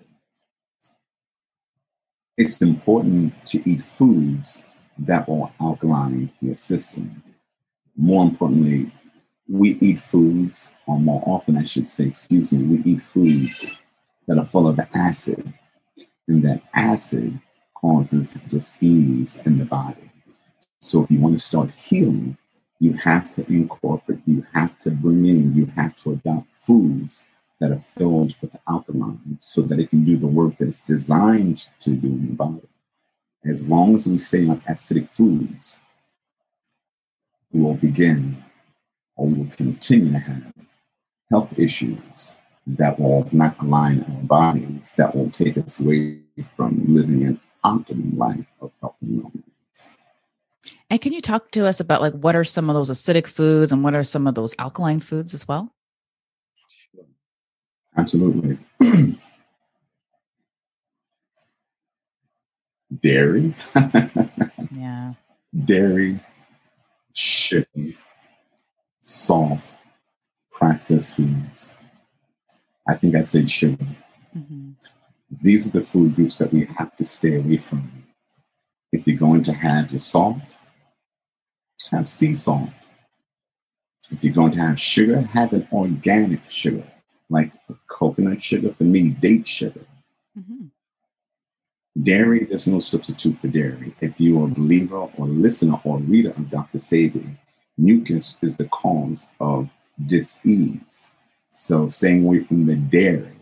it's 2.38 2.62
important 2.62 3.34
to 3.48 3.68
eat 3.70 3.84
foods 3.84 4.64
that 5.00 5.28
will 5.28 5.52
alkaline 5.60 6.32
your 6.40 6.54
system. 6.56 7.24
More 7.96 8.24
importantly, 8.24 8.92
we 9.50 9.72
eat 9.80 10.02
foods, 10.02 10.72
or 10.86 11.00
more 11.00 11.24
often, 11.26 11.58
I 11.58 11.66
should 11.66 11.88
say, 11.88 12.06
excuse 12.06 12.54
me, 12.54 12.64
we 12.78 12.92
eat 12.92 13.02
foods 13.12 13.66
that 14.28 14.38
are 14.38 14.46
full 14.46 14.68
of 14.68 14.80
acid, 14.94 15.52
and 16.28 16.44
that 16.44 16.62
acid 16.74 17.40
causes 17.74 18.34
disease 18.34 19.42
in 19.46 19.58
the 19.58 19.66
body. 19.66 20.07
So, 20.80 21.04
if 21.04 21.12
you 21.12 21.20
want 21.20 21.38
to 21.38 21.44
start 21.44 21.72
healing, 21.72 22.38
you 22.80 22.94
have 22.94 23.34
to 23.36 23.46
incorporate, 23.52 24.20
you 24.26 24.46
have 24.54 24.78
to 24.80 24.92
bring 24.92 25.26
in, 25.26 25.56
you 25.56 25.66
have 25.76 25.98
to 25.98 26.12
adopt 26.12 26.48
foods 26.64 27.28
that 27.60 27.72
are 27.72 27.84
filled 27.98 28.36
with 28.42 28.56
alkaline 28.68 29.38
so 29.40 29.62
that 29.64 29.80
it 29.80 29.90
can 29.90 30.06
do 30.06 30.18
the 30.18 30.28
work 30.28 30.58
that 30.58 30.68
it's 30.68 30.86
designed 30.86 31.66
to 31.80 31.92
do 31.92 32.08
in 32.08 32.28
the 32.28 32.34
body. 32.34 32.68
As 33.46 33.70
long 33.70 33.96
as 33.96 34.08
we 34.08 34.20
stay 34.20 34.48
on 34.48 34.62
acidic 34.62 35.10
foods, 35.10 35.80
we 37.52 37.62
will 37.62 37.74
begin 37.74 38.44
or 39.16 39.28
we 39.28 39.44
will 39.44 39.52
continue 39.52 40.12
to 40.12 40.20
have 40.20 40.54
health 41.32 41.58
issues 41.58 42.36
that 42.68 43.00
will 43.00 43.28
not 43.32 43.56
align 43.60 44.04
our 44.04 44.24
bodies, 44.24 44.94
that 44.98 45.16
will 45.16 45.32
take 45.32 45.58
us 45.58 45.80
away 45.80 46.20
from 46.56 46.84
living 46.88 47.24
an 47.24 47.40
optimum 47.64 48.18
life 48.18 48.46
of 48.62 48.72
health 48.82 48.96
and 49.02 49.24
wellness. 49.24 49.57
And 50.90 51.02
can 51.02 51.12
you 51.12 51.20
talk 51.22 51.52
to 51.52 51.66
us 51.66 51.80
about 51.80 52.02
like 52.02 52.14
what 52.14 52.36
are 52.36 52.44
some 52.44 52.70
of 52.70 52.76
those 52.76 52.90
acidic 52.90 53.28
foods 53.28 53.72
and 53.72 53.84
what 53.84 53.94
are 53.94 54.04
some 54.04 54.26
of 54.28 54.36
those 54.36 54.56
alkaline 54.58 55.00
foods 55.02 55.34
as 55.34 55.48
well? 55.48 55.74
Absolutely. 57.98 58.58
Dairy. 63.02 63.54
yeah. 64.72 65.14
Dairy, 65.66 66.20
sugar, 67.14 67.94
salt, 69.02 69.60
processed 70.52 71.16
foods. 71.16 71.76
I 72.88 72.96
think 72.96 73.16
I 73.16 73.22
said 73.22 73.52
sugar. 73.52 73.84
Mm-hmm. 74.38 74.72
These 75.42 75.68
are 75.68 75.80
the 75.80 75.86
food 75.86 76.16
groups 76.16 76.38
that 76.38 76.54
we 76.54 76.66
have 76.78 76.96
to 76.96 77.04
stay 77.04 77.36
away 77.36 77.58
from. 77.58 78.06
If 78.94 79.06
you're 79.06 79.18
going 79.18 79.44
to 79.44 79.54
have 79.54 79.92
your 79.92 80.00
salt, 80.00 80.38
have 81.92 82.10
sea 82.10 82.34
salt. 82.36 82.70
If 84.12 84.24
you're 84.24 84.34
going 84.34 84.54
to 84.54 84.62
have 84.62 84.80
sugar, 84.80 85.22
have 85.22 85.54
an 85.54 85.68
organic 85.72 86.40
sugar 86.50 86.86
like 87.30 87.52
coconut 87.88 88.42
sugar, 88.42 88.74
for 88.74 88.84
me, 88.84 89.10
date 89.10 89.48
sugar. 89.48 89.86
Mm-hmm. 90.38 90.68
Dairy, 92.04 92.46
there's 92.46 92.68
no 92.68 92.80
substitute 92.80 93.38
for 93.40 93.48
dairy. 93.48 93.96
If 94.02 94.20
you 94.20 94.42
are 94.42 94.46
a 94.46 94.52
believer 94.52 94.98
or 94.98 95.28
listener 95.28 95.80
or 95.84 95.98
reader 95.98 96.30
of 96.30 96.50
Dr. 96.50 96.78
Sebi, 96.78 97.38
mucus 97.78 98.38
is 98.42 98.56
the 98.56 98.66
cause 98.66 99.28
of 99.40 99.70
disease. 100.06 101.12
So 101.52 101.90
staying 101.90 102.24
away 102.24 102.44
from 102.44 102.66
the 102.66 102.76
dairy 102.76 103.34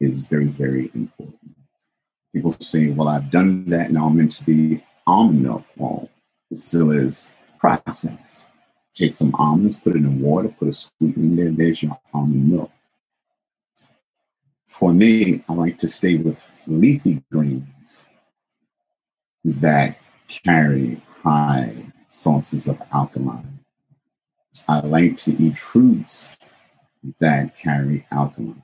is 0.00 0.26
very, 0.26 0.46
very 0.46 0.90
important. 0.94 1.56
People 2.34 2.54
say, 2.58 2.88
well, 2.88 3.08
I've 3.08 3.30
done 3.30 3.68
that, 3.70 3.90
now 3.90 4.06
I'm 4.06 4.20
into 4.20 4.44
the 4.44 4.80
almond 5.06 5.42
milk. 5.42 5.64
Well, 5.76 6.10
it 6.50 6.58
still 6.58 6.90
is 6.90 7.32
processed. 7.60 8.46
Take 8.94 9.12
some 9.12 9.34
almonds, 9.34 9.76
put 9.76 9.94
it 9.94 9.98
in 9.98 10.20
water, 10.20 10.48
put 10.48 10.68
a 10.68 10.72
sweetener 10.72 11.22
in 11.22 11.36
there, 11.36 11.52
there's 11.52 11.82
your 11.82 11.98
almond 12.12 12.50
milk. 12.50 12.70
For 14.66 14.92
me, 14.92 15.44
I 15.48 15.52
like 15.52 15.78
to 15.80 15.88
stay 15.88 16.16
with 16.16 16.40
leafy 16.66 17.22
greens 17.30 18.06
that 19.44 19.98
carry 20.28 21.00
high 21.22 21.74
sources 22.08 22.66
of 22.68 22.80
alkaline. 22.92 23.60
I 24.68 24.80
like 24.80 25.16
to 25.18 25.32
eat 25.42 25.58
fruits 25.58 26.38
that 27.20 27.56
carry 27.58 28.06
alkaline. 28.10 28.62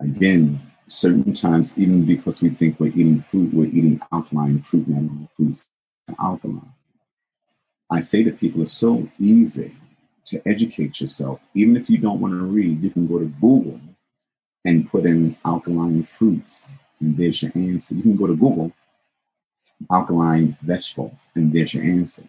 Again, 0.00 0.60
certain 0.86 1.34
times, 1.34 1.76
even 1.78 2.04
because 2.04 2.42
we 2.42 2.50
think 2.50 2.80
we're 2.80 2.88
eating 2.88 3.24
fruit, 3.30 3.52
we're 3.52 3.66
eating 3.66 4.00
alkaline 4.12 4.62
fruit, 4.62 4.86
and 4.88 5.28
fruits 5.36 5.70
alkaline. 6.18 6.72
I 7.90 8.00
say 8.00 8.22
to 8.22 8.30
people, 8.30 8.62
it's 8.62 8.72
so 8.72 9.08
easy 9.18 9.74
to 10.26 10.40
educate 10.46 11.00
yourself. 11.00 11.40
Even 11.54 11.76
if 11.76 11.90
you 11.90 11.98
don't 11.98 12.20
want 12.20 12.34
to 12.34 12.44
read, 12.44 12.82
you 12.82 12.90
can 12.90 13.06
go 13.06 13.18
to 13.18 13.24
Google 13.40 13.80
and 14.64 14.88
put 14.88 15.06
in 15.06 15.36
alkaline 15.44 16.06
fruits, 16.16 16.68
and 17.00 17.16
there's 17.16 17.42
your 17.42 17.52
answer. 17.54 17.94
You 17.96 18.02
can 18.02 18.16
go 18.16 18.26
to 18.26 18.36
Google, 18.36 18.72
alkaline 19.90 20.56
vegetables, 20.62 21.28
and 21.34 21.52
there's 21.52 21.74
your 21.74 21.84
answer. 21.84 22.24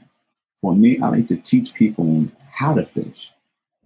For 0.62 0.76
me, 0.76 1.00
I 1.00 1.10
like 1.10 1.28
to 1.28 1.38
teach 1.38 1.74
people 1.74 2.26
how 2.52 2.74
to 2.74 2.86
fish 2.86 3.32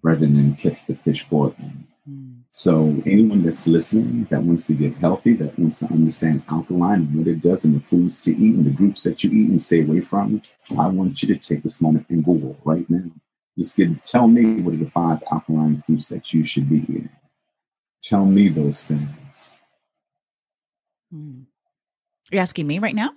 rather 0.02 0.22
than 0.22 0.56
catch 0.56 0.80
the 0.88 0.96
fish 0.96 1.24
for 1.24 1.50
them. 1.50 1.88
Mm. 2.10 2.42
So, 2.52 3.02
anyone 3.06 3.44
that's 3.44 3.68
listening 3.68 4.28
that 4.30 4.44
wants 4.44 4.68
to 4.68 4.76
get 4.76 4.96
healthy, 4.98 5.34
that 5.36 5.58
wants 5.58 5.80
to 5.80 5.88
understand 5.88 6.44
alkaline 6.50 7.02
and 7.02 7.16
what 7.16 7.28
it 7.28 7.42
does 7.42 7.66
and 7.66 7.76
the 7.76 7.80
foods 7.80 8.22
to 8.24 8.32
eat 8.32 8.56
and 8.56 8.66
the 8.66 8.72
groups 8.72 9.04
that 9.04 9.24
you 9.24 9.32
eat 9.32 9.50
and 9.50 9.62
stay 9.62 9.82
away 9.82 10.02
from, 10.02 10.42
I 10.78 10.88
want 10.88 11.22
you 11.24 11.34
to 11.34 11.40
take 11.40 11.64
this 11.64 11.82
moment 11.82 12.06
and 12.10 12.24
Google 12.24 12.58
right 12.64 12.88
now. 12.90 13.10
Just 13.58 13.78
get, 13.78 14.04
tell 14.04 14.28
me 14.28 14.62
what 14.62 14.76
are 14.76 14.78
the 14.78 14.92
five 14.92 15.24
alkaline 15.32 15.84
foods 15.88 16.10
that 16.10 16.34
you 16.34 16.46
should 16.46 16.70
be 16.70 16.82
eating 16.84 17.10
tell 18.06 18.26
me 18.26 18.50
those 18.50 18.86
things. 18.86 19.46
Hmm. 21.12 21.42
Are 22.34 22.38
asking 22.38 22.68
me 22.68 22.80
right 22.80 22.96
now? 22.96 23.12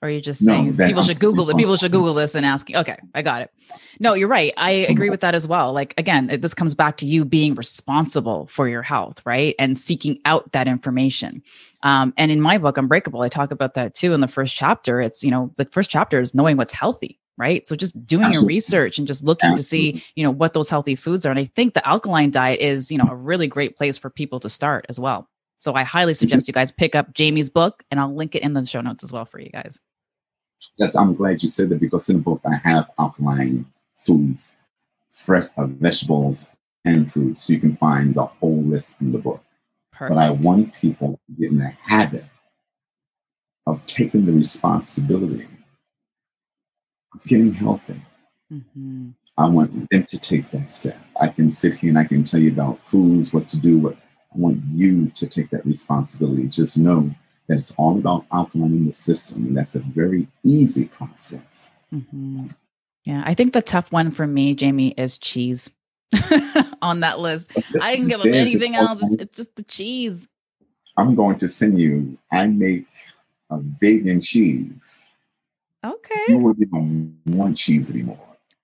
Or 0.00 0.08
are 0.08 0.10
you 0.10 0.20
just 0.20 0.44
saying 0.44 0.76
no, 0.76 0.86
people 0.86 1.02
should 1.02 1.18
Google 1.18 1.50
it? 1.50 1.56
People 1.56 1.76
should 1.76 1.90
Google 1.90 2.14
this 2.14 2.34
and 2.34 2.46
ask. 2.46 2.70
Okay, 2.72 2.96
I 3.14 3.22
got 3.22 3.42
it. 3.42 3.50
No, 3.98 4.14
you're 4.14 4.28
right. 4.28 4.52
I 4.56 4.70
agree 4.70 5.10
with 5.10 5.20
that 5.22 5.34
as 5.34 5.48
well. 5.48 5.72
Like 5.72 5.94
again, 5.98 6.38
this 6.40 6.54
comes 6.54 6.74
back 6.74 6.96
to 6.98 7.06
you 7.06 7.24
being 7.24 7.54
responsible 7.54 8.46
for 8.46 8.68
your 8.68 8.82
health, 8.82 9.20
right? 9.26 9.54
And 9.58 9.76
seeking 9.76 10.20
out 10.24 10.52
that 10.52 10.68
information. 10.68 11.42
Um, 11.82 12.14
and 12.16 12.30
in 12.30 12.40
my 12.40 12.58
book, 12.58 12.78
Unbreakable, 12.78 13.22
I 13.22 13.28
talk 13.28 13.50
about 13.50 13.74
that 13.74 13.94
too. 13.94 14.12
In 14.12 14.20
the 14.20 14.28
first 14.28 14.54
chapter, 14.54 15.00
it's 15.00 15.24
you 15.24 15.30
know 15.30 15.52
the 15.56 15.64
first 15.72 15.90
chapter 15.90 16.20
is 16.20 16.34
knowing 16.34 16.56
what's 16.56 16.72
healthy, 16.72 17.18
right? 17.36 17.66
So 17.66 17.74
just 17.74 17.94
doing 18.06 18.24
Absolutely. 18.26 18.54
your 18.54 18.56
research 18.56 18.98
and 18.98 19.06
just 19.06 19.24
looking 19.24 19.50
Absolutely. 19.50 19.92
to 19.92 19.98
see, 19.98 20.04
you 20.14 20.24
know, 20.24 20.30
what 20.30 20.52
those 20.52 20.68
healthy 20.68 20.94
foods 20.94 21.24
are. 21.26 21.30
And 21.30 21.38
I 21.38 21.44
think 21.44 21.74
the 21.74 21.88
alkaline 21.88 22.30
diet 22.30 22.60
is, 22.60 22.90
you 22.90 22.98
know, 22.98 23.08
a 23.08 23.16
really 23.16 23.46
great 23.46 23.76
place 23.76 23.96
for 23.96 24.10
people 24.10 24.40
to 24.40 24.48
start 24.48 24.86
as 24.88 25.00
well. 25.00 25.28
So 25.58 25.74
I 25.74 25.82
highly 25.82 26.14
suggest 26.14 26.46
you 26.46 26.54
guys 26.54 26.70
pick 26.70 26.94
up 26.94 27.12
Jamie's 27.14 27.50
book 27.50 27.82
and 27.90 27.98
I'll 27.98 28.14
link 28.14 28.34
it 28.34 28.42
in 28.42 28.54
the 28.54 28.64
show 28.64 28.80
notes 28.80 29.02
as 29.02 29.12
well 29.12 29.24
for 29.24 29.40
you 29.40 29.50
guys. 29.50 29.80
Yes, 30.76 30.96
I'm 30.96 31.14
glad 31.14 31.42
you 31.42 31.48
said 31.48 31.68
that 31.70 31.80
because 31.80 32.08
in 32.08 32.16
the 32.16 32.22
book 32.22 32.40
I 32.44 32.56
have 32.68 32.90
alkaline 32.98 33.66
foods, 33.96 34.56
fresh 35.12 35.46
uh, 35.56 35.66
vegetables 35.66 36.50
and 36.84 37.12
fruits. 37.12 37.42
So 37.42 37.52
you 37.52 37.60
can 37.60 37.76
find 37.76 38.14
the 38.14 38.24
whole 38.24 38.62
list 38.62 39.00
in 39.00 39.12
the 39.12 39.18
book. 39.18 39.42
Perfect. 39.92 40.14
But 40.14 40.20
I 40.20 40.30
want 40.30 40.74
people 40.74 41.18
to 41.26 41.40
get 41.40 41.50
in 41.50 41.58
the 41.58 41.68
habit 41.68 42.24
of 43.66 43.84
taking 43.86 44.24
the 44.24 44.32
responsibility 44.32 45.48
of 47.14 47.24
getting 47.24 47.52
healthy. 47.52 48.00
Mm-hmm. 48.52 49.10
I 49.36 49.48
want 49.48 49.90
them 49.90 50.04
to 50.04 50.18
take 50.18 50.50
that 50.52 50.68
step. 50.68 50.98
I 51.20 51.28
can 51.28 51.50
sit 51.50 51.74
here 51.74 51.90
and 51.90 51.98
I 51.98 52.04
can 52.04 52.24
tell 52.24 52.40
you 52.40 52.50
about 52.50 52.78
foods, 52.86 53.32
what 53.32 53.48
to 53.48 53.58
do, 53.58 53.78
what 53.78 53.96
I 54.34 54.38
want 54.38 54.60
you 54.72 55.10
to 55.10 55.26
take 55.26 55.50
that 55.50 55.64
responsibility. 55.64 56.46
Just 56.48 56.78
know 56.78 57.10
that 57.48 57.56
it's 57.56 57.74
all 57.76 57.98
about 57.98 58.28
alkalining 58.28 58.86
the 58.86 58.92
system, 58.92 59.46
and 59.46 59.56
that's 59.56 59.74
a 59.74 59.80
very 59.80 60.28
easy 60.44 60.86
process. 60.86 61.70
Mm-hmm. 61.92 62.48
Yeah, 63.04 63.22
I 63.24 63.34
think 63.34 63.54
the 63.54 63.62
tough 63.62 63.90
one 63.90 64.10
for 64.10 64.26
me, 64.26 64.54
Jamie, 64.54 64.90
is 64.90 65.16
cheese 65.16 65.70
on 66.82 67.00
that 67.00 67.20
list. 67.20 67.50
I 67.80 67.96
can 67.96 68.08
give 68.08 68.22
them 68.22 68.34
anything 68.34 68.74
else. 68.74 69.02
It's 69.18 69.36
just 69.36 69.56
the 69.56 69.62
cheese. 69.62 70.28
I'm 70.98 71.14
going 71.14 71.38
to 71.38 71.48
send 71.48 71.78
you. 71.78 72.18
I 72.30 72.46
make 72.48 72.86
a 73.50 73.58
vegan 73.60 74.20
cheese. 74.20 75.06
Okay. 75.84 76.24
You 76.28 76.38
won't 76.38 76.58
even 76.60 77.16
want 77.26 77.56
cheese 77.56 77.90
anymore. 77.90 78.18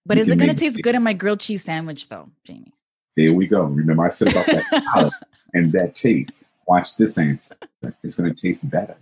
But 0.04 0.18
you 0.18 0.22
is 0.22 0.28
it 0.28 0.38
going 0.38 0.50
to 0.50 0.56
taste 0.56 0.82
good 0.82 0.94
in 0.94 1.02
my 1.02 1.14
grilled 1.14 1.40
cheese 1.40 1.64
sandwich, 1.64 2.08
though, 2.08 2.28
Jamie? 2.44 2.74
There 3.16 3.32
we 3.32 3.46
go. 3.46 3.62
Remember, 3.62 4.04
I 4.04 4.08
said 4.08 4.28
about 4.28 4.46
that 4.46 5.10
and 5.54 5.72
that 5.72 5.94
taste. 5.94 6.44
Watch 6.66 6.96
this 6.96 7.16
answer. 7.16 7.56
It's 8.02 8.18
going 8.18 8.34
to 8.34 8.40
taste 8.40 8.68
better. 8.70 8.96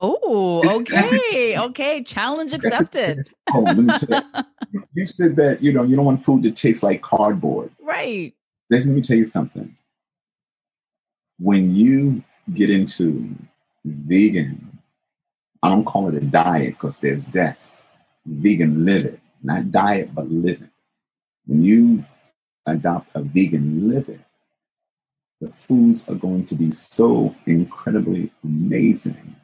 Oh, 0.00 0.62
okay. 0.80 1.58
okay. 1.58 2.02
Challenge 2.02 2.52
accepted. 2.54 3.30
oh, 3.54 3.60
let 3.60 3.78
me 3.78 3.94
tell 3.98 4.22
you. 4.34 4.42
You 4.92 5.06
said 5.06 5.36
that, 5.36 5.62
you 5.62 5.72
know, 5.72 5.84
you 5.84 5.94
don't 5.94 6.04
want 6.04 6.24
food 6.24 6.42
to 6.42 6.50
taste 6.50 6.82
like 6.82 7.00
cardboard. 7.00 7.70
Right. 7.80 8.34
Let 8.70 8.86
me 8.86 9.00
tell 9.02 9.16
you 9.16 9.24
something. 9.24 9.76
When 11.38 11.76
you 11.76 12.24
get 12.52 12.70
into 12.70 13.36
vegan, 13.84 14.78
I 15.62 15.68
don't 15.68 15.84
call 15.84 16.08
it 16.08 16.14
a 16.14 16.20
diet 16.20 16.70
because 16.70 17.00
there's 17.00 17.26
death. 17.26 17.82
Vegan 18.26 18.84
living, 18.84 19.20
not 19.44 19.70
diet, 19.70 20.12
but 20.12 20.28
living. 20.28 20.70
When 21.46 21.62
you 21.62 22.04
adopt 22.66 23.10
a 23.14 23.22
vegan 23.22 23.88
living, 23.88 24.23
the 25.44 25.52
foods 25.52 26.08
are 26.08 26.14
going 26.14 26.46
to 26.46 26.54
be 26.54 26.70
so 26.70 27.34
incredibly 27.46 28.32
amazing 28.42 29.36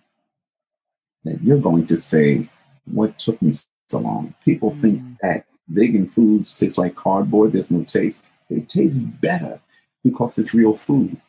that 1.24 1.42
you're 1.42 1.60
going 1.60 1.86
to 1.86 1.96
say, 1.96 2.48
What 2.86 3.18
took 3.18 3.40
me 3.42 3.52
so 3.88 3.98
long? 3.98 4.34
People 4.42 4.70
mm. 4.70 4.80
think 4.80 5.02
that 5.20 5.44
vegan 5.68 6.08
foods 6.08 6.58
taste 6.58 6.78
like 6.78 6.94
cardboard, 6.94 7.52
there's 7.52 7.70
no 7.70 7.84
taste. 7.84 8.28
It 8.48 8.68
tastes 8.68 9.02
better 9.02 9.60
because 10.02 10.38
it's 10.38 10.54
real 10.54 10.74
food. 10.74 11.20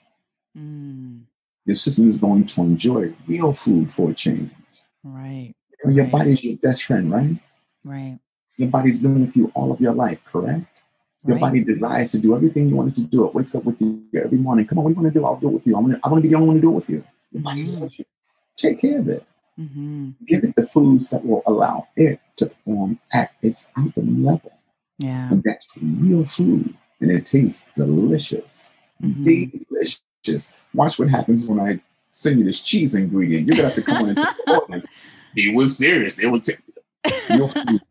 Mm. 0.57 1.23
Your 1.65 1.75
system 1.75 2.07
is 2.07 2.17
going 2.17 2.45
to 2.45 2.61
enjoy 2.61 3.13
real 3.27 3.51
food 3.51 3.91
for 3.91 4.11
a 4.11 4.13
change. 4.13 4.51
Right. 5.03 5.53
Your 5.85 6.05
right. 6.05 6.11
body's 6.11 6.43
your 6.43 6.57
best 6.57 6.85
friend, 6.85 7.11
right? 7.11 7.35
Right. 7.83 8.19
Your 8.55 8.69
body's 8.69 9.01
been 9.01 9.21
with 9.21 9.35
you 9.35 9.51
all 9.53 9.71
of 9.71 9.81
your 9.81 9.93
life, 9.93 10.19
correct? 10.25 10.83
Your 11.25 11.35
right. 11.35 11.41
body 11.41 11.63
desires 11.63 12.11
to 12.13 12.19
do 12.19 12.35
everything 12.35 12.67
you 12.67 12.75
wanted 12.75 12.95
to 12.95 13.03
do. 13.03 13.27
It 13.27 13.35
wakes 13.35 13.53
up 13.53 13.63
with 13.63 13.79
you 13.79 14.03
every 14.15 14.39
morning. 14.39 14.65
Come 14.65 14.79
on, 14.79 14.85
what 14.85 14.89
do 14.89 14.95
you 14.95 15.01
want 15.03 15.13
to 15.13 15.19
do? 15.19 15.25
I'll 15.25 15.39
do 15.39 15.49
it 15.49 15.53
with 15.53 15.67
you. 15.67 15.77
I'm 15.77 15.85
gonna, 15.85 15.99
I'm 16.03 16.09
gonna 16.09 16.21
be 16.21 16.29
the 16.29 16.35
only 16.35 16.47
one 16.47 16.55
to 16.55 16.61
do 16.61 16.71
it 16.71 16.75
with 16.75 16.89
you. 16.89 17.03
Your 17.31 17.43
body 17.43 17.63
mm-hmm. 17.63 17.81
loves 17.81 17.99
you. 17.99 18.05
Take 18.57 18.81
care 18.81 18.99
of 18.99 19.07
it. 19.07 19.25
Mm-hmm. 19.59 20.11
Give 20.25 20.43
it 20.43 20.55
the 20.55 20.65
foods 20.65 21.11
that 21.11 21.23
will 21.23 21.43
allow 21.45 21.87
it 21.95 22.19
to 22.37 22.47
perform 22.47 22.99
at 23.13 23.33
its 23.43 23.69
optimum 23.77 24.25
level. 24.25 24.51
Yeah. 24.97 25.29
And 25.29 25.43
that's 25.43 25.67
real 25.79 26.25
food. 26.25 26.75
And 26.99 27.11
it 27.11 27.27
tastes 27.27 27.69
delicious. 27.75 28.71
Mm-hmm. 29.03 29.23
Delicious. 29.69 30.55
Watch 30.73 30.97
what 30.97 31.09
happens 31.09 31.45
when 31.45 31.59
I 31.59 31.81
send 32.09 32.39
you 32.39 32.45
this 32.45 32.61
cheese 32.61 32.95
ingredient. 32.95 33.47
You're 33.47 33.57
gonna 33.57 33.69
have 33.69 33.75
to 33.75 33.83
come 33.83 34.03
on 34.03 34.09
into 34.09 34.21
the 34.45 34.53
audience. 34.53 34.87
He 35.35 35.49
was 35.55 35.77
serious. 35.77 36.23
It 36.23 36.31
was 36.31 36.43
t- 36.43 36.55
real 37.29 37.47
food. 37.47 37.81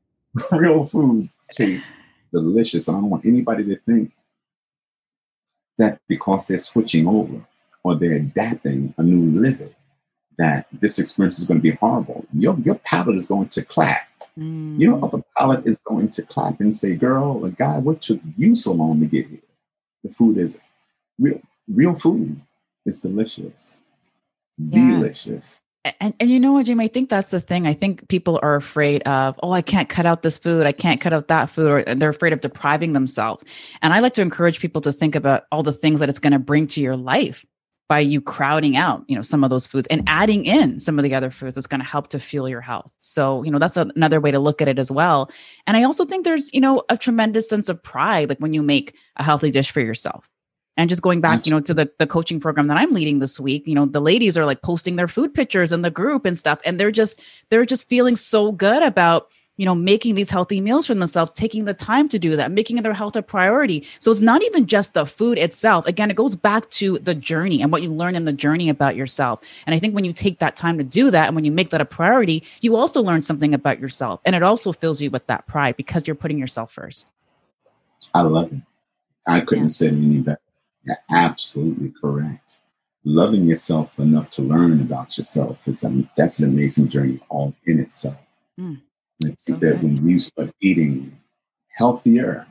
real 0.52 0.84
food 0.84 1.28
tastes 1.52 1.96
delicious. 2.32 2.88
And 2.88 2.96
I 2.96 3.00
don't 3.00 3.10
want 3.10 3.26
anybody 3.26 3.64
to 3.64 3.76
think 3.76 4.12
that 5.78 6.00
because 6.08 6.46
they're 6.46 6.58
switching 6.58 7.06
over 7.06 7.46
or 7.82 7.96
they're 7.96 8.16
adapting 8.16 8.94
a 8.98 9.02
new 9.02 9.40
living, 9.40 9.74
that 10.38 10.66
this 10.72 10.98
experience 10.98 11.38
is 11.38 11.46
going 11.46 11.58
to 11.58 11.62
be 11.62 11.76
horrible. 11.76 12.24
Your, 12.32 12.58
your 12.60 12.76
palate 12.76 13.16
is 13.16 13.26
going 13.26 13.48
to 13.48 13.62
clap. 13.62 14.08
Mm. 14.38 14.80
Your 14.80 15.04
upper 15.04 15.22
palate 15.36 15.66
is 15.66 15.80
going 15.80 16.08
to 16.10 16.22
clap 16.22 16.60
and 16.60 16.72
say, 16.72 16.94
girl, 16.94 17.44
a 17.44 17.50
guy, 17.50 17.78
what 17.78 18.02
took 18.02 18.20
you 18.36 18.54
so 18.54 18.72
long 18.72 19.00
to 19.00 19.06
get 19.06 19.28
here? 19.28 19.40
The 20.02 20.12
food 20.14 20.38
is 20.38 20.60
real, 21.18 21.40
real 21.68 21.94
food. 21.94 22.40
It's 22.86 23.00
delicious. 23.00 23.78
Yeah. 24.56 24.92
Delicious. 24.92 25.62
And, 26.00 26.12
and 26.20 26.30
you 26.30 26.38
know 26.38 26.52
what, 26.52 26.66
Jamie? 26.66 26.84
I 26.84 26.88
think 26.88 27.08
that's 27.08 27.30
the 27.30 27.40
thing. 27.40 27.66
I 27.66 27.72
think 27.72 28.06
people 28.08 28.38
are 28.42 28.54
afraid 28.54 29.02
of, 29.04 29.40
oh, 29.42 29.52
I 29.52 29.62
can't 29.62 29.88
cut 29.88 30.04
out 30.04 30.22
this 30.22 30.36
food. 30.36 30.66
I 30.66 30.72
can't 30.72 31.00
cut 31.00 31.14
out 31.14 31.28
that 31.28 31.48
food, 31.48 31.70
or 31.88 31.94
they're 31.94 32.10
afraid 32.10 32.34
of 32.34 32.40
depriving 32.40 32.92
themselves. 32.92 33.44
And 33.80 33.94
I 33.94 34.00
like 34.00 34.12
to 34.14 34.22
encourage 34.22 34.60
people 34.60 34.82
to 34.82 34.92
think 34.92 35.14
about 35.14 35.44
all 35.50 35.62
the 35.62 35.72
things 35.72 36.00
that 36.00 36.10
it's 36.10 36.18
going 36.18 36.34
to 36.34 36.38
bring 36.38 36.66
to 36.68 36.82
your 36.82 36.96
life 36.96 37.46
by 37.88 37.98
you 37.98 38.20
crowding 38.20 38.76
out, 38.76 39.04
you 39.08 39.16
know, 39.16 39.22
some 39.22 39.42
of 39.42 39.50
those 39.50 39.66
foods 39.66 39.88
and 39.88 40.04
adding 40.06 40.44
in 40.44 40.78
some 40.78 40.96
of 40.96 41.02
the 41.02 41.12
other 41.12 41.28
foods 41.28 41.56
that's 41.56 41.66
going 41.66 41.80
to 41.80 41.86
help 41.86 42.06
to 42.06 42.20
fuel 42.20 42.48
your 42.48 42.60
health. 42.60 42.92
So, 43.00 43.42
you 43.42 43.50
know, 43.50 43.58
that's 43.58 43.76
a, 43.76 43.88
another 43.96 44.20
way 44.20 44.30
to 44.30 44.38
look 44.38 44.62
at 44.62 44.68
it 44.68 44.78
as 44.78 44.92
well. 44.92 45.28
And 45.66 45.76
I 45.76 45.82
also 45.82 46.04
think 46.04 46.24
there's, 46.24 46.52
you 46.54 46.60
know, 46.60 46.84
a 46.88 46.96
tremendous 46.96 47.48
sense 47.48 47.68
of 47.68 47.82
pride, 47.82 48.28
like 48.28 48.38
when 48.38 48.52
you 48.52 48.62
make 48.62 48.94
a 49.16 49.24
healthy 49.24 49.50
dish 49.50 49.72
for 49.72 49.80
yourself 49.80 50.29
and 50.80 50.88
just 50.88 51.02
going 51.02 51.20
back, 51.20 51.44
you 51.44 51.52
know, 51.52 51.60
to 51.60 51.74
the 51.74 51.90
the 51.98 52.06
coaching 52.06 52.40
program 52.40 52.66
that 52.68 52.78
I'm 52.78 52.92
leading 52.92 53.18
this 53.18 53.38
week, 53.38 53.66
you 53.66 53.74
know, 53.74 53.84
the 53.84 54.00
ladies 54.00 54.38
are 54.38 54.46
like 54.46 54.62
posting 54.62 54.96
their 54.96 55.08
food 55.08 55.34
pictures 55.34 55.72
in 55.72 55.82
the 55.82 55.90
group 55.90 56.24
and 56.24 56.38
stuff, 56.38 56.58
and 56.64 56.80
they're 56.80 56.90
just 56.90 57.20
they're 57.50 57.66
just 57.66 57.88
feeling 57.88 58.16
so 58.16 58.50
good 58.50 58.82
about 58.82 59.28
you 59.58 59.66
know 59.66 59.74
making 59.74 60.14
these 60.14 60.30
healthy 60.30 60.58
meals 60.58 60.86
for 60.86 60.94
themselves 60.94 61.32
taking 61.32 61.66
the 61.66 61.74
time 61.74 62.08
to 62.08 62.18
do 62.18 62.34
that 62.34 62.50
making 62.50 62.80
their 62.80 62.94
health 62.94 63.14
a 63.14 63.20
priority. 63.22 63.86
So 63.98 64.10
it's 64.10 64.22
not 64.22 64.42
even 64.42 64.66
just 64.66 64.94
the 64.94 65.04
food 65.04 65.36
itself. 65.36 65.86
Again 65.86 66.10
it 66.10 66.16
goes 66.16 66.34
back 66.34 66.70
to 66.70 66.98
the 67.00 67.14
journey 67.14 67.60
and 67.60 67.70
what 67.70 67.82
you 67.82 67.92
learn 67.92 68.16
in 68.16 68.24
the 68.24 68.32
journey 68.32 68.70
about 68.70 68.96
yourself. 68.96 69.40
And 69.66 69.74
i 69.74 69.78
think 69.78 69.94
when 69.94 70.06
you 70.06 70.14
take 70.14 70.38
that 70.38 70.56
time 70.56 70.78
to 70.78 70.84
do 70.84 71.10
that 71.10 71.26
and 71.26 71.34
when 71.34 71.44
you 71.44 71.52
make 71.52 71.70
that 71.70 71.82
a 71.82 71.84
priority 71.84 72.42
you 72.62 72.74
also 72.74 73.02
learn 73.02 73.20
something 73.20 73.52
about 73.52 73.80
yourself. 73.80 74.20
And 74.24 74.34
it 74.34 74.42
also 74.42 74.72
fills 74.72 75.02
you 75.02 75.10
with 75.10 75.26
that 75.26 75.46
pride 75.46 75.76
because 75.76 76.06
you're 76.06 76.16
putting 76.16 76.38
yourself 76.38 76.72
first. 76.72 77.10
I 78.14 78.22
love 78.22 78.50
it. 78.50 78.62
I 79.26 79.40
couldn't 79.40 79.64
yeah. 79.64 79.68
say 79.68 79.88
any 79.88 80.20
better 80.20 80.40
you're 80.84 80.98
absolutely 81.10 81.92
correct. 82.00 82.60
Loving 83.04 83.46
yourself 83.46 83.98
enough 83.98 84.30
to 84.30 84.42
learn 84.42 84.80
about 84.80 85.16
yourself 85.16 85.66
is 85.66 85.84
um, 85.84 86.08
that's 86.16 86.40
an 86.40 86.50
amazing 86.50 86.88
journey 86.88 87.20
all 87.28 87.54
in 87.64 87.80
itself. 87.80 88.18
Mm, 88.58 88.80
I 89.24 89.26
think 89.26 89.38
so 89.38 89.54
that 89.54 89.82
when 89.82 90.06
you 90.06 90.20
start 90.20 90.50
eating 90.60 91.18
healthier, 91.68 92.46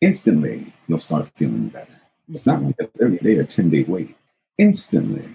instantly 0.00 0.72
you'll 0.86 0.98
start 0.98 1.28
feeling 1.36 1.68
better. 1.68 1.92
Mm-hmm. 1.92 2.34
It's 2.34 2.46
not 2.46 2.62
like 2.62 2.76
a 2.80 2.86
30 2.86 3.18
day 3.18 3.36
or 3.36 3.44
10 3.44 3.70
day 3.70 3.84
wait. 3.84 4.16
Instantly 4.56 5.28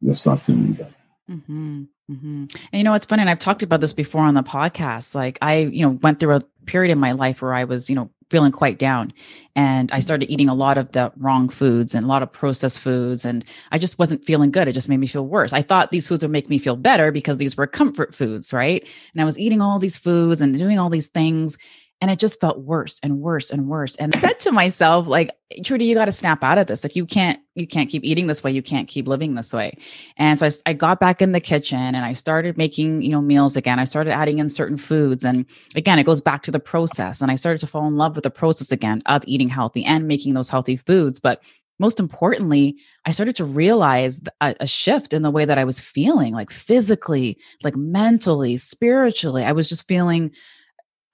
you'll 0.00 0.14
start 0.14 0.40
feeling 0.42 0.72
better. 0.72 0.94
Mm-hmm. 1.30 1.84
Mm-hmm. 2.10 2.26
And 2.26 2.50
you 2.72 2.82
know, 2.82 2.94
it's 2.94 3.06
funny, 3.06 3.20
and 3.20 3.30
I've 3.30 3.38
talked 3.38 3.62
about 3.62 3.80
this 3.80 3.92
before 3.92 4.22
on 4.22 4.34
the 4.34 4.42
podcast. 4.42 5.14
Like, 5.14 5.38
I, 5.42 5.58
you 5.58 5.82
know, 5.82 5.90
went 6.02 6.18
through 6.18 6.36
a 6.36 6.40
period 6.66 6.90
in 6.90 6.98
my 6.98 7.12
life 7.12 7.40
where 7.40 7.54
I 7.54 7.64
was, 7.64 7.88
you 7.88 7.94
know, 7.94 8.10
feeling 8.30 8.52
quite 8.52 8.78
down. 8.78 9.12
And 9.56 9.90
I 9.92 10.00
started 10.00 10.30
eating 10.30 10.48
a 10.48 10.54
lot 10.54 10.78
of 10.78 10.92
the 10.92 11.12
wrong 11.16 11.48
foods 11.48 11.94
and 11.94 12.04
a 12.04 12.08
lot 12.08 12.22
of 12.22 12.32
processed 12.32 12.78
foods. 12.78 13.24
And 13.24 13.44
I 13.72 13.78
just 13.78 13.98
wasn't 13.98 14.24
feeling 14.24 14.50
good. 14.52 14.68
It 14.68 14.72
just 14.72 14.88
made 14.88 15.00
me 15.00 15.08
feel 15.08 15.26
worse. 15.26 15.52
I 15.52 15.62
thought 15.62 15.90
these 15.90 16.06
foods 16.06 16.22
would 16.22 16.30
make 16.30 16.48
me 16.48 16.58
feel 16.58 16.76
better 16.76 17.10
because 17.10 17.38
these 17.38 17.56
were 17.56 17.66
comfort 17.66 18.14
foods, 18.14 18.52
right? 18.52 18.86
And 19.12 19.20
I 19.20 19.24
was 19.24 19.38
eating 19.38 19.60
all 19.60 19.78
these 19.78 19.98
foods 19.98 20.40
and 20.40 20.56
doing 20.56 20.78
all 20.78 20.88
these 20.88 21.08
things 21.08 21.58
and 22.00 22.10
it 22.10 22.18
just 22.18 22.40
felt 22.40 22.60
worse 22.60 22.98
and 23.02 23.18
worse 23.20 23.50
and 23.50 23.68
worse. 23.68 23.96
And 23.96 24.14
I 24.14 24.18
said 24.18 24.40
to 24.40 24.52
myself 24.52 25.06
like 25.06 25.30
trudy 25.64 25.84
you 25.84 25.94
got 25.94 26.06
to 26.06 26.12
snap 26.12 26.42
out 26.42 26.58
of 26.58 26.66
this. 26.66 26.84
Like 26.84 26.96
you 26.96 27.04
can't 27.04 27.38
you 27.54 27.66
can't 27.66 27.90
keep 27.90 28.04
eating 28.04 28.26
this 28.26 28.42
way. 28.42 28.50
You 28.50 28.62
can't 28.62 28.88
keep 28.88 29.06
living 29.06 29.34
this 29.34 29.52
way. 29.52 29.76
And 30.16 30.38
so 30.38 30.46
I, 30.46 30.50
I 30.66 30.72
got 30.72 31.00
back 31.00 31.20
in 31.20 31.32
the 31.32 31.40
kitchen 31.40 31.78
and 31.78 32.04
i 32.04 32.12
started 32.12 32.56
making 32.56 33.02
you 33.02 33.10
know 33.10 33.20
meals 33.20 33.56
again. 33.56 33.78
I 33.78 33.84
started 33.84 34.12
adding 34.12 34.38
in 34.38 34.48
certain 34.48 34.78
foods. 34.78 35.24
And 35.24 35.44
again 35.74 35.98
it 35.98 36.04
goes 36.04 36.20
back 36.20 36.42
to 36.44 36.50
the 36.50 36.60
process. 36.60 37.20
And 37.20 37.30
i 37.30 37.34
started 37.34 37.58
to 37.58 37.66
fall 37.66 37.86
in 37.86 37.96
love 37.96 38.14
with 38.14 38.24
the 38.24 38.30
process 38.30 38.72
again 38.72 39.02
of 39.06 39.22
eating 39.26 39.48
healthy 39.48 39.84
and 39.84 40.08
making 40.08 40.34
those 40.34 40.50
healthy 40.50 40.76
foods. 40.76 41.20
But 41.20 41.42
most 41.78 41.98
importantly, 41.98 42.76
I 43.06 43.10
started 43.10 43.34
to 43.36 43.44
realize 43.46 44.20
a, 44.42 44.54
a, 44.60 44.66
shift 44.66 45.14
in 45.14 45.22
the 45.22 45.30
way 45.30 45.46
that 45.46 45.56
I 45.56 45.64
was 45.64 45.80
feeling, 45.80 46.34
like 46.34 46.50
physically, 46.50 47.38
like 47.64 47.74
mentally, 47.74 48.58
spiritually. 48.58 49.44
I 49.44 49.52
was 49.52 49.66
just 49.66 49.88
feeling 49.88 50.30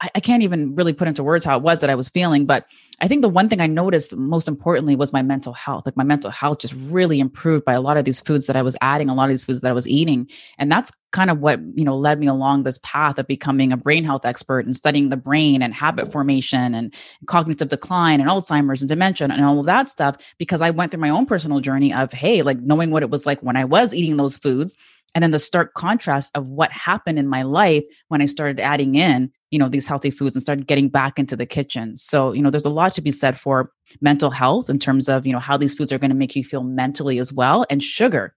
I, 0.01 0.11
I 0.17 0.21
can't 0.21 0.43
even 0.43 0.75
really 0.75 0.93
put 0.93 1.09
into 1.09 1.23
words 1.23 1.45
how 1.45 1.57
it 1.57 1.63
was 1.63 1.81
that 1.81 1.91
I 1.91 1.95
was 1.95 2.09
feeling. 2.09 2.47
But 2.47 2.67
I 3.01 3.09
think 3.09 3.23
the 3.23 3.29
one 3.29 3.49
thing 3.49 3.61
I 3.61 3.67
noticed 3.67 4.17
most 4.17 4.49
importantly 4.49 4.97
was 4.97 5.13
my 5.13 5.23
mental 5.23 5.53
health. 5.53 5.87
Like 5.87 5.97
my 5.97 6.05
mental 6.05 6.31
health 6.31 6.59
just 6.59 6.75
really 6.75 7.21
improved 7.21 7.65
by 7.65 7.75
a 7.75 7.81
lot 7.81 7.97
of 7.97 8.05
these 8.05 8.21
foods 8.21 8.47
that 8.47 8.57
I 8.57 8.63
was 8.63 8.77
adding, 8.81 9.09
a 9.09 9.15
lot 9.15 9.25
of 9.25 9.31
these 9.31 9.45
foods 9.45 9.61
that 9.61 9.71
I 9.71 9.75
was 9.75 9.89
eating. 9.89 10.29
And 10.59 10.71
that's 10.71 10.93
kind 11.13 11.31
of 11.31 11.41
what, 11.41 11.61
you 11.75 11.85
know, 11.85 11.97
led 11.97 12.19
me 12.19 12.27
along 12.27 12.63
this 12.63 12.79
path 12.83 13.19
of 13.19 13.27
becoming 13.27 13.73
a 13.73 13.77
brain 13.77 14.05
health 14.05 14.25
expert 14.25 14.67
and 14.67 14.77
studying 14.77 15.09
the 15.09 15.17
brain 15.17 15.63
and 15.63 15.73
habit 15.73 16.13
formation 16.13 16.75
and 16.75 16.95
cognitive 17.27 17.69
decline 17.69 18.21
and 18.21 18.29
Alzheimer's 18.29 18.83
and 18.83 18.89
dementia 18.89 19.29
and 19.31 19.45
all 19.45 19.61
of 19.61 19.67
that 19.67 19.89
stuff 19.89 20.17
because 20.39 20.61
I 20.61 20.71
went 20.71 20.93
through 20.93 21.01
my 21.01 21.11
own 21.11 21.27
personal 21.27 21.61
journey 21.61 21.93
of, 21.93 22.13
hey, 22.13 22.43
like 22.43 22.61
knowing 22.61 22.91
what 22.91 23.03
it 23.03 23.11
was 23.11 23.25
like 23.25 23.43
when 23.43 23.57
I 23.57 23.65
was 23.65 23.95
eating 23.95 24.17
those 24.17 24.37
foods 24.37 24.75
and 25.15 25.23
then 25.23 25.31
the 25.31 25.39
stark 25.39 25.75
contrast 25.75 26.31
of 26.35 26.47
what 26.47 26.71
happened 26.73 27.19
in 27.19 27.27
my 27.27 27.43
life 27.43 27.85
when 28.09 28.21
I 28.21 28.27
started 28.27 28.61
adding 28.61 28.95
in 28.95 29.31
you 29.51 29.59
know 29.59 29.69
these 29.69 29.87
healthy 29.87 30.11
foods 30.11 30.37
and 30.37 30.43
started 30.43 30.67
getting 30.67 30.89
back 30.89 31.19
into 31.19 31.37
the 31.37 31.47
kitchen. 31.47 31.97
So 31.97 32.33
you 32.33 32.43
know 32.43 32.51
there's 32.51 32.65
a 32.65 32.71
lot 32.71 32.93
to 32.93 33.01
be 33.01 33.13
said 33.13 33.39
for 33.39 33.71
mental 34.01 34.31
health 34.31 34.69
in 34.69 34.79
terms 34.79 35.09
of 35.09 35.27
you 35.27 35.33
know 35.33 35.39
how 35.39 35.57
these 35.57 35.75
foods 35.75 35.93
are 35.93 35.99
going 35.99 36.11
to 36.11 36.17
make 36.17 36.37
you 36.37 36.45
feel 36.45 36.63
mentally 36.63 37.19
as 37.19 37.33
well 37.33 37.65
and 37.71 37.83
sugar. 37.83 38.35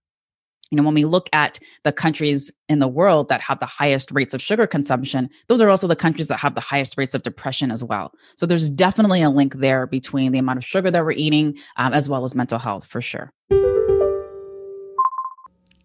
You 0.72 0.78
know 0.78 0.84
when 0.84 0.94
we 0.94 1.04
look 1.04 1.30
at 1.34 1.60
the 1.84 1.92
countries 1.92 2.52
in 2.68 2.80
the 2.80 2.88
world 2.88 3.28
that 3.30 3.42
have 3.42 3.60
the 3.60 3.66
highest 3.66 4.12
rates 4.12 4.36
of 4.36 4.42
sugar 4.42 4.68
consumption 4.68 5.30
those 5.48 5.62
are 5.62 5.70
also 5.70 5.88
the 5.88 5.96
countries 5.96 6.28
that 6.28 6.38
have 6.38 6.54
the 6.54 6.62
highest 6.62 6.96
rates 6.98 7.16
of 7.16 7.24
depression 7.24 7.72
as 7.72 7.84
well. 7.84 8.12
So 8.38 8.46
there's 8.46 8.70
definitely 8.70 9.24
a 9.24 9.32
link 9.32 9.56
there 9.56 9.88
between 9.88 10.32
the 10.32 10.40
amount 10.40 10.58
of 10.58 10.66
sugar 10.66 10.92
that 10.92 11.04
we're 11.04 11.12
eating 11.12 11.58
um, 11.78 11.94
as 11.94 12.08
well 12.08 12.24
as 12.24 12.36
mental 12.36 12.60
health 12.60 12.86
for 12.86 13.02
sure 13.02 13.34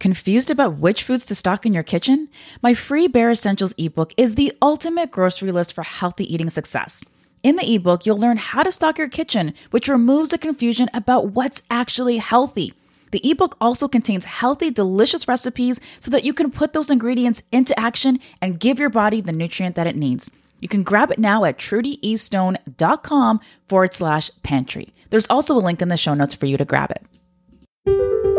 Confused 0.05 0.51
about 0.51 0.77
which 0.77 1.03
foods 1.03 1.25
to 1.25 1.35
stock 1.35 1.65
in 1.65 1.73
your 1.73 1.83
kitchen? 1.83 2.29
My 2.61 2.75
free 2.75 3.09
Bare 3.09 3.31
Essentials 3.31 3.73
ebook 3.79 4.13
is 4.19 4.35
the 4.35 4.53
ultimate 4.61 5.11
grocery 5.11 5.51
list 5.51 5.73
for 5.73 5.83
healthy 5.83 6.31
eating 6.31 6.51
success. 6.51 7.03
In 7.43 7.57
the 7.57 7.75
ebook, 7.75 8.05
you'll 8.05 8.19
learn 8.19 8.37
how 8.37 8.63
to 8.63 8.71
stock 8.71 8.99
your 8.99 9.09
kitchen, 9.09 9.55
which 9.71 9.89
removes 9.89 10.29
the 10.29 10.37
confusion 10.37 10.91
about 10.93 11.29
what's 11.29 11.63
actually 11.71 12.19
healthy. 12.19 12.75
The 13.13 13.31
ebook 13.31 13.57
also 13.63 13.89
contains 13.89 14.27
healthy, 14.27 14.71
delicious 14.71 15.27
recipes 15.27 15.81
so 16.01 16.11
that 16.11 16.25
you 16.25 16.35
can 16.35 16.51
put 16.51 16.75
those 16.75 16.91
ingredients 16.91 17.43
into 17.51 17.81
action 17.81 18.21
and 18.43 18.61
give 18.61 18.79
your 18.79 18.91
body 18.91 19.23
the 19.23 19.33
nutrient 19.33 19.75
that 19.77 19.87
it 19.87 19.97
needs. 19.97 20.31
You 20.61 20.69
can 20.69 20.83
grab 20.83 21.13
it 21.13 21.19
now 21.19 21.45
at 21.45 21.57
trudieestone.com 21.57 23.41
forward 23.69 23.95
slash 23.95 24.31
pantry. 24.43 24.93
There's 25.09 25.31
also 25.31 25.57
a 25.57 25.65
link 25.65 25.81
in 25.81 25.89
the 25.89 25.97
show 25.97 26.13
notes 26.13 26.35
for 26.35 26.45
you 26.45 26.59
to 26.59 26.67
grab 26.67 26.91
it. 26.91 28.34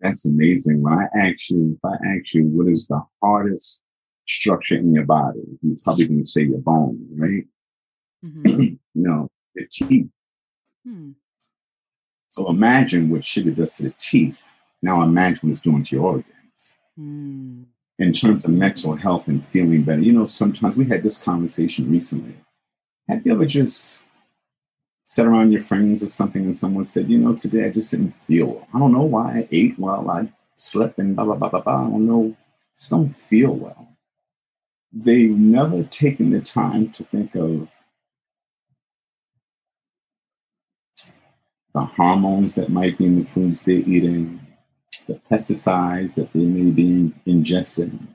That's 0.00 0.26
amazing. 0.26 0.82
When 0.82 0.92
I 0.92 1.06
ask 1.16 1.48
you, 1.48 1.76
if 1.76 1.84
I 1.84 1.94
ask 1.94 2.34
you, 2.34 2.44
what 2.44 2.68
is 2.68 2.86
the 2.86 3.02
hardest 3.22 3.80
structure 4.26 4.76
in 4.76 4.94
your 4.94 5.04
body? 5.04 5.40
You're 5.62 5.76
probably 5.82 6.08
going 6.08 6.20
to 6.20 6.26
say 6.26 6.42
your 6.42 6.58
bone, 6.58 7.06
right? 7.16 7.44
Mm-hmm. 8.24 8.74
no, 8.94 9.28
the 9.54 9.66
teeth. 9.70 10.08
Hmm. 10.84 11.12
So 12.28 12.48
imagine 12.50 13.08
what 13.08 13.24
sugar 13.24 13.50
does 13.50 13.76
to 13.76 13.84
the 13.84 13.94
teeth. 13.98 14.38
Now 14.82 15.02
imagine 15.02 15.48
what 15.48 15.52
it's 15.52 15.60
doing 15.62 15.84
to 15.84 15.96
your 15.96 16.04
organs. 16.04 16.76
Hmm. 16.96 17.62
In 17.98 18.12
terms 18.12 18.44
of 18.44 18.50
mental 18.50 18.94
health 18.94 19.26
and 19.26 19.44
feeling 19.46 19.82
better, 19.82 20.02
you 20.02 20.12
know, 20.12 20.26
sometimes 20.26 20.76
we 20.76 20.84
had 20.84 21.02
this 21.02 21.22
conversation 21.22 21.90
recently. 21.90 22.36
Have 23.08 23.24
you 23.24 23.32
ever 23.32 23.46
just 23.46 24.04
sat 25.06 25.24
around 25.26 25.52
your 25.52 25.62
friends 25.62 26.02
or 26.02 26.06
something 26.06 26.44
and 26.44 26.56
someone 26.56 26.84
said, 26.84 27.08
you 27.08 27.16
know, 27.16 27.34
today 27.34 27.66
I 27.66 27.70
just 27.70 27.92
didn't 27.92 28.14
feel. 28.26 28.66
I 28.74 28.78
don't 28.80 28.92
know 28.92 29.02
why 29.02 29.38
I 29.38 29.48
ate 29.52 29.78
well, 29.78 30.10
I 30.10 30.28
slept 30.56 30.98
and 30.98 31.14
blah, 31.14 31.24
blah, 31.24 31.36
blah, 31.36 31.48
blah, 31.48 31.60
blah. 31.60 31.86
I 31.86 31.90
don't 31.90 32.06
know. 32.06 32.36
Just 32.76 32.90
don't 32.90 33.16
feel 33.16 33.54
well. 33.54 33.88
They've 34.92 35.30
never 35.30 35.84
taken 35.84 36.30
the 36.30 36.40
time 36.40 36.90
to 36.90 37.04
think 37.04 37.36
of 37.36 37.68
the 41.72 41.84
hormones 41.84 42.56
that 42.56 42.68
might 42.68 42.98
be 42.98 43.04
in 43.06 43.20
the 43.20 43.26
foods 43.26 43.62
they're 43.62 43.76
eating, 43.76 44.40
the 45.06 45.20
pesticides 45.30 46.16
that 46.16 46.32
they 46.32 46.40
may 46.40 46.70
be 46.70 47.14
ingesting. 47.26 48.08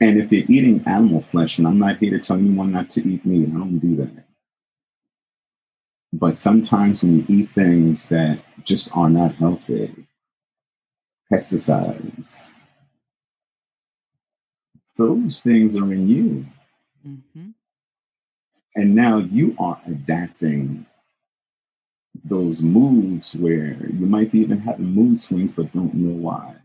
And 0.00 0.20
if 0.20 0.30
you're 0.30 0.44
eating 0.48 0.84
animal 0.86 1.22
flesh, 1.22 1.58
and 1.58 1.66
I'm 1.66 1.78
not 1.78 1.98
here 1.98 2.10
to 2.10 2.20
tell 2.20 2.36
anyone 2.36 2.72
not 2.72 2.90
to 2.90 3.00
eat 3.00 3.26
meat, 3.26 3.48
I 3.48 3.58
don't 3.58 3.78
do 3.78 3.96
that. 3.96 4.29
But 6.12 6.34
sometimes 6.34 7.02
when 7.02 7.18
you 7.18 7.24
eat 7.28 7.50
things 7.50 8.08
that 8.08 8.40
just 8.64 8.96
are 8.96 9.08
not 9.08 9.34
healthy, 9.36 10.06
pesticides, 11.32 12.36
those 14.96 15.40
things 15.40 15.76
are 15.76 15.92
in 15.92 16.08
you. 16.08 16.46
Mm-hmm. 17.06 17.50
And 18.74 18.94
now 18.94 19.18
you 19.18 19.56
are 19.58 19.80
adapting 19.86 20.86
those 22.24 22.60
moods 22.62 23.34
where 23.34 23.76
you 23.86 24.06
might 24.06 24.32
be 24.32 24.40
even 24.40 24.58
having 24.58 24.86
mood 24.86 25.18
swings 25.18 25.54
but 25.54 25.72
don't 25.72 25.94
know 25.94 26.14
why. 26.14 26.56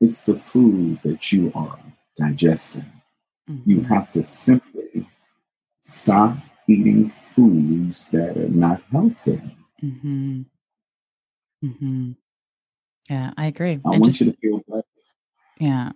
It's 0.00 0.24
the 0.24 0.38
food 0.38 1.00
that 1.02 1.32
you 1.32 1.52
are 1.54 1.78
digesting. 2.16 2.90
Mm-hmm. 3.50 3.70
You 3.70 3.80
have 3.82 4.12
to 4.12 4.22
simply 4.22 5.08
stop 5.82 6.38
eating 6.68 7.08
foods 7.10 8.10
that 8.10 8.36
are 8.36 8.48
not 8.48 8.82
healthy. 8.92 9.40
Mm-hmm. 9.82 10.42
Mm-hmm. 11.64 12.12
Yeah, 13.10 13.32
I 13.36 13.46
agree. 13.46 13.72
I 13.72 13.72
and 13.72 13.84
want 13.84 14.04
just, 14.04 14.20
you 14.20 14.32
to 14.32 14.36
feel 14.38 14.60
better. 14.68 14.82
Yeah. 15.58 15.92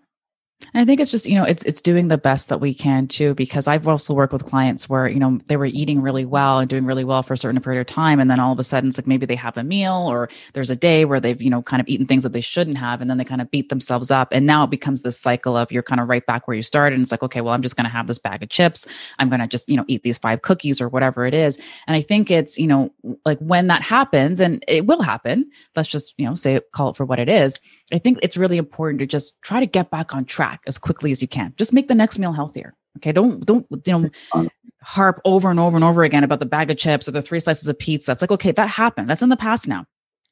I 0.74 0.84
think 0.84 1.00
it's 1.00 1.10
just, 1.10 1.26
you 1.26 1.34
know, 1.34 1.44
it's 1.44 1.62
it's 1.64 1.80
doing 1.80 2.08
the 2.08 2.18
best 2.18 2.48
that 2.48 2.60
we 2.60 2.72
can 2.74 3.06
too, 3.08 3.34
because 3.34 3.66
I've 3.66 3.86
also 3.88 4.14
worked 4.14 4.32
with 4.32 4.44
clients 4.44 4.88
where, 4.88 5.08
you 5.08 5.18
know, 5.18 5.38
they 5.46 5.56
were 5.56 5.66
eating 5.66 6.00
really 6.00 6.24
well 6.24 6.58
and 6.58 6.68
doing 6.68 6.84
really 6.84 7.04
well 7.04 7.22
for 7.22 7.34
a 7.34 7.36
certain 7.36 7.60
period 7.60 7.80
of 7.80 7.86
time. 7.86 8.20
And 8.20 8.30
then 8.30 8.40
all 8.40 8.52
of 8.52 8.58
a 8.58 8.64
sudden 8.64 8.88
it's 8.88 8.98
like 8.98 9.06
maybe 9.06 9.26
they 9.26 9.34
have 9.34 9.56
a 9.56 9.64
meal 9.64 10.06
or 10.08 10.28
there's 10.52 10.70
a 10.70 10.76
day 10.76 11.04
where 11.04 11.20
they've, 11.20 11.40
you 11.40 11.50
know, 11.50 11.62
kind 11.62 11.80
of 11.80 11.88
eaten 11.88 12.06
things 12.06 12.22
that 12.22 12.32
they 12.32 12.40
shouldn't 12.40 12.78
have. 12.78 13.00
And 13.00 13.10
then 13.10 13.18
they 13.18 13.24
kind 13.24 13.40
of 13.40 13.50
beat 13.50 13.68
themselves 13.68 14.10
up. 14.10 14.32
And 14.32 14.46
now 14.46 14.64
it 14.64 14.70
becomes 14.70 15.02
this 15.02 15.18
cycle 15.18 15.56
of 15.56 15.72
you're 15.72 15.82
kind 15.82 16.00
of 16.00 16.08
right 16.08 16.24
back 16.26 16.46
where 16.46 16.56
you 16.56 16.62
started. 16.62 16.94
And 16.94 17.02
it's 17.02 17.12
like, 17.12 17.22
okay, 17.22 17.40
well, 17.40 17.54
I'm 17.54 17.62
just 17.62 17.76
gonna 17.76 17.90
have 17.90 18.06
this 18.06 18.18
bag 18.18 18.42
of 18.42 18.48
chips. 18.48 18.86
I'm 19.18 19.28
gonna 19.28 19.48
just, 19.48 19.68
you 19.68 19.76
know, 19.76 19.84
eat 19.88 20.02
these 20.02 20.18
five 20.18 20.42
cookies 20.42 20.80
or 20.80 20.88
whatever 20.88 21.26
it 21.26 21.34
is. 21.34 21.58
And 21.86 21.96
I 21.96 22.00
think 22.00 22.30
it's, 22.30 22.58
you 22.58 22.66
know, 22.66 22.92
like 23.24 23.38
when 23.38 23.66
that 23.68 23.82
happens, 23.82 24.40
and 24.40 24.64
it 24.68 24.86
will 24.86 25.02
happen, 25.02 25.50
let's 25.76 25.88
just, 25.88 26.14
you 26.18 26.26
know, 26.26 26.34
say 26.34 26.60
call 26.72 26.90
it 26.90 26.96
for 26.96 27.04
what 27.04 27.18
it 27.18 27.28
is 27.28 27.58
I 27.92 27.98
think 27.98 28.18
it's 28.22 28.36
really 28.36 28.56
important 28.56 29.00
to 29.00 29.06
just 29.06 29.40
try 29.42 29.60
to 29.60 29.66
get 29.66 29.90
back 29.90 30.14
on 30.14 30.24
track 30.24 30.51
as 30.66 30.78
quickly 30.78 31.10
as 31.10 31.22
you 31.22 31.28
can. 31.28 31.54
Just 31.56 31.72
make 31.72 31.88
the 31.88 31.94
next 31.94 32.18
meal 32.18 32.32
healthier. 32.32 32.74
Okay. 32.98 33.12
Don't, 33.12 33.44
don't, 33.44 33.66
you 33.70 34.10
know, 34.34 34.48
harp 34.82 35.20
over 35.24 35.50
and 35.50 35.58
over 35.58 35.76
and 35.76 35.84
over 35.84 36.02
again 36.02 36.24
about 36.24 36.40
the 36.40 36.46
bag 36.46 36.70
of 36.70 36.76
chips 36.76 37.08
or 37.08 37.12
the 37.12 37.22
three 37.22 37.40
slices 37.40 37.68
of 37.68 37.78
pizza. 37.78 38.12
It's 38.12 38.20
like, 38.20 38.30
okay, 38.32 38.52
that 38.52 38.68
happened. 38.68 39.08
That's 39.08 39.22
in 39.22 39.28
the 39.28 39.36
past 39.36 39.68
now. 39.68 39.86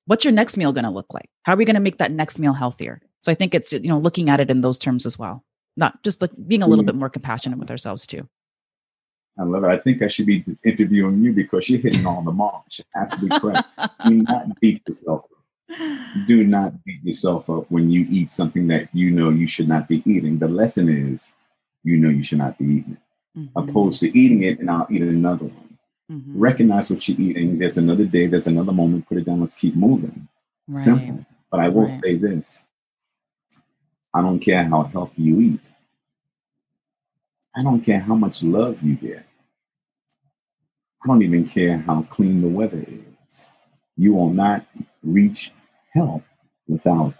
What's 0.07 0.25
your 0.25 0.33
next 0.33 0.57
meal 0.57 0.73
going 0.73 0.85
to 0.85 0.91
look 0.91 1.15
like? 1.15 1.31
How 1.43 1.55
are 1.55 1.57
we 1.57 1.65
going 1.65 1.75
to 1.75 1.81
make 1.81 1.99
that 1.99 2.11
next 2.11 2.39
meal 2.39 2.53
healthier? 2.53 3.01
So 3.23 3.31
I 3.31 3.35
think 3.35 3.55
it's, 3.55 3.73
you 3.73 3.89
know, 3.89 3.99
looking 3.99 4.29
at 4.29 4.41
it 4.41 4.51
in 4.51 4.61
those 4.61 4.79
terms 4.79 5.07
as 5.07 5.19
well, 5.19 5.45
not 5.77 6.03
just 6.03 6.21
like 6.21 6.31
being 6.47 6.63
a 6.63 6.67
little 6.67 6.83
hmm. 6.83 6.87
bit 6.87 6.95
more 6.97 7.09
compassionate 7.09 7.59
with 7.59 7.71
ourselves 7.71 8.07
too. 8.07 8.29
I 9.39 9.45
love 9.45 9.65
it. 9.65 9.69
I 9.69 9.79
think 9.79 10.03
I 10.03 10.09
should 10.09 10.27
be 10.27 10.45
interviewing 10.65 11.23
you 11.23 11.33
because 11.33 11.69
you're 11.71 11.81
hitting 11.81 12.07
all 12.07 12.23
the 12.23 12.33
marks. 12.33 12.79
You 12.79 12.85
have 12.95 13.11
to 13.11 13.19
be 13.19 13.29
correct. 13.29 13.69
Do 14.07 14.23
not 14.23 14.61
beat 14.61 14.83
yourself 14.87 15.25
do 16.27 16.45
not 16.45 16.85
beat 16.85 17.03
yourself 17.05 17.49
up 17.49 17.71
when 17.71 17.91
you 17.91 18.07
eat 18.11 18.29
something 18.29 18.67
that 18.69 18.89
you 18.93 19.11
know 19.11 19.31
you 19.31 19.47
should 19.47 19.69
not 19.69 19.89
be 19.89 20.03
eating. 20.05 20.39
The 20.39 20.49
lesson 20.49 20.89
is 20.89 21.35
you 21.83 21.97
know 21.97 22.09
you 22.09 22.23
should 22.23 22.39
not 22.39 22.59
be 22.59 22.65
eating 22.65 22.93
it, 22.93 23.39
mm-hmm. 23.39 23.59
opposed 23.59 24.01
to 24.01 24.19
eating 24.19 24.43
it 24.43 24.59
and 24.59 24.71
I'll 24.71 24.87
eat 24.91 25.03
another 25.03 25.47
one. 25.47 25.79
Mm-hmm. 26.11 26.41
Recognize 26.41 26.91
what 26.91 27.09
you're 27.09 27.21
eating. 27.21 27.59
There's 27.59 27.79
another 27.79 28.05
day, 28.05 28.27
there's 28.27 28.49
another 28.49 28.73
moment, 28.73 29.07
put 29.07 29.19
it 29.19 29.25
down, 29.25 29.41
let's 29.41 29.55
keep 29.55 29.77
moving. 29.77 30.29
Right. 30.67 30.85
Simple. 30.85 31.27
But 31.51 31.61
I 31.61 31.69
will 31.69 31.85
right. 31.85 31.93
say 31.93 32.17
this 32.17 32.65
I 34.13 34.21
don't 34.23 34.41
care 34.41 34.65
how 34.65 34.83
healthy 34.83 35.23
you 35.23 35.41
eat, 35.41 35.61
I 37.55 37.63
don't 37.63 37.81
care 37.81 38.01
how 38.01 38.15
much 38.15 38.43
love 38.43 38.83
you 38.83 38.95
get. 38.95 39.25
I 41.03 41.07
don't 41.07 41.23
even 41.23 41.49
care 41.49 41.79
how 41.79 42.03
clean 42.03 42.43
the 42.43 42.49
weather 42.49 42.85
is. 42.87 43.49
You 43.97 44.15
will 44.15 44.31
not 44.31 44.67
reach 45.03 45.53
help 45.93 46.23
without 46.67 47.15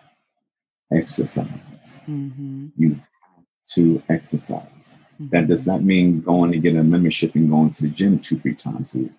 exercise. 0.93 2.01
Mm-hmm. 2.09 2.69
You 2.77 2.95
have 2.95 3.45
to 3.75 4.03
exercise. 4.09 4.99
Mm-hmm. 5.15 5.29
That 5.31 5.49
does 5.49 5.67
not 5.67 5.83
mean 5.83 6.21
going 6.21 6.53
to 6.53 6.59
get 6.59 6.77
a 6.77 6.83
membership 6.83 7.35
and 7.35 7.51
going 7.51 7.71
to 7.71 7.83
the 7.83 7.89
gym 7.89 8.19
two, 8.19 8.39
three 8.39 8.55
times 8.55 8.95
a 8.95 9.01
week. 9.01 9.13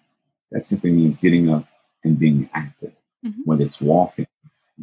That 0.51 0.61
simply 0.61 0.91
means 0.91 1.21
getting 1.21 1.49
up 1.49 1.65
and 2.03 2.19
being 2.19 2.49
active, 2.53 2.93
mm-hmm. 3.25 3.41
whether 3.45 3.63
it's 3.63 3.81
walking, 3.81 4.27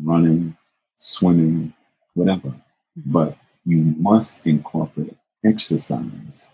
running, 0.02 0.56
swimming, 0.98 1.74
whatever. 2.14 2.48
Mm-hmm. 2.48 3.12
But 3.12 3.36
you 3.64 3.94
must 3.98 4.46
incorporate 4.46 5.16
exercise 5.44 6.50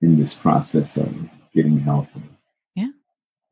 in 0.00 0.18
this 0.18 0.34
process 0.34 0.96
of 0.96 1.14
getting 1.54 1.80
healthy. 1.80 2.22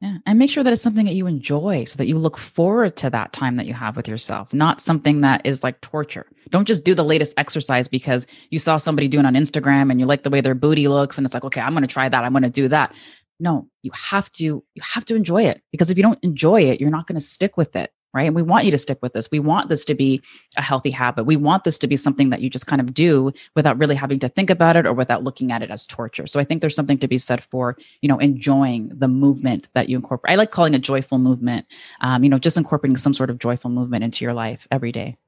Yeah. 0.07 0.19
And 0.25 0.39
make 0.39 0.51
sure 0.51 0.63
that 0.63 0.73
it's 0.73 0.83
something 0.83 1.07
that 1.07 1.15
you 1.15 1.27
enjoy 1.27 1.83
so 1.83 1.97
that 1.97 2.07
you 2.07 2.17
look 2.17 2.39
forward 2.39 2.97
to 2.99 3.11
that 3.11 3.33
time 3.33 3.57
that 3.57 3.67
you 3.67 3.75
have 3.75 3.97
with 3.97 4.07
yourself, 4.07 4.53
not 4.53 4.81
something 4.81 5.23
that 5.23 5.45
is 5.45 5.65
like 5.65 5.81
torture. 5.81 6.27
Don't 6.51 6.69
just 6.69 6.85
do 6.85 6.95
the 6.95 7.03
latest 7.03 7.35
exercise 7.37 7.89
because 7.89 8.27
you 8.51 8.61
saw 8.61 8.77
somebody 8.77 9.09
doing 9.09 9.27
on 9.27 9.35
Instagram 9.35 9.91
and 9.91 9.99
you 9.99 10.07
like 10.07 10.23
the 10.23 10.31
way 10.31 10.41
their 10.41 10.55
booty 10.55 10.87
looks 10.87 11.19
and 11.19 11.25
it's 11.25 11.35
like, 11.35 11.45
okay, 11.45 11.61
I'm 11.61 11.73
going 11.73 11.83
to 11.83 11.89
try 11.93 12.09
that. 12.09 12.23
I'm 12.23 12.33
going 12.33 12.45
to 12.45 12.51
do 12.51 12.69
that. 12.69 12.95
No, 13.41 13.69
you 13.83 13.91
have 13.95 14.31
to 14.33 14.45
you 14.45 14.83
have 14.83 15.05
to 15.07 15.17
enjoy 15.17 15.43
it 15.43 15.61
because 15.73 15.91
if 15.91 15.97
you 15.97 16.05
don't 16.05 16.23
enjoy 16.23 16.63
it, 16.63 16.81
you're 16.81 16.91
not 16.91 17.09
going 17.09 17.19
to 17.19 17.25
stick 17.25 17.57
with 17.57 17.75
it 17.75 17.91
right? 18.17 18.27
And 18.27 18.35
we 18.35 18.43
want 18.43 18.65
you 18.65 18.71
to 18.71 18.79
stick 18.79 18.99
with 19.03 19.13
this. 19.13 19.31
We 19.31 19.39
want 19.39 19.69
this 19.69 19.85
to 19.85 19.95
be 19.95 20.23
a 20.57 20.63
healthy 20.63 20.91
habit. 20.91 21.25
We 21.25 21.37
want 21.37 21.65
this 21.65 21.79
to 21.81 21.87
be 21.87 21.97
something 21.97 22.31
that 22.31 22.41
you 22.41 22.49
just 22.49 22.67
kind 22.67 22.81
of 22.81 22.95
do 22.95 23.31
without 23.55 23.79
really 23.79 23.95
having 23.95 24.19
to 24.21 24.29
think 24.29 24.49
about 24.49 24.75
it 24.75 24.87
or 24.87 24.95
without 24.95 25.23
looking 25.23 25.53
at 25.53 25.63
it 25.63 25.71
as 25.71 25.85
torture. 25.85 26.27
So 26.27 26.41
I 26.41 26.45
think 26.45 26.63
there's 26.63 26.75
something 26.75 26.97
to 26.99 27.09
be 27.09 27.19
said 27.19 27.45
for, 27.45 27.77
you 28.01 28.09
know, 28.09 28.19
enjoying 28.19 28.89
the 28.89 29.07
movement 29.07 29.69
that 29.75 29.91
you 29.91 29.97
incorporate. 29.97 30.33
I 30.33 30.37
like 30.37 30.51
calling 30.51 30.73
it 30.73 30.79
joyful 30.79 31.19
movement, 31.19 31.67
um, 32.01 32.25
you 32.25 32.31
know, 32.31 32.39
just 32.39 32.57
incorporating 32.57 32.97
some 32.97 33.13
sort 33.13 33.29
of 33.29 33.39
joyful 33.39 33.71
movement 33.71 34.03
into 34.03 34.25
your 34.25 34.33
life 34.33 34.67
every 34.71 34.93
day. 34.93 35.19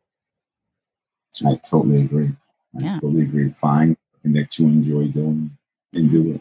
I 1.47 1.61
totally 1.69 2.01
agree. 2.01 2.33
I 2.75 2.83
yeah. 2.83 2.95
totally 3.01 3.23
agree. 3.23 3.51
Find 3.61 3.99
something 4.15 4.41
that 4.41 4.59
you 4.59 4.67
enjoy 4.67 5.09
doing 5.09 5.51
and 5.93 6.11
do 6.11 6.33
it. 6.33 6.41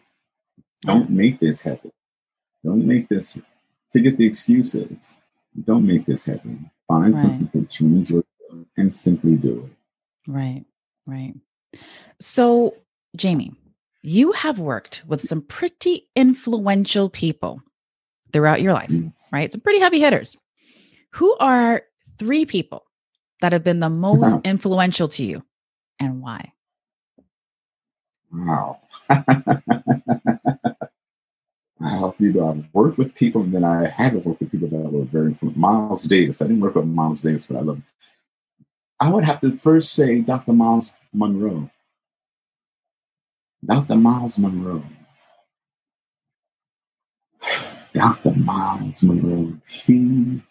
Don't 0.81 1.09
make 1.09 1.41
this 1.41 1.63
happen. 1.63 1.91
Don't 2.63 2.87
make 2.87 3.09
this, 3.09 3.37
forget 3.91 4.15
the 4.17 4.25
excuses 4.25 5.17
don't 5.63 5.85
make 5.85 6.05
this 6.05 6.25
happen. 6.25 6.69
Find 6.87 7.05
right. 7.05 7.15
something 7.15 7.49
that 7.53 7.79
you 7.79 7.87
enjoy 7.87 8.21
and 8.77 8.93
simply 8.93 9.35
do 9.35 9.65
it. 9.65 10.31
Right, 10.31 10.65
right. 11.05 11.33
So, 12.19 12.75
Jamie, 13.15 13.53
you 14.01 14.31
have 14.33 14.59
worked 14.59 15.03
with 15.07 15.21
some 15.21 15.41
pretty 15.41 16.09
influential 16.15 17.09
people 17.09 17.61
throughout 18.31 18.61
your 18.61 18.73
life, 18.73 18.89
yes. 18.89 19.29
right? 19.33 19.51
Some 19.51 19.61
pretty 19.61 19.79
heavy 19.79 19.99
hitters. 19.99 20.37
Who 21.13 21.35
are 21.37 21.83
three 22.17 22.45
people 22.45 22.83
that 23.41 23.53
have 23.53 23.63
been 23.63 23.79
the 23.79 23.89
most 23.89 24.35
influential 24.43 25.07
to 25.09 25.25
you 25.25 25.43
and 25.99 26.21
why? 26.21 26.51
Wow. 28.31 28.81
I 31.81 32.11
you 32.17 32.33
know 32.33 32.49
I've 32.49 32.65
worked 32.73 32.97
with 32.97 33.13
people, 33.13 33.41
and 33.41 33.53
then 33.53 33.63
I 33.63 33.87
haven't 33.87 34.25
worked 34.25 34.39
with 34.39 34.51
people 34.51 34.67
that 34.69 34.91
were 34.91 35.03
very 35.05 35.27
influential. 35.27 35.59
Miles 35.59 36.03
Davis. 36.03 36.41
I 36.41 36.47
didn't 36.47 36.61
work 36.61 36.75
with 36.75 36.85
Miles 36.85 37.21
Davis, 37.21 37.45
but 37.47 37.57
I 37.57 37.61
love. 37.61 37.77
Him. 37.77 37.83
I 38.99 39.11
would 39.11 39.23
have 39.23 39.41
to 39.41 39.57
first 39.57 39.93
say 39.93 40.21
Dr. 40.21 40.53
Myles 40.53 40.93
Munroe. 41.13 41.69
Dr. 43.63 43.95
Myles 43.95 44.39
Munroe. 44.39 44.83
Dr. 47.93 48.31
Myles 48.35 49.03
Munroe. 49.03 49.53
He 49.67 50.41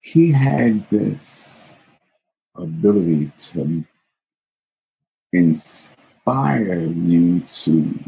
he 0.00 0.32
had 0.32 0.88
this 0.90 1.72
ability 2.56 3.32
to 3.38 3.84
inspire 5.32 6.03
inspire 6.26 6.80
you 6.80 7.40
to 7.40 7.98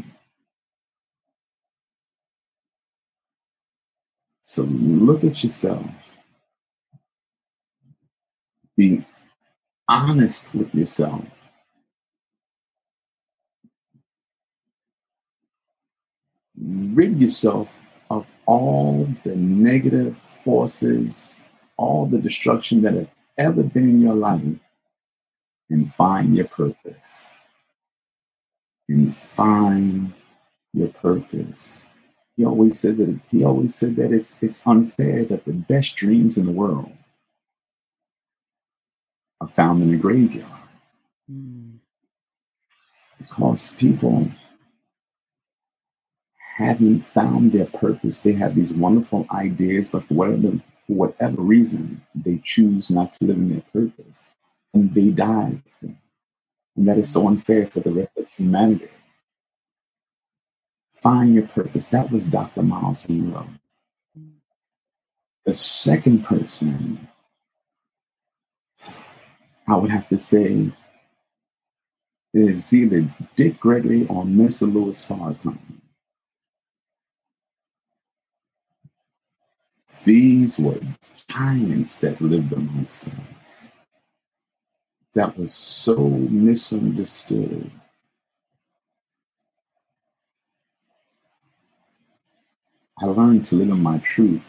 to 4.45 4.63
look 4.63 5.23
at 5.23 5.43
yourself. 5.43 5.85
Be 8.75 9.05
honest 9.87 10.55
with 10.55 10.73
yourself. 10.73 11.25
Rid 16.59 17.19
yourself 17.19 17.69
of 18.09 18.25
all 18.45 19.07
the 19.23 19.35
negative 19.35 20.17
forces 20.43 21.45
all 21.75 22.07
the 22.07 22.17
destruction 22.17 22.81
that 22.81 22.93
have 22.95 23.09
ever 23.37 23.61
been 23.61 23.87
in 23.87 24.01
your 24.01 24.15
life 24.15 24.41
and 25.69 25.93
find 25.93 26.35
your 26.35 26.47
purpose 26.47 27.36
and 28.89 29.15
find 29.15 30.13
your 30.73 30.89
purpose. 30.89 31.85
He 32.35 32.45
always 32.45 32.79
said 32.79 32.97
that 32.97 33.19
he 33.31 33.43
always 33.43 33.73
said 33.73 33.95
that 33.95 34.11
it's 34.13 34.41
it's 34.43 34.65
unfair 34.65 35.25
that 35.25 35.45
the 35.45 35.53
best 35.53 35.95
dreams 35.95 36.37
in 36.37 36.45
the 36.45 36.51
world 36.51 36.91
are 39.41 39.47
found 39.47 39.81
in 39.81 39.91
the 39.91 39.97
graveyard. 39.97 40.51
Mm. 41.31 41.77
Because 43.17 43.75
people 43.75 44.31
haven't 46.57 47.05
found 47.07 47.51
their 47.51 47.65
purpose. 47.65 48.21
They 48.21 48.33
have 48.33 48.55
these 48.55 48.73
wonderful 48.73 49.25
ideas, 49.31 49.91
but 49.91 50.03
for 50.05 50.13
whatever 50.13 50.59
for 50.87 50.93
whatever 50.93 51.41
reason, 51.41 52.01
they 52.15 52.41
choose 52.43 52.89
not 52.89 53.13
to 53.13 53.25
live 53.25 53.37
in 53.37 53.49
their 53.49 53.63
purpose. 53.73 54.29
And 54.73 54.93
they 54.93 55.09
die. 55.09 55.61
And 56.77 56.87
that 56.87 56.99
is 56.99 57.11
so 57.11 57.27
unfair 57.27 57.65
for 57.65 57.79
the 57.79 57.91
rest 57.91 58.17
of 58.17 58.29
humanity. 58.29 58.89
Find 60.95 61.33
your 61.33 61.47
purpose. 61.47 61.89
That 61.89 62.11
was 62.11 62.27
Dr. 62.27 62.61
Myles 62.61 63.09
Munroe. 63.09 63.47
The 65.45 65.53
second 65.53 66.23
person, 66.23 67.07
I 69.67 69.75
would 69.75 69.89
have 69.89 70.07
to 70.09 70.17
say, 70.17 70.71
is 72.33 72.73
either 72.73 73.07
Dick 73.35 73.59
Gregory 73.59 74.05
or 74.07 74.23
Mr. 74.23 74.71
Louis 74.71 75.07
Farrakhan. 75.07 75.57
These 80.03 80.59
were 80.59 80.79
giants 81.27 81.99
that 82.01 82.21
lived 82.21 82.53
amongst 82.53 83.07
us 83.07 83.13
that 85.17 85.35
was 85.35 85.51
so 85.51 85.97
misunderstood. 85.97 87.71
I 92.99 93.05
learned 93.07 93.43
to 93.45 93.55
live 93.55 93.69
in 93.69 93.81
my 93.81 93.97
truth. 93.97 94.43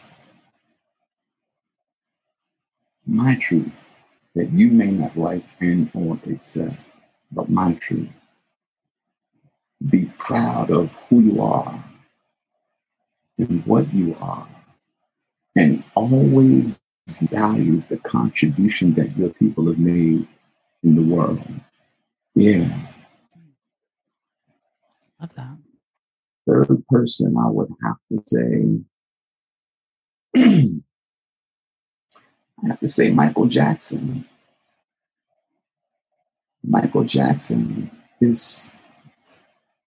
My 3.06 3.36
truth 3.36 3.72
that 4.34 4.52
you 4.52 4.68
may 4.68 4.90
not 4.90 5.16
like 5.16 5.44
and 5.60 5.90
or 5.94 6.18
accept, 6.30 6.76
but 7.32 7.48
my 7.48 7.72
truth. 7.72 8.10
Be 9.88 10.10
proud 10.18 10.70
of 10.70 10.90
who 11.08 11.20
you 11.20 11.42
are 11.42 11.82
and 13.38 13.64
what 13.64 13.92
you 13.94 14.14
are, 14.20 14.46
and 15.56 15.82
always 15.94 16.82
value 17.22 17.82
the 17.88 17.96
contribution 17.96 18.92
that 18.94 19.16
your 19.16 19.30
people 19.30 19.66
have 19.68 19.78
made 19.78 20.28
in 20.82 20.94
the 20.94 21.02
world. 21.02 21.42
Yeah. 22.34 22.68
Love 25.20 25.30
that. 25.36 25.58
Third 26.46 26.86
person, 26.88 27.36
I 27.36 27.50
would 27.50 27.68
have 27.84 27.96
to 28.12 28.22
say, 28.26 28.80
I 32.64 32.68
have 32.68 32.80
to 32.80 32.88
say 32.88 33.10
Michael 33.10 33.46
Jackson. 33.46 34.24
Michael 36.64 37.04
Jackson 37.04 37.90
is 38.20 38.70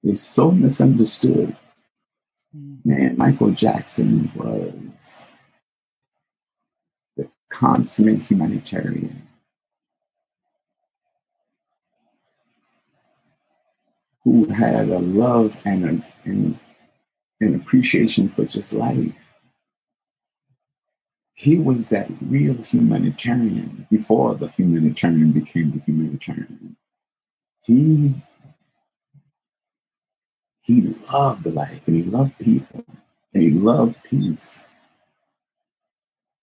is 0.03 0.21
so 0.21 0.51
misunderstood. 0.51 1.55
Mm. 2.55 2.79
Man, 2.85 3.17
Michael 3.17 3.51
Jackson 3.51 4.31
was 4.35 5.25
the 7.17 7.29
consummate 7.49 8.21
humanitarian. 8.23 9.27
Who 14.23 14.45
had 14.45 14.89
a 14.89 14.99
love 14.99 15.55
and, 15.65 15.85
a, 15.85 16.29
and 16.29 16.59
an 17.39 17.55
appreciation 17.55 18.29
for 18.29 18.45
just 18.45 18.73
life. 18.73 19.13
He 21.33 21.57
was 21.57 21.87
that 21.87 22.07
real 22.21 22.55
humanitarian 22.61 23.87
before 23.89 24.35
the 24.35 24.49
humanitarian 24.49 25.31
became 25.31 25.71
the 25.71 25.79
humanitarian. 25.79 26.77
He 27.63 28.13
he 30.61 30.95
loved 31.11 31.45
life 31.47 31.81
and 31.87 31.95
he 31.95 32.03
loved 32.03 32.37
people 32.37 32.85
and 33.33 33.43
he 33.43 33.49
loved 33.49 33.95
peace. 34.03 34.65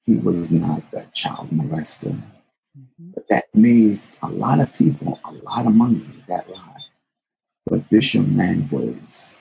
He 0.04 0.16
was 0.16 0.50
not 0.50 0.82
a 0.92 1.04
child 1.12 1.50
molester. 1.50 2.20
Mm-hmm. 2.76 3.10
But 3.14 3.28
that 3.28 3.44
made 3.54 4.00
a 4.22 4.28
lot 4.28 4.58
of 4.58 4.74
people 4.74 5.20
a 5.24 5.32
lot 5.32 5.66
of 5.66 5.74
money 5.74 6.04
that 6.26 6.48
life. 6.48 6.77
But 7.68 7.88
this 7.90 8.14
young 8.14 8.34
man 8.34 8.68
was 8.70 9.34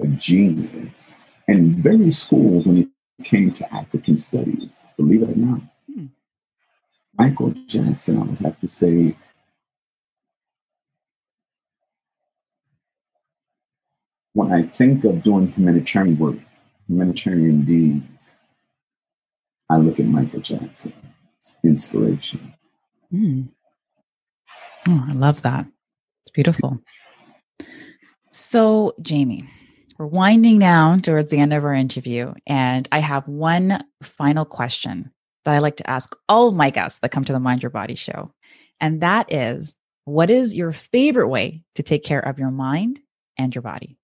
a 0.00 0.06
genius 0.06 1.16
and 1.46 1.76
very 1.76 2.10
schooled 2.10 2.66
when 2.66 2.78
it 2.78 2.88
came 3.24 3.52
to 3.52 3.74
African 3.74 4.16
studies, 4.16 4.86
believe 4.96 5.22
it 5.22 5.30
or 5.30 5.36
not. 5.36 5.60
Hmm. 5.92 6.06
Michael 7.16 7.50
Jackson, 7.66 8.18
I 8.18 8.24
would 8.24 8.38
have 8.38 8.58
to 8.60 8.66
say, 8.66 9.14
when 14.32 14.52
I 14.52 14.62
think 14.62 15.04
of 15.04 15.22
doing 15.22 15.48
humanitarian 15.52 16.18
work, 16.18 16.38
humanitarian 16.88 17.64
deeds, 17.64 18.36
I 19.68 19.76
look 19.76 20.00
at 20.00 20.06
Michael 20.06 20.40
Jackson, 20.40 20.92
inspiration. 21.62 22.54
Mm. 23.12 23.48
Oh, 24.88 25.06
I 25.08 25.12
love 25.12 25.42
that. 25.42 25.66
It's 26.22 26.32
beautiful. 26.32 26.80
So, 28.32 28.94
Jamie, 29.02 29.44
we're 29.98 30.06
winding 30.06 30.60
down 30.60 31.02
towards 31.02 31.30
the 31.30 31.38
end 31.38 31.52
of 31.52 31.64
our 31.64 31.74
interview, 31.74 32.32
and 32.46 32.88
I 32.92 33.00
have 33.00 33.26
one 33.26 33.84
final 34.02 34.44
question 34.44 35.10
that 35.44 35.54
I 35.54 35.58
like 35.58 35.76
to 35.76 35.90
ask 35.90 36.14
all 36.28 36.52
my 36.52 36.70
guests 36.70 37.00
that 37.00 37.10
come 37.10 37.24
to 37.24 37.32
the 37.32 37.40
Mind 37.40 37.62
Your 37.62 37.70
Body 37.70 37.96
show. 37.96 38.32
And 38.80 39.00
that 39.00 39.32
is 39.32 39.74
what 40.04 40.30
is 40.30 40.54
your 40.54 40.72
favorite 40.72 41.28
way 41.28 41.62
to 41.74 41.82
take 41.82 42.04
care 42.04 42.20
of 42.20 42.38
your 42.38 42.50
mind 42.50 43.00
and 43.36 43.54
your 43.54 43.62
body? 43.62 43.96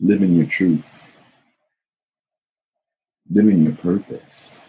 Living 0.00 0.34
your 0.34 0.46
truth, 0.46 1.10
living 3.30 3.62
your 3.62 3.74
purpose, 3.74 4.60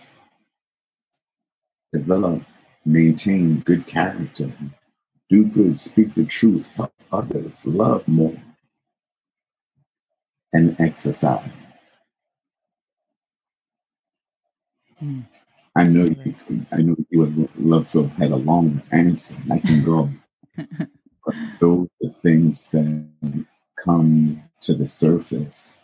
develop, 1.94 2.42
maintain 2.86 3.60
good 3.62 3.88
character, 3.88 4.52
do 5.30 5.46
good, 5.46 5.78
speak 5.78 6.14
the 6.14 6.26
truth, 6.26 6.68
help 6.76 6.94
others, 7.12 7.66
love 7.66 8.08
more, 8.08 8.36
and 10.54 10.80
exercise. 10.80 11.50
Mm. 15.04 15.26
I 15.76 15.84
know 15.86 16.06
you. 16.06 16.36
I 16.72 16.78
know 16.78 16.96
you 17.10 17.20
would 17.20 17.50
love 17.58 17.88
to 17.88 18.04
have 18.04 18.12
had 18.14 18.32
a 18.32 18.38
long 18.38 18.82
answer. 18.92 19.36
I 19.52 19.60
can 19.60 19.84
go, 19.84 20.10
but 20.56 21.36
those 21.60 21.90
are 22.04 22.10
things 22.22 22.70
that 22.70 23.46
come 23.84 24.44
to 24.62 24.74
the 24.74 24.86
surface. 24.86 25.78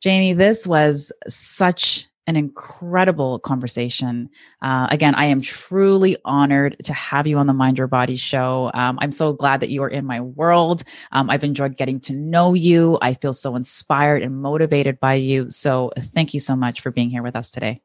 Jamie, 0.00 0.34
this 0.34 0.64
was 0.64 1.10
such 1.26 2.06
an 2.26 2.36
incredible 2.36 3.38
conversation. 3.38 4.30
Uh, 4.62 4.86
again, 4.90 5.14
I 5.14 5.26
am 5.26 5.40
truly 5.40 6.16
honored 6.24 6.76
to 6.84 6.92
have 6.92 7.26
you 7.26 7.38
on 7.38 7.46
the 7.46 7.52
Mind 7.52 7.78
Your 7.78 7.86
Body 7.86 8.16
show. 8.16 8.70
Um, 8.74 8.98
I'm 9.00 9.12
so 9.12 9.32
glad 9.32 9.60
that 9.60 9.70
you 9.70 9.82
are 9.82 9.88
in 9.88 10.06
my 10.06 10.20
world. 10.20 10.84
Um, 11.12 11.28
I've 11.28 11.44
enjoyed 11.44 11.76
getting 11.76 12.00
to 12.00 12.14
know 12.14 12.54
you. 12.54 12.98
I 13.02 13.14
feel 13.14 13.32
so 13.32 13.56
inspired 13.56 14.22
and 14.22 14.40
motivated 14.40 15.00
by 15.00 15.14
you. 15.14 15.50
So, 15.50 15.92
thank 15.98 16.34
you 16.34 16.40
so 16.40 16.56
much 16.56 16.80
for 16.80 16.90
being 16.90 17.10
here 17.10 17.22
with 17.22 17.36
us 17.36 17.50
today. 17.50 17.82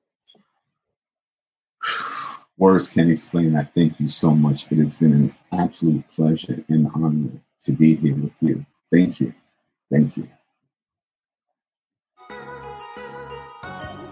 Words 2.58 2.90
can't 2.90 3.10
explain. 3.10 3.56
I 3.56 3.64
thank 3.64 4.00
you 4.00 4.10
so 4.10 4.32
much. 4.32 4.66
It 4.72 4.78
has 4.80 5.00
been 5.00 5.14
an 5.14 5.36
absolute 5.52 6.04
pleasure 6.16 6.64
and 6.68 6.90
honor 6.94 7.30
to 7.62 7.72
be 7.72 7.96
here 7.96 8.16
with 8.16 8.34
you. 8.42 8.66
Thank 8.92 9.20
you. 9.20 9.34
Thank 9.92 10.18
you. 10.18 10.28